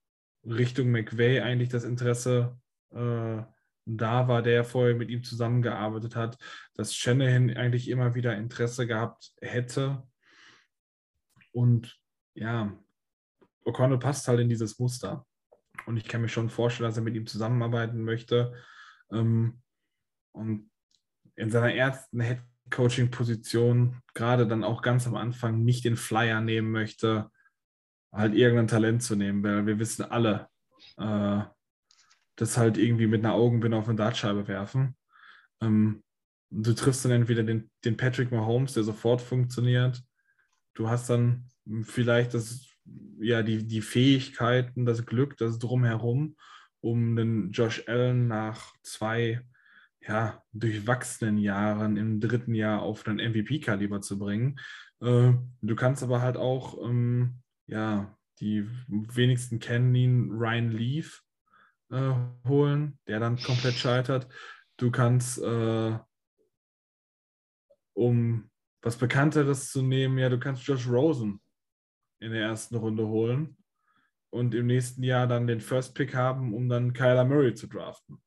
Richtung 0.44 0.92
McVay 0.92 1.42
eigentlich 1.42 1.70
das 1.70 1.84
Interesse 1.84 2.58
äh, 2.92 3.42
da 3.88 4.28
war, 4.28 4.42
der 4.42 4.64
vorher 4.64 4.96
mit 4.96 5.10
ihm 5.10 5.24
zusammengearbeitet 5.24 6.16
hat, 6.16 6.38
dass 6.74 6.96
Shanahan 6.96 7.52
eigentlich 7.52 7.90
immer 7.90 8.16
wieder 8.16 8.36
Interesse 8.36 8.88
gehabt 8.88 9.34
hätte. 9.42 10.04
Und 11.56 11.98
ja, 12.34 12.78
O'Connell 13.66 13.98
passt 13.98 14.28
halt 14.28 14.42
in 14.42 14.50
dieses 14.50 14.78
Muster. 14.78 15.26
Und 15.86 15.96
ich 15.98 16.06
kann 16.06 16.22
mir 16.22 16.28
schon 16.28 16.50
vorstellen, 16.50 16.90
dass 16.90 16.98
er 16.98 17.04
mit 17.04 17.16
ihm 17.16 17.28
zusammenarbeiten 17.28 18.04
möchte. 18.04 18.54
Ähm, 19.10 19.62
und 20.34 20.70
in 21.38 21.50
seiner 21.50 21.74
ersten 21.74 22.20
Head-Coaching-Position 22.20 24.02
gerade 24.14 24.48
dann 24.48 24.66
auch 24.66 24.82
ganz 24.82 25.08
am 25.08 25.16
Anfang 25.16 25.64
nicht 25.64 25.86
den 25.86 25.96
Flyer 25.96 26.42
nehmen 26.42 26.72
möchte, 26.72 27.32
halt 28.12 28.34
irgendein 28.34 28.68
Talent 28.68 29.04
zu 29.04 29.16
nehmen, 29.16 29.42
weil 29.44 29.66
wir 29.66 29.80
wissen 29.80 30.04
alle, 30.04 30.50
äh, 30.98 31.42
das 32.36 32.58
halt 32.58 32.78
irgendwie 32.78 33.08
mit 33.08 33.24
einer 33.24 33.34
Augenbinde 33.34 33.78
auf 33.78 33.88
eine 33.88 33.98
Dartscheibe 33.98 34.48
werfen. 34.50 34.98
Ähm, 35.62 36.04
du 36.50 36.74
triffst 36.74 37.06
dann 37.06 37.14
entweder 37.14 37.44
den, 37.44 37.72
den 37.86 37.96
Patrick 37.96 38.32
Mahomes, 38.32 38.74
der 38.74 38.84
sofort 38.84 39.22
funktioniert. 39.22 40.04
Du 40.76 40.90
hast 40.90 41.10
dann 41.10 41.50
vielleicht 41.82 42.34
das, 42.34 42.68
ja, 43.20 43.42
die, 43.42 43.66
die 43.66 43.82
Fähigkeiten, 43.82 44.86
das 44.86 45.06
Glück, 45.06 45.38
das 45.38 45.58
Drumherum, 45.58 46.36
um 46.82 47.16
den 47.16 47.52
Josh 47.52 47.88
Allen 47.88 48.28
nach 48.28 48.74
zwei 48.84 49.42
ja, 50.02 50.44
durchwachsenen 50.54 51.38
Jahren 51.38 51.98
im 51.98 52.20
dritten 52.20 52.54
Jahr 52.54 52.82
auf 52.82 53.08
ein 53.08 53.18
MVP-Kaliber 53.18 54.02
zu 54.02 54.20
bringen. 54.20 54.60
Äh, 55.02 55.34
du 55.62 55.76
kannst 55.76 56.04
aber 56.04 56.22
halt 56.22 56.38
auch, 56.38 56.78
ähm, 56.88 57.42
ja, 57.66 58.16
die 58.40 58.70
wenigsten 58.88 59.60
kennen 59.60 59.96
ihn, 59.96 60.30
Ryan 60.32 60.72
Leaf 60.72 61.24
äh, 61.90 62.14
holen, 62.48 63.00
der 63.08 63.20
dann 63.20 63.38
komplett 63.38 63.76
scheitert. 63.76 64.28
Du 64.78 64.92
kannst, 64.92 65.42
äh, 65.42 65.98
um 67.94 68.50
was 68.86 68.98
Bekannteres 68.98 69.72
zu 69.72 69.82
nehmen, 69.82 70.20
ja, 70.20 70.30
du 70.30 70.40
kannst 70.40 70.64
Josh 70.68 70.88
Rosen 70.88 71.42
in 72.20 72.32
der 72.32 72.44
ersten 72.44 72.76
Runde 72.76 73.08
holen 73.08 73.58
und 74.30 74.54
im 74.54 74.68
nächsten 74.68 75.02
Jahr 75.02 75.26
dann 75.26 75.48
den 75.48 75.60
First 75.60 75.96
Pick 75.96 76.14
haben, 76.14 76.54
um 76.54 76.70
dann 76.70 76.94
Kyler 76.94 77.26
Murray 77.26 77.56
zu 77.56 77.66
draften. 77.66 78.22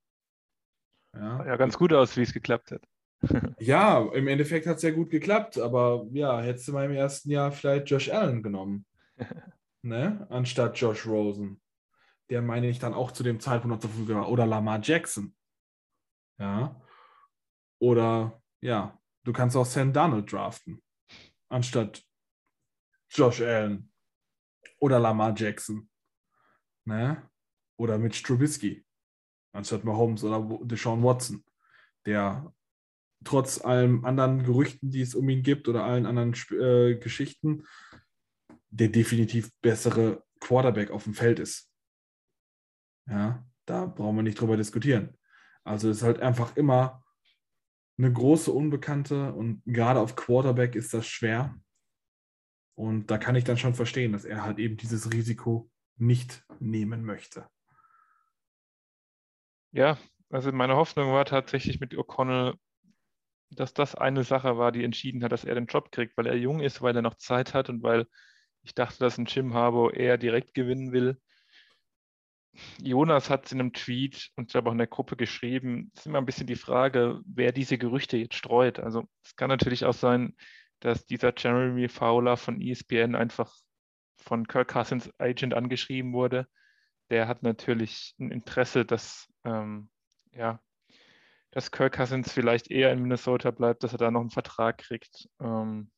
Ja, 1.15 1.47
ja 1.47 1.57
ganz 1.57 1.79
gut 1.79 1.93
aus, 1.93 2.17
wie 2.17 2.23
es 2.23 2.33
geklappt 2.33 2.73
hat. 2.73 2.83
ja, 3.61 4.05
im 4.13 4.27
Endeffekt 4.27 4.67
hat 4.67 4.79
es 4.79 4.83
ja 4.83 4.91
gut 4.91 5.11
geklappt, 5.11 5.59
aber 5.59 6.07
ja, 6.11 6.41
hättest 6.41 6.67
du 6.67 6.73
mal 6.73 6.87
im 6.87 6.93
ersten 6.93 7.31
Jahr 7.31 7.53
vielleicht 7.53 7.89
Josh 7.89 8.11
Allen 8.11 8.43
genommen, 8.43 8.85
ne? 9.83 10.27
anstatt 10.29 10.77
Josh 10.77 11.07
Rosen. 11.07 11.61
Der 12.31 12.43
meine 12.43 12.69
ich 12.69 12.81
dann 12.81 12.95
auch 12.95 13.13
zu 13.13 13.23
dem 13.23 13.39
Zeitpunkt 13.39 13.77
noch 13.77 13.81
zur 13.81 13.91
Verfügung 13.91 14.17
war. 14.17 14.29
Oder 14.29 14.45
Lamar 14.45 14.81
Jackson. 14.83 15.35
Ja. 16.39 16.83
Oder 17.81 18.43
ja, 18.61 18.99
du 19.29 19.33
kannst 19.35 19.57
auch 19.57 19.67
Sam 19.67 19.93
Donald 19.93 20.33
draften, 20.33 20.83
anstatt 21.51 22.03
Josh 23.11 23.43
Allen 23.43 23.93
oder 24.81 24.99
Lamar 24.99 25.35
Jackson. 25.37 25.91
Ne? 26.87 27.31
Oder 27.77 27.99
Mitch 27.99 28.23
Trubisky 28.23 28.87
anstatt 29.53 29.85
Mahomes 29.85 30.25
oder 30.25 30.59
Deshaun 30.65 31.03
Watson, 31.03 31.45
der 32.07 32.55
trotz 33.25 33.63
allen 33.63 34.05
anderen 34.05 34.45
Gerüchten, 34.45 34.91
die 34.91 35.03
es 35.03 35.15
um 35.15 35.29
ihn 35.29 35.43
gibt 35.43 35.69
oder 35.69 35.85
allen 35.85 36.07
anderen 36.07 36.33
äh, 36.53 36.97
Geschichten, 36.97 37.67
der 38.71 38.89
definitiv 38.89 39.51
bessere 39.61 40.25
Quarterback 40.41 40.91
auf 40.91 41.05
dem 41.05 41.15
Feld 41.15 41.39
ist. 41.39 41.71
Ja, 43.09 43.45
da 43.67 43.87
brauchen 43.87 44.17
wir 44.17 44.23
nicht 44.23 44.41
drüber 44.41 44.57
diskutieren. 44.57 45.17
Also 45.65 45.91
es 45.91 45.99
ist 45.99 46.03
halt 46.03 46.21
einfach 46.21 46.57
immer 46.57 47.03
eine 47.99 48.13
große 48.13 48.53
Unbekannte 48.53 49.33
und 49.33 49.63
gerade 49.67 50.01
auf 50.01 50.17
Quarterback 50.17 50.77
ist 50.77 50.95
das 50.95 51.07
schwer. 51.07 51.59
Und 52.75 53.11
da 53.11 53.19
kann 53.19 53.35
ich 53.35 53.45
dann 53.45 53.59
schon 53.59 53.75
verstehen, 53.75 54.13
dass 54.13 54.25
er 54.25 54.45
halt 54.45 54.59
eben 54.59 54.77
dieses 54.77 55.13
Risiko 55.13 55.69
nicht 55.97 56.47
nehmen 56.61 57.05
möchte. 57.05 57.49
Ja, 59.73 59.99
also 60.31 60.53
meine 60.53 60.77
Hoffnung 60.77 61.13
war 61.13 61.25
tatsächlich 61.25 61.81
mit 61.81 61.95
O'Connell, 61.95 62.57
dass 63.51 63.75
das 63.75 63.95
eine 63.95 64.23
Sache 64.23 64.59
war, 64.59 64.71
die 64.71 64.85
entschieden 64.85 65.25
hat, 65.25 65.33
dass 65.33 65.45
er 65.45 65.57
den 65.57 65.67
Job 65.67 65.91
kriegt, 65.91 66.17
weil 66.17 66.27
er 66.27 66.37
jung 66.37 66.61
ist, 66.61 66.81
weil 66.83 66.95
er 66.95 67.03
noch 67.03 67.17
Zeit 67.17 67.53
hat 67.53 67.69
und 67.69 67.83
weil 67.83 68.07
ich 68.63 68.75
dachte, 68.75 68.99
dass 68.99 69.19
ein 69.19 69.25
Jim 69.25 69.55
Harbour 69.55 69.95
eher 69.95 70.19
direkt 70.19 70.55
gewinnen 70.55 70.93
will. 70.93 71.21
Jonas 72.83 73.31
hat 73.31 73.47
es 73.47 73.53
in 73.53 73.61
einem 73.61 73.73
Tweet 73.73 74.31
und 74.37 74.47
ich 74.47 74.53
glaube 74.53 74.69
auch 74.69 74.73
in 74.73 74.79
der 74.79 74.87
Gruppe 74.87 75.17
geschrieben, 75.17 75.91
es 75.95 76.01
ist 76.01 76.07
immer 76.07 76.19
ein 76.19 76.27
bisschen 76.27 76.47
die 76.47 76.57
Frage, 76.57 77.21
wer 77.25 77.53
diese 77.53 77.79
Gerüchte 77.79 78.17
jetzt 78.17 78.35
streut. 78.35 78.81
Also 78.81 79.09
es 79.25 79.37
kann 79.37 79.49
natürlich 79.49 79.85
auch 79.85 79.95
sein, 79.95 80.35
dass 80.81 81.07
dieser 81.07 81.33
Jeremy 81.37 81.89
Fowler 81.89 82.37
von 82.37 82.61
ESPN 82.61 83.15
einfach 83.15 83.55
von 84.17 84.47
Kirk 84.47 84.69
Cousins 84.69 85.11
Agent 85.19 85.55
angeschrieben 85.55 86.13
wurde. 86.13 86.47
Der 87.11 87.29
hat 87.29 87.43
natürlich 87.43 88.15
ein 88.19 88.31
Interesse, 88.31 88.85
dass 88.85 89.29
ähm, 89.45 89.89
ja, 90.33 90.61
dass 91.51 91.71
Kirk 91.71 91.95
Cousins 91.95 92.33
vielleicht 92.33 92.71
eher 92.71 92.93
in 92.93 93.01
Minnesota 93.01 93.51
bleibt, 93.51 93.83
dass 93.83 93.93
er 93.93 93.99
da 93.99 94.11
noch 94.11 94.21
einen 94.21 94.31
Vertrag 94.31 94.79
kriegt. 94.79 95.29
Ähm, 95.41 95.91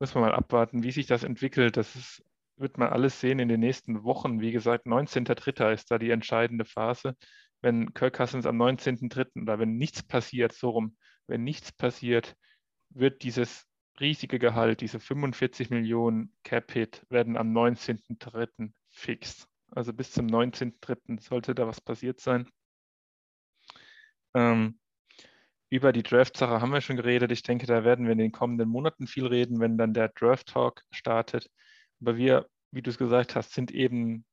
müssen 0.00 0.16
wir 0.16 0.22
mal 0.22 0.34
abwarten, 0.34 0.82
wie 0.82 0.90
sich 0.90 1.06
das 1.06 1.22
entwickelt. 1.22 1.76
Das 1.76 1.94
ist, 1.94 2.24
wird 2.62 2.78
man 2.78 2.88
alles 2.88 3.20
sehen 3.20 3.38
in 3.38 3.48
den 3.48 3.60
nächsten 3.60 4.04
Wochen. 4.04 4.40
Wie 4.40 4.52
gesagt, 4.52 4.86
19.03. 4.86 5.74
ist 5.74 5.90
da 5.90 5.98
die 5.98 6.10
entscheidende 6.10 6.64
Phase. 6.64 7.16
Wenn 7.60 7.92
Kirk 7.92 8.16
Cousins 8.16 8.46
am 8.46 8.60
19.03. 8.60 9.42
oder 9.42 9.58
wenn 9.58 9.76
nichts 9.76 10.02
passiert, 10.02 10.52
so 10.52 10.70
rum, 10.70 10.96
wenn 11.26 11.44
nichts 11.44 11.72
passiert, 11.72 12.34
wird 12.90 13.22
dieses 13.22 13.66
riesige 14.00 14.38
Gehalt, 14.38 14.80
diese 14.80 15.00
45 15.00 15.70
Millionen 15.70 16.34
Cap-Hit, 16.44 17.04
werden 17.10 17.36
am 17.36 17.52
19.03. 17.52 18.72
fix. 18.90 19.46
Also 19.70 19.92
bis 19.92 20.12
zum 20.12 20.26
19.03. 20.26 21.20
sollte 21.20 21.54
da 21.54 21.66
was 21.66 21.80
passiert 21.80 22.20
sein. 22.20 22.48
Ähm, 24.34 24.78
über 25.70 25.92
die 25.92 26.02
Draft-Sache 26.02 26.60
haben 26.60 26.72
wir 26.72 26.80
schon 26.80 26.96
geredet. 26.96 27.32
Ich 27.32 27.42
denke, 27.42 27.66
da 27.66 27.84
werden 27.84 28.04
wir 28.04 28.12
in 28.12 28.18
den 28.18 28.32
kommenden 28.32 28.68
Monaten 28.68 29.06
viel 29.06 29.26
reden, 29.26 29.60
wenn 29.60 29.78
dann 29.78 29.94
der 29.94 30.08
Draft-Talk 30.08 30.82
startet. 30.90 31.48
Aber 32.00 32.16
wir, 32.16 32.46
wie 32.72 32.82
du 32.82 32.90
es 32.90 32.98
gesagt 32.98 33.36
hast, 33.36 33.52
sind 33.52 33.70
eben 33.70 34.24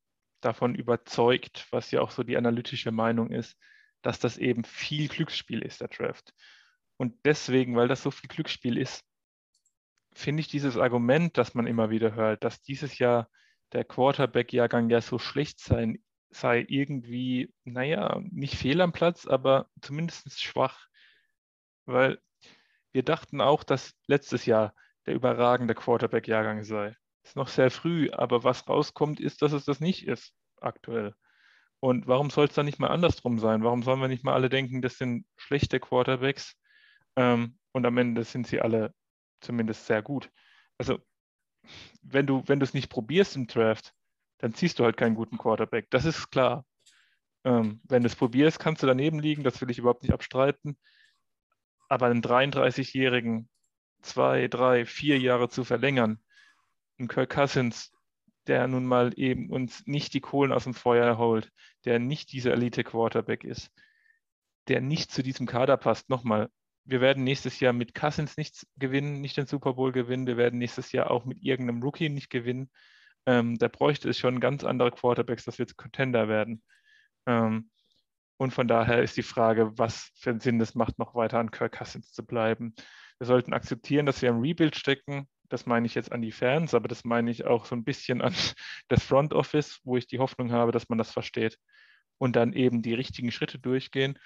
davon 0.41 0.73
überzeugt, 0.73 1.67
was 1.71 1.91
ja 1.91 2.01
auch 2.01 2.11
so 2.11 2.23
die 2.23 2.37
analytische 2.37 2.91
Meinung 2.91 3.31
ist, 3.31 3.57
dass 4.01 4.19
das 4.19 4.37
eben 4.37 4.63
viel 4.63 5.09
Glücksspiel 5.09 5.61
ist, 5.61 5.81
der 5.81 5.89
Draft. 5.89 6.33
Und 6.97 7.15
deswegen, 7.25 7.75
weil 7.75 7.87
das 7.87 8.01
so 8.01 8.11
viel 8.11 8.29
Glücksspiel 8.29 8.77
ist, 8.77 9.03
finde 10.13 10.41
ich 10.41 10.47
dieses 10.47 10.77
Argument, 10.77 11.37
das 11.37 11.53
man 11.53 11.67
immer 11.67 11.89
wieder 11.89 12.15
hört, 12.15 12.43
dass 12.43 12.61
dieses 12.61 12.97
Jahr 12.97 13.29
der 13.73 13.85
Quarterback-Jahrgang 13.85 14.89
ja 14.89 15.01
so 15.01 15.19
schlecht 15.19 15.59
sein, 15.59 15.99
sei 16.29 16.65
irgendwie, 16.67 17.53
naja, 17.63 18.19
nicht 18.29 18.55
fehl 18.55 18.81
am 18.81 18.91
Platz, 18.91 19.27
aber 19.27 19.69
zumindest 19.81 20.41
schwach. 20.41 20.87
Weil 21.85 22.19
wir 22.91 23.03
dachten 23.03 23.41
auch, 23.41 23.63
dass 23.63 23.93
letztes 24.07 24.45
Jahr 24.45 24.73
der 25.05 25.15
überragende 25.15 25.75
Quarterback-Jahrgang 25.75 26.63
sei. 26.63 26.95
Ist 27.23 27.35
noch 27.35 27.47
sehr 27.47 27.69
früh, 27.71 28.09
aber 28.11 28.43
was 28.43 28.67
rauskommt, 28.67 29.19
ist, 29.19 29.41
dass 29.41 29.51
es 29.51 29.65
das 29.65 29.79
nicht 29.79 30.07
ist 30.07 30.33
aktuell. 30.61 31.13
Und 31.79 32.07
warum 32.07 32.29
soll 32.29 32.45
es 32.45 32.53
dann 32.53 32.65
nicht 32.65 32.79
mal 32.79 32.87
andersrum 32.89 33.39
sein? 33.39 33.63
Warum 33.63 33.83
sollen 33.83 34.01
wir 34.01 34.07
nicht 34.07 34.23
mal 34.23 34.33
alle 34.33 34.49
denken, 34.49 34.81
das 34.81 34.97
sind 34.97 35.25
schlechte 35.37 35.79
Quarterbacks 35.79 36.55
ähm, 37.15 37.57
und 37.71 37.85
am 37.85 37.97
Ende 37.97 38.23
sind 38.23 38.47
sie 38.47 38.61
alle 38.61 38.93
zumindest 39.41 39.85
sehr 39.85 40.01
gut? 40.01 40.29
Also 40.77 40.99
wenn 42.01 42.25
du, 42.25 42.43
wenn 42.47 42.61
es 42.61 42.73
nicht 42.73 42.89
probierst 42.89 43.35
im 43.35 43.47
Draft, 43.47 43.93
dann 44.39 44.53
ziehst 44.53 44.79
du 44.79 44.85
halt 44.85 44.97
keinen 44.97 45.15
guten 45.15 45.37
Quarterback. 45.37 45.89
Das 45.89 46.05
ist 46.05 46.31
klar. 46.31 46.65
Ähm, 47.45 47.81
wenn 47.83 48.03
du 48.03 48.07
es 48.07 48.15
probierst, 48.15 48.59
kannst 48.59 48.83
du 48.83 48.87
daneben 48.87 49.19
liegen, 49.19 49.43
das 49.43 49.61
will 49.61 49.69
ich 49.69 49.79
überhaupt 49.79 50.03
nicht 50.03 50.13
abstreiten. 50.13 50.77
Aber 51.87 52.07
einen 52.07 52.21
33-Jährigen 52.21 53.49
zwei, 54.01 54.47
drei, 54.47 54.85
vier 54.85 55.19
Jahre 55.19 55.49
zu 55.49 55.63
verlängern, 55.63 56.21
einen 56.99 57.07
Kirk 57.07 57.29
Cousins, 57.31 57.91
der 58.47 58.67
nun 58.67 58.85
mal 58.85 59.13
eben 59.15 59.49
uns 59.49 59.85
nicht 59.85 60.13
die 60.13 60.21
Kohlen 60.21 60.51
aus 60.51 60.63
dem 60.63 60.73
Feuer 60.73 61.17
holt, 61.17 61.51
der 61.85 61.99
nicht 61.99 62.31
dieser 62.31 62.53
Elite-Quarterback 62.53 63.43
ist, 63.43 63.71
der 64.67 64.81
nicht 64.81 65.11
zu 65.11 65.23
diesem 65.23 65.47
Kader 65.47 65.77
passt. 65.77 66.09
Nochmal, 66.09 66.49
wir 66.83 67.01
werden 67.01 67.23
nächstes 67.23 67.59
Jahr 67.59 67.73
mit 67.73 67.93
Cousins 67.93 68.37
nichts 68.37 68.65
gewinnen, 68.77 69.21
nicht 69.21 69.37
den 69.37 69.45
Super 69.45 69.73
Bowl 69.73 69.91
gewinnen. 69.91 70.27
Wir 70.27 70.37
werden 70.37 70.59
nächstes 70.59 70.91
Jahr 70.91 71.11
auch 71.11 71.25
mit 71.25 71.41
irgendeinem 71.43 71.83
Rookie 71.83 72.09
nicht 72.09 72.29
gewinnen. 72.29 72.71
Ähm, 73.25 73.57
da 73.57 73.67
bräuchte 73.67 74.09
es 74.09 74.17
schon 74.17 74.39
ganz 74.39 74.63
andere 74.63 74.91
Quarterbacks, 74.91 75.45
dass 75.45 75.59
wir 75.59 75.67
zu 75.67 75.75
Contender 75.75 76.27
werden. 76.27 76.63
Ähm, 77.27 77.69
und 78.37 78.51
von 78.51 78.67
daher 78.67 79.03
ist 79.03 79.17
die 79.17 79.23
Frage, 79.23 79.77
was 79.77 80.11
für 80.15 80.31
einen 80.31 80.39
Sinn 80.39 80.61
es 80.61 80.73
macht, 80.73 80.97
noch 80.97 81.13
weiter 81.13 81.39
an 81.39 81.51
Kirk 81.51 81.77
Cousins 81.77 82.13
zu 82.13 82.25
bleiben. 82.25 82.73
Wir 83.19 83.27
sollten 83.27 83.53
akzeptieren, 83.53 84.05
dass 84.05 84.21
wir 84.21 84.29
im 84.29 84.39
Rebuild 84.39 84.75
stecken. 84.75 85.27
Das 85.49 85.65
meine 85.65 85.85
ich 85.85 85.95
jetzt 85.95 86.11
an 86.11 86.21
die 86.21 86.31
Fans, 86.31 86.73
aber 86.73 86.87
das 86.87 87.03
meine 87.03 87.31
ich 87.31 87.45
auch 87.45 87.65
so 87.65 87.75
ein 87.75 87.83
bisschen 87.83 88.21
an 88.21 88.33
das 88.87 89.03
Front 89.03 89.33
Office, 89.33 89.79
wo 89.83 89.97
ich 89.97 90.07
die 90.07 90.19
Hoffnung 90.19 90.51
habe, 90.51 90.71
dass 90.71 90.89
man 90.89 90.97
das 90.97 91.11
versteht. 91.11 91.57
Und 92.17 92.35
dann 92.35 92.53
eben 92.53 92.81
die 92.81 92.93
richtigen 92.93 93.31
Schritte 93.31 93.59
durchgehen. 93.59 94.19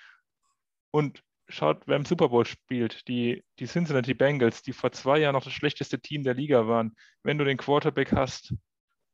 Und 0.92 1.24
schaut, 1.48 1.84
wer 1.88 1.96
im 1.96 2.06
Super 2.06 2.30
Bowl 2.30 2.46
spielt, 2.46 3.08
die, 3.08 3.44
die 3.60 3.68
Cincinnati 3.68 4.14
Bengals, 4.14 4.62
die 4.62 4.74
vor 4.74 4.92
zwei 4.92 5.20
Jahren 5.20 5.34
noch 5.34 5.44
das 5.44 5.54
schlechteste 5.54 6.00
Team 6.00 6.24
der 6.24 6.34
Liga 6.34 6.68
waren. 6.68 6.96
Wenn 7.24 7.38
du 7.38 7.46
den 7.46 7.58
Quarterback 7.58 8.12
hast, 8.14 8.54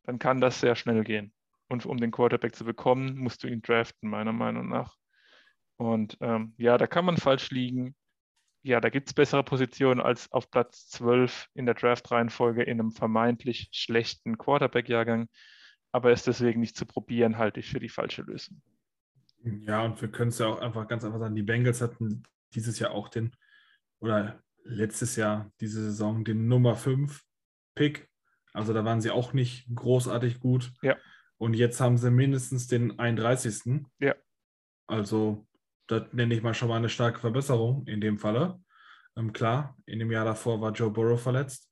dann 0.04 0.20
kann 0.20 0.42
das 0.42 0.60
sehr 0.60 0.76
schnell 0.76 1.04
gehen. 1.04 1.34
Und 1.68 1.86
um 1.86 1.98
den 1.98 2.12
Quarterback 2.12 2.56
zu 2.56 2.66
bekommen, 2.66 3.18
musst 3.18 3.44
du 3.44 3.48
ihn 3.48 3.62
draften, 3.62 4.10
meiner 4.10 4.34
Meinung 4.34 4.70
nach. 4.70 4.96
Und 5.78 6.18
ähm, 6.22 6.54
ja, 6.58 6.78
da 6.78 6.88
kann 6.88 7.06
man 7.06 7.18
falsch 7.18 7.52
liegen. 7.52 7.96
Ja, 8.62 8.82
da 8.82 8.90
gibt 8.90 9.08
es 9.08 9.14
bessere 9.14 9.44
Positionen 9.44 10.02
als 10.02 10.32
auf 10.32 10.52
Platz 10.52 10.90
12 10.90 11.50
in 11.54 11.66
der 11.66 11.76
Draft-Reihenfolge 11.76 12.64
in 12.64 12.80
einem 12.80 12.92
vermeintlich 12.92 13.70
schlechten 13.72 14.38
Quarterback-Jahrgang. 14.38 15.30
Aber 15.92 16.12
es 16.12 16.24
deswegen 16.24 16.60
nicht 16.60 16.76
zu 16.76 16.86
probieren, 16.86 17.38
halte 17.38 17.62
ich 17.62 17.70
für 17.70 17.80
die 17.80 17.90
falsche 17.90 18.22
Lösung. 18.22 18.62
Ja, 19.44 19.84
und 19.84 20.02
wir 20.02 20.10
können 20.10 20.30
es 20.30 20.40
ja 20.40 20.48
auch 20.48 20.60
einfach 20.60 20.88
ganz 20.88 21.04
einfach 21.04 21.20
sagen, 21.20 21.36
die 21.36 21.44
Bengals 21.44 21.82
hatten 21.82 22.24
dieses 22.54 22.80
Jahr 22.80 22.92
auch 22.92 23.08
den, 23.08 23.36
oder 24.00 24.44
letztes 24.64 25.16
Jahr, 25.16 25.52
diese 25.62 25.82
Saison, 25.82 26.26
den 26.26 26.48
Nummer 26.48 26.76
5 26.76 27.24
Pick. 27.76 28.10
Also 28.54 28.74
da 28.74 28.84
waren 28.84 29.02
sie 29.02 29.12
auch 29.12 29.34
nicht 29.34 29.68
großartig 29.74 30.40
gut. 30.40 30.74
Ja. 30.82 30.98
Und 31.38 31.54
jetzt 31.54 31.80
haben 31.80 31.98
sie 31.98 32.12
mindestens 32.12 32.68
den 32.68 33.00
31. 33.00 33.86
Ja. 34.00 34.16
Also 34.88 35.48
das 35.90 36.04
nenne 36.14 36.36
ich 36.36 36.44
mal 36.44 36.54
schon 36.54 36.70
mal 36.70 36.78
eine 36.78 36.90
starke 36.90 37.20
Verbesserung 37.20 37.86
in 37.88 38.00
dem 38.00 38.20
Falle. 38.20 38.60
Ähm, 39.18 39.34
klar, 39.34 39.76
in 39.86 40.00
dem 40.00 40.12
Jahr 40.12 40.26
davor 40.26 40.62
war 40.62 40.72
Joe 40.72 40.92
Burrow 40.92 41.22
verletzt. 41.22 41.70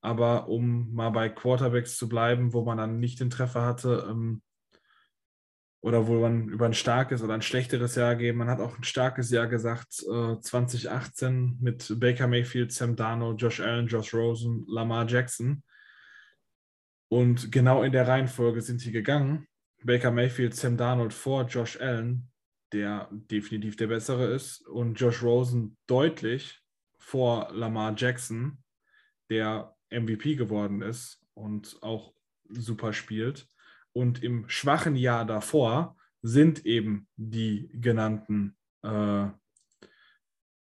Aber 0.00 0.48
um 0.48 0.92
mal 0.94 1.10
bei 1.10 1.28
Quarterbacks 1.28 1.96
zu 1.96 2.08
bleiben, 2.08 2.52
wo 2.52 2.64
man 2.64 2.78
dann 2.78 2.98
nicht 3.00 3.20
den 3.20 3.30
Treffer 3.30 3.64
hatte, 3.64 4.06
ähm, 4.08 4.42
oder 5.80 6.06
wo 6.08 6.20
man 6.20 6.48
über 6.48 6.66
ein 6.66 6.74
starkes 6.74 7.22
oder 7.22 7.34
ein 7.34 7.42
schlechteres 7.42 7.94
Jahr 7.94 8.16
geht. 8.16 8.34
Man 8.34 8.48
hat 8.48 8.60
auch 8.60 8.76
ein 8.76 8.84
starkes 8.84 9.30
Jahr 9.30 9.46
gesagt, 9.46 10.02
äh, 10.10 10.40
2018 10.40 11.58
mit 11.60 11.94
Baker 12.00 12.26
Mayfield, 12.26 12.72
Sam 12.72 12.96
Darno, 12.96 13.34
Josh 13.34 13.60
Allen, 13.60 13.86
Josh 13.86 14.12
Rosen, 14.12 14.64
Lamar 14.66 15.06
Jackson. 15.06 15.62
Und 17.08 17.52
genau 17.52 17.84
in 17.84 17.92
der 17.92 18.08
Reihenfolge 18.08 18.60
sind 18.60 18.80
sie 18.80 18.92
gegangen. 18.92 19.46
Baker 19.84 20.10
Mayfield, 20.10 20.54
Sam 20.54 20.76
Darnold 20.76 21.14
vor 21.14 21.46
Josh 21.46 21.80
Allen, 21.80 22.28
der 22.72 23.08
definitiv 23.10 23.76
der 23.76 23.86
bessere 23.88 24.26
ist, 24.26 24.66
und 24.68 24.94
Josh 25.00 25.22
Rosen 25.22 25.76
deutlich 25.86 26.60
vor 26.98 27.48
Lamar 27.52 27.94
Jackson, 27.96 28.62
der 29.30 29.74
MVP 29.90 30.36
geworden 30.36 30.82
ist 30.82 31.24
und 31.34 31.78
auch 31.82 32.14
super 32.48 32.92
spielt. 32.92 33.48
Und 33.92 34.22
im 34.22 34.48
schwachen 34.48 34.96
Jahr 34.96 35.24
davor 35.24 35.96
sind 36.22 36.66
eben 36.66 37.08
die 37.16 37.70
genannten 37.72 38.56
äh, 38.82 39.26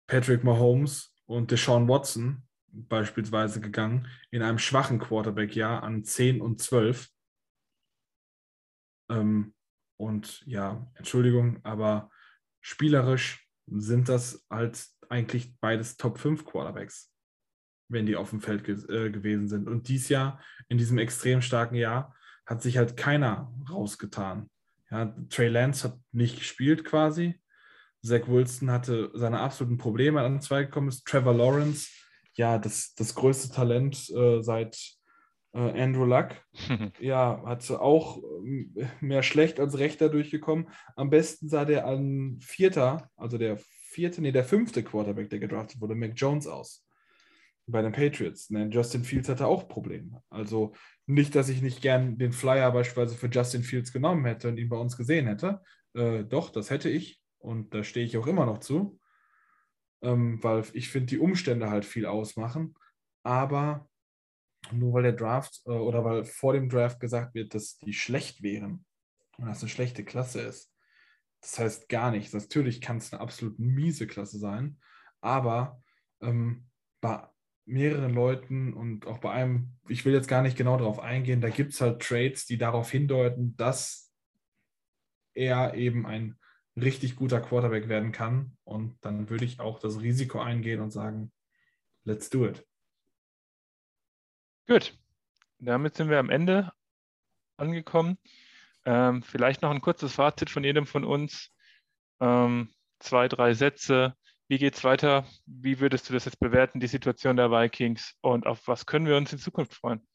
Patrick 0.07 0.45
Mahomes 0.45 1.15
und 1.27 1.51
Deshaun 1.51 1.89
Watson 1.89 2.43
beispielsweise 2.75 3.61
gegangen, 3.61 4.09
in 4.31 4.43
einem 4.43 4.59
schwachen 4.59 4.99
Quarterback-Jahr 4.99 5.83
an 5.83 6.05
10 6.05 6.41
und 6.41 6.61
12. 6.61 7.09
Ähm, 9.11 9.54
und 9.97 10.43
ja, 10.47 10.91
Entschuldigung, 10.95 11.61
aber 11.63 12.11
spielerisch 12.61 13.49
sind 13.67 14.09
das 14.09 14.45
halt 14.51 14.87
eigentlich 15.09 15.59
beides 15.61 15.97
Top 15.97 16.19
5 16.19 16.45
Quarterbacks, 16.45 17.13
wenn 17.89 18.07
die 18.07 18.17
auf 18.17 18.31
dem 18.31 18.41
Feld 18.41 18.65
ge 18.65 18.75
äh, 18.89 19.11
gewesen 19.11 19.49
sind. 19.49 19.69
Und 19.69 19.89
dies 19.89 20.09
Jahr, 20.09 20.41
in 20.69 20.79
diesem 20.79 20.99
extrem 20.99 21.43
starken 21.43 21.77
Jahr, 21.77 22.15
hat 22.47 22.63
sich 22.63 22.77
halt 22.77 22.97
keiner 22.97 23.53
rausgetan. 23.71 24.51
Ja, 24.91 25.15
Trey 25.31 25.49
Lance 25.49 25.89
hat 25.89 25.99
nicht 26.13 26.39
gespielt 26.39 26.85
quasi. 26.85 27.41
Zach 28.03 28.29
Wilson 28.29 28.71
hatte 28.71 29.11
seine 29.15 29.41
absoluten 29.41 29.79
Probleme 29.79 30.21
an 30.21 30.41
zwei 30.43 30.65
gekommen. 30.65 30.89
Ist 30.89 31.07
Trevor 31.07 31.35
Lawrence, 31.35 31.89
ja, 32.35 32.59
das, 32.59 32.95
das 32.95 33.15
größte 33.15 33.55
Talent 33.55 34.11
äh, 34.11 34.43
seit 34.43 34.94
Andrew 35.59 36.05
Luck. 36.05 36.31
ja, 37.01 37.43
hat 37.47 37.71
auch 37.71 38.23
äh, 38.45 38.87
mehr 39.01 39.23
schlecht 39.23 39.61
als 39.61 39.79
rechter 39.79 40.09
durchgekommen. 40.09 40.69
Am 40.97 41.11
besten 41.11 41.49
sah 41.49 41.65
der 41.65 41.87
an 41.87 42.39
Vierter, 42.41 43.11
also 43.17 43.39
der 43.39 43.59
vierte, 43.59 44.21
nee, 44.21 44.33
der 44.33 44.45
fünfte 44.45 44.83
Quarterback, 44.83 45.31
der 45.31 45.39
gedraftet 45.39 45.81
wurde, 45.81 45.95
Mac 45.95 46.13
Jones 46.17 46.47
aus. 46.47 46.85
Bei 47.67 47.81
den 47.81 47.93
Patriots. 47.93 48.51
Ne? 48.51 48.69
Justin 48.71 49.05
Fields 49.05 49.29
hatte 49.29 49.47
auch 49.47 49.69
Probleme. 49.69 50.23
Also 50.29 50.75
nicht, 51.07 51.35
dass 51.35 51.49
ich 51.49 51.63
nicht 51.63 51.81
gern 51.81 52.19
den 52.19 52.33
Flyer 52.33 52.73
beispielsweise 52.73 53.17
für 53.17 53.29
Justin 53.29 53.63
Fields 53.63 53.93
genommen 53.93 54.25
hätte 54.27 54.49
und 54.49 54.59
ihn 54.59 54.69
bei 54.69 54.77
uns 54.77 54.97
gesehen 54.97 55.27
hätte. 55.27 55.63
Äh, 55.95 56.25
doch, 56.25 56.51
das 56.51 56.71
hätte 56.71 56.91
ich. 56.91 57.21
Und 57.39 57.73
da 57.73 57.85
stehe 57.85 58.05
ich 58.05 58.19
auch 58.19 58.27
immer 58.27 58.45
noch 58.45 58.59
zu. 58.59 58.99
Ähm, 60.03 60.43
weil 60.43 60.65
ich 60.75 60.89
finde, 60.89 61.07
die 61.07 61.19
Umstände 61.19 61.71
halt 61.71 61.85
viel 61.87 62.05
ausmachen. 62.05 62.75
Aber 63.23 63.89
nur 64.73 64.95
weil 64.95 65.03
der 65.03 65.13
Draft 65.13 65.63
äh, 65.67 65.71
oder 65.71 66.05
weil 66.05 66.25
vor 66.25 66.53
dem 66.53 66.69
Draft 66.69 67.01
gesagt 67.01 67.35
wird, 67.35 67.55
dass 67.55 67.79
die 67.79 67.93
schlecht 67.93 68.43
wären 68.43 68.85
und 69.39 69.47
dass 69.47 69.63
eine 69.63 69.69
schlechte 69.69 70.05
Klasse 70.05 70.41
ist, 70.41 70.73
das 71.41 71.59
heißt 71.59 71.89
gar 71.89 72.11
nichts. 72.11 72.33
Natürlich 72.33 72.81
kann 72.81 72.99
es 72.99 73.13
eine 73.13 73.21
absolut 73.21 73.59
miese 73.59 74.07
Klasse 74.07 74.39
sein, 74.39 74.79
aber 75.21 75.83
ähm, 76.21 76.67
bei 77.01 77.29
mehreren 77.67 78.13
Leuten 78.13 78.75
und 78.75 79.07
auch 79.07 79.19
bei 79.19 79.31
einem, 79.31 79.73
ich 79.89 80.05
will 80.05 80.13
jetzt 80.13 80.29
gar 80.29 80.43
nicht 80.43 80.57
genau 80.57 80.77
darauf 80.77 81.01
eingehen, 81.01 81.41
da 81.41 81.49
gibt 81.49 81.73
es 81.73 81.81
halt 81.81 82.03
Trades, 82.03 82.47
die 82.47 82.59
darauf 82.59 82.91
hindeuten, 82.91 83.57
dass 83.57 84.13
er 85.35 85.75
eben 85.75 86.07
ein 86.07 86.39
richtig 86.77 87.17
guter 87.17 87.41
Quarterback 87.41 87.89
werden 87.89 88.13
kann. 88.13 88.57
Und 88.65 88.97
dann 89.03 89.31
würde 89.31 89.45
ich 89.45 89.61
auch 89.61 89.79
das 89.79 90.01
Risiko 90.01 90.41
eingehen 90.41 90.81
und 90.81 90.91
sagen, 90.91 91.33
let's 92.05 92.31
do 92.31 92.47
it. 92.47 92.67
Gut, 94.67 94.97
damit 95.59 95.97
sind 95.97 96.09
wir 96.09 96.19
am 96.19 96.31
Ende 96.31 96.73
angekommen. 97.59 98.19
Ähm, 98.87 99.23
vielleicht 99.23 99.61
noch 99.61 99.71
ein 99.71 99.83
kurzes 99.83 100.15
Fazit 100.15 100.49
von 100.49 100.65
jedem 100.65 100.87
von 100.87 101.05
uns. 101.05 101.51
Ähm, 102.21 102.73
zwei, 102.99 103.29
drei 103.29 103.53
Sätze. 103.55 104.17
Wie 104.49 104.59
geht 104.59 104.75
es 104.75 104.85
weiter? 104.85 105.27
Wie 105.45 105.81
würdest 105.81 106.09
du 106.09 106.15
das 106.15 106.25
jetzt 106.25 106.41
bewerten, 106.41 106.81
die 106.81 106.87
Situation 106.87 107.37
der 107.37 107.51
Vikings? 107.51 108.15
Und 108.23 108.47
auf 108.47 108.67
was 108.67 108.87
können 108.87 109.07
wir 109.07 109.17
uns 109.17 109.33
in 109.33 109.39
Zukunft 109.39 109.75
freuen? 109.75 110.07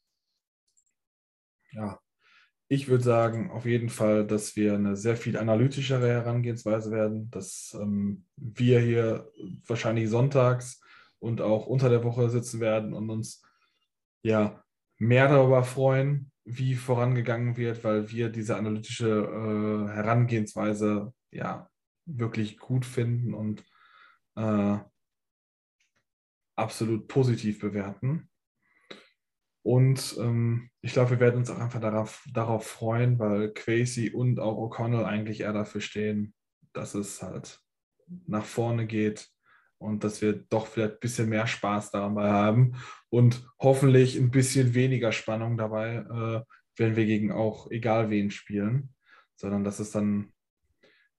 Ja, 1.72 2.00
ich 2.66 2.88
würde 2.88 3.04
sagen, 3.04 3.50
auf 3.50 3.66
jeden 3.66 3.88
Fall, 3.88 4.26
dass 4.26 4.56
wir 4.56 4.74
eine 4.74 4.96
sehr 4.96 5.16
viel 5.16 5.36
analytischere 5.36 6.08
Herangehensweise 6.08 6.90
werden, 6.90 7.30
dass 7.30 7.76
ähm, 7.80 8.26
wir 8.36 8.80
hier 8.80 9.30
wahrscheinlich 9.66 10.08
sonntags 10.08 10.80
und 11.20 11.40
auch 11.40 11.66
unter 11.66 11.88
der 11.88 12.02
Woche 12.02 12.30
sitzen 12.30 12.60
werden 12.60 12.94
und 12.94 13.10
uns 13.10 13.42
ja, 14.22 14.62
mehr 14.98 15.28
darüber 15.28 15.64
freuen, 15.64 16.30
wie 16.44 16.74
vorangegangen 16.74 17.56
wird, 17.56 17.84
weil 17.84 18.10
wir 18.10 18.28
diese 18.28 18.56
analytische 18.56 19.08
äh, 19.08 19.92
Herangehensweise 19.92 21.12
ja 21.30 21.68
wirklich 22.06 22.58
gut 22.58 22.84
finden 22.84 23.34
und 23.34 23.64
äh, 24.36 24.78
absolut 26.56 27.08
positiv 27.08 27.60
bewerten. 27.60 28.28
Und 29.62 30.16
ähm, 30.18 30.70
ich 30.80 30.92
glaube, 30.92 31.10
wir 31.10 31.20
werden 31.20 31.36
uns 31.36 31.50
auch 31.50 31.58
einfach 31.58 31.80
darauf, 31.80 32.24
darauf 32.32 32.66
freuen, 32.66 33.18
weil 33.18 33.52
Quasi 33.52 34.10
und 34.10 34.40
auch 34.40 34.56
O'Connell 34.56 35.04
eigentlich 35.04 35.42
eher 35.42 35.52
dafür 35.52 35.80
stehen, 35.80 36.34
dass 36.72 36.94
es 36.94 37.22
halt 37.22 37.60
nach 38.26 38.44
vorne 38.44 38.86
geht 38.86 39.30
und 39.80 40.04
dass 40.04 40.20
wir 40.20 40.34
doch 40.34 40.66
vielleicht 40.66 40.94
ein 40.94 41.00
bisschen 41.00 41.28
mehr 41.28 41.46
Spaß 41.46 41.90
dabei 41.90 42.30
haben 42.30 42.76
und 43.08 43.48
hoffentlich 43.58 44.16
ein 44.16 44.30
bisschen 44.30 44.74
weniger 44.74 45.10
Spannung 45.10 45.56
dabei, 45.56 45.96
äh, 45.96 46.44
wenn 46.76 46.96
wir 46.96 47.06
gegen 47.06 47.32
auch 47.32 47.70
egal 47.70 48.10
wen 48.10 48.30
spielen, 48.30 48.94
sondern 49.36 49.64
dass 49.64 49.80
es 49.80 49.90
dann 49.90 50.32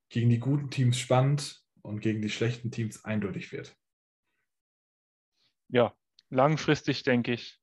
gegen 0.10 0.30
die 0.30 0.40
guten 0.40 0.70
Teams 0.70 1.00
spannend 1.00 1.60
und 1.82 2.02
gegen 2.02 2.22
die 2.22 2.30
schlechten 2.30 2.70
Teams 2.70 3.04
eindeutig 3.04 3.52
wird. 3.52 3.76
Ja, 5.70 5.96
langfristig 6.30 7.02
denke 7.04 7.34
ich, 7.34 7.60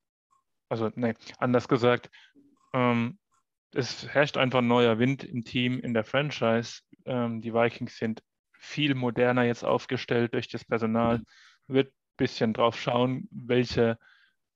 also 0.68 0.90
nee, 0.96 1.14
anders 1.38 1.68
gesagt, 1.68 2.10
ähm, 2.72 3.18
es 3.72 4.08
herrscht 4.08 4.36
einfach 4.36 4.58
ein 4.58 4.66
neuer 4.66 4.98
Wind 4.98 5.22
im 5.22 5.44
Team, 5.44 5.78
in 5.78 5.94
der 5.94 6.04
Franchise. 6.04 6.80
Ähm, 7.04 7.40
die 7.40 7.54
Vikings 7.54 7.98
sind 7.98 8.22
viel 8.58 8.94
moderner 8.94 9.44
jetzt 9.44 9.64
aufgestellt 9.64 10.34
durch 10.34 10.48
das 10.48 10.64
Personal. 10.64 11.22
Wird 11.66 11.88
ein 11.88 12.16
bisschen 12.16 12.52
drauf 12.52 12.78
schauen, 12.78 13.28
welche 13.30 13.98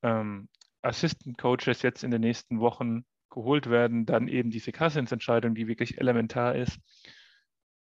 ähm, 0.03 0.49
Assistant 0.83 1.39
Coaches 1.39 1.83
jetzt 1.83 2.03
in 2.03 2.11
den 2.11 2.21
nächsten 2.21 2.61
Wochen 2.61 3.05
geholt 3.31 3.71
werden. 3.71 4.05
Dann 4.05 4.29
eben 4.29 4.51
diese 4.51 4.73
Cousins-Entscheidung, 4.73 5.55
die 5.55 5.69
wirklich 5.69 5.99
elementar 5.99 6.55
ist. 6.55 6.79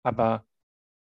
Aber 0.02 0.46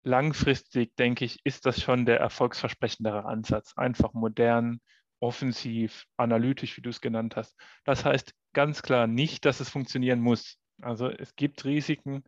langfristig, 0.02 0.96
denke 0.96 1.24
ich, 1.24 1.40
ist 1.44 1.66
das 1.66 1.82
schon 1.82 2.06
der 2.06 2.20
erfolgsversprechendere 2.20 3.24
Ansatz. 3.24 3.76
Einfach 3.76 4.12
modern, 4.12 4.80
offensiv, 5.18 6.06
analytisch, 6.16 6.76
wie 6.76 6.82
du 6.82 6.90
es 6.90 7.00
genannt 7.00 7.36
hast. 7.36 7.56
Das 7.84 8.04
heißt 8.04 8.34
ganz 8.52 8.82
klar 8.82 9.06
nicht, 9.06 9.44
dass 9.44 9.60
es 9.60 9.68
funktionieren 9.68 10.20
muss. 10.20 10.58
Also 10.80 11.10
es 11.10 11.36
gibt 11.36 11.64
Risiken, 11.64 12.24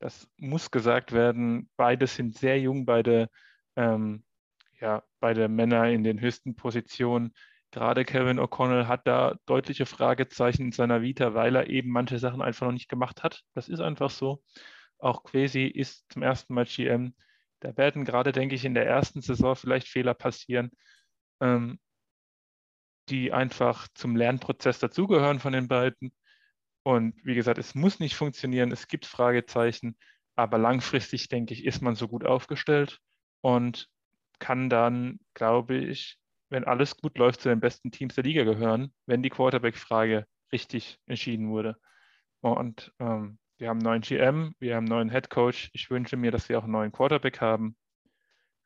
das 0.00 0.28
muss 0.38 0.70
gesagt 0.70 1.12
werden. 1.12 1.70
Beide 1.76 2.06
sind 2.06 2.36
sehr 2.36 2.58
jung, 2.58 2.86
beide, 2.86 3.28
ähm, 3.76 4.24
ja, 4.80 5.04
beide 5.20 5.48
Männer 5.48 5.88
in 5.90 6.02
den 6.02 6.20
höchsten 6.20 6.56
Positionen. 6.56 7.34
Gerade 7.70 8.04
Kevin 8.04 8.40
O'Connell 8.40 8.88
hat 8.88 9.06
da 9.06 9.36
deutliche 9.46 9.86
Fragezeichen 9.86 10.62
in 10.62 10.72
seiner 10.72 11.02
Vita, 11.02 11.34
weil 11.34 11.54
er 11.54 11.68
eben 11.68 11.90
manche 11.90 12.18
Sachen 12.18 12.42
einfach 12.42 12.66
noch 12.66 12.72
nicht 12.72 12.88
gemacht 12.88 13.22
hat. 13.22 13.42
Das 13.54 13.68
ist 13.68 13.80
einfach 13.80 14.10
so. 14.10 14.42
Auch 14.98 15.22
Quasi 15.22 15.66
ist 15.66 16.10
zum 16.10 16.22
ersten 16.22 16.54
Mal 16.54 16.64
GM. 16.64 17.14
Da 17.60 17.76
werden 17.76 18.04
gerade, 18.04 18.32
denke 18.32 18.54
ich, 18.54 18.64
in 18.64 18.74
der 18.74 18.86
ersten 18.86 19.20
Saison 19.20 19.54
vielleicht 19.54 19.86
Fehler 19.86 20.14
passieren, 20.14 20.70
ähm, 21.40 21.78
die 23.10 23.32
einfach 23.32 23.88
zum 23.94 24.16
Lernprozess 24.16 24.78
dazugehören 24.78 25.40
von 25.40 25.52
den 25.52 25.68
beiden. 25.68 26.12
Und 26.82 27.14
wie 27.24 27.34
gesagt, 27.34 27.58
es 27.58 27.74
muss 27.74 28.00
nicht 28.00 28.16
funktionieren, 28.16 28.72
es 28.72 28.88
gibt 28.88 29.06
Fragezeichen, 29.06 29.96
aber 30.36 30.58
langfristig, 30.58 31.28
denke 31.28 31.54
ich, 31.54 31.64
ist 31.64 31.82
man 31.82 31.94
so 31.94 32.08
gut 32.08 32.24
aufgestellt 32.24 33.00
und 33.42 33.88
kann 34.38 34.70
dann, 34.70 35.20
glaube 35.34 35.76
ich, 35.76 36.18
wenn 36.48 36.64
alles 36.64 36.96
gut 36.96 37.18
läuft, 37.18 37.42
zu 37.42 37.48
den 37.48 37.60
besten 37.60 37.90
Teams 37.90 38.14
der 38.14 38.24
Liga 38.24 38.44
gehören, 38.44 38.92
wenn 39.06 39.22
die 39.22 39.30
Quarterback-Frage 39.30 40.26
richtig 40.52 40.98
entschieden 41.06 41.50
wurde. 41.50 41.76
Und 42.40 42.92
ähm, 42.98 43.38
wir 43.58 43.68
haben 43.68 43.78
einen 43.78 43.84
neuen 43.84 44.00
GM, 44.00 44.54
wir 44.58 44.74
haben 44.74 44.86
einen 44.86 44.88
neuen 44.88 45.10
Head 45.10 45.30
Coach. 45.30 45.70
Ich 45.74 45.90
wünsche 45.90 46.16
mir, 46.16 46.30
dass 46.30 46.48
wir 46.48 46.58
auch 46.58 46.64
einen 46.64 46.72
neuen 46.72 46.92
Quarterback 46.92 47.40
haben. 47.40 47.76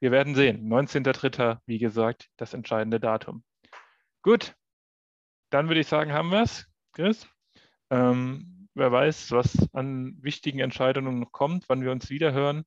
Wir 0.00 0.12
werden 0.12 0.34
sehen. 0.34 0.68
19.03., 0.68 1.58
wie 1.66 1.78
gesagt, 1.78 2.28
das 2.36 2.54
entscheidende 2.54 3.00
Datum. 3.00 3.44
Gut, 4.22 4.54
dann 5.50 5.68
würde 5.68 5.80
ich 5.80 5.88
sagen, 5.88 6.12
haben 6.12 6.30
wir 6.30 6.42
es, 6.42 6.66
Chris. 6.92 7.28
Ähm, 7.90 8.68
wer 8.74 8.90
weiß, 8.90 9.30
was 9.32 9.68
an 9.72 10.16
wichtigen 10.20 10.60
Entscheidungen 10.60 11.20
noch 11.20 11.32
kommt, 11.32 11.68
wann 11.68 11.82
wir 11.82 11.92
uns 11.92 12.10
wieder 12.10 12.32
hören. 12.32 12.64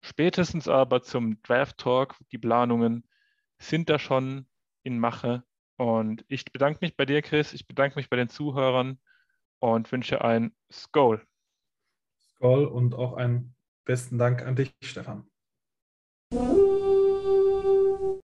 Spätestens 0.00 0.68
aber 0.68 1.02
zum 1.02 1.42
Draft 1.42 1.78
Talk, 1.78 2.16
die 2.32 2.38
Planungen 2.38 3.08
sind 3.58 3.90
da 3.90 3.98
schon 3.98 4.46
in 4.82 4.98
Mache. 4.98 5.44
Und 5.76 6.24
ich 6.28 6.44
bedanke 6.44 6.78
mich 6.82 6.96
bei 6.96 7.04
dir, 7.04 7.22
Chris. 7.22 7.52
Ich 7.52 7.66
bedanke 7.66 7.96
mich 7.96 8.10
bei 8.10 8.16
den 8.16 8.28
Zuhörern 8.28 8.98
und 9.60 9.90
wünsche 9.90 10.22
ein 10.22 10.54
Skol. 10.72 11.24
Skol 12.34 12.66
und 12.66 12.94
auch 12.94 13.14
einen 13.14 13.54
besten 13.84 14.18
Dank 14.18 14.42
an 14.42 14.56
dich, 14.56 14.72
Stefan. 14.82 15.28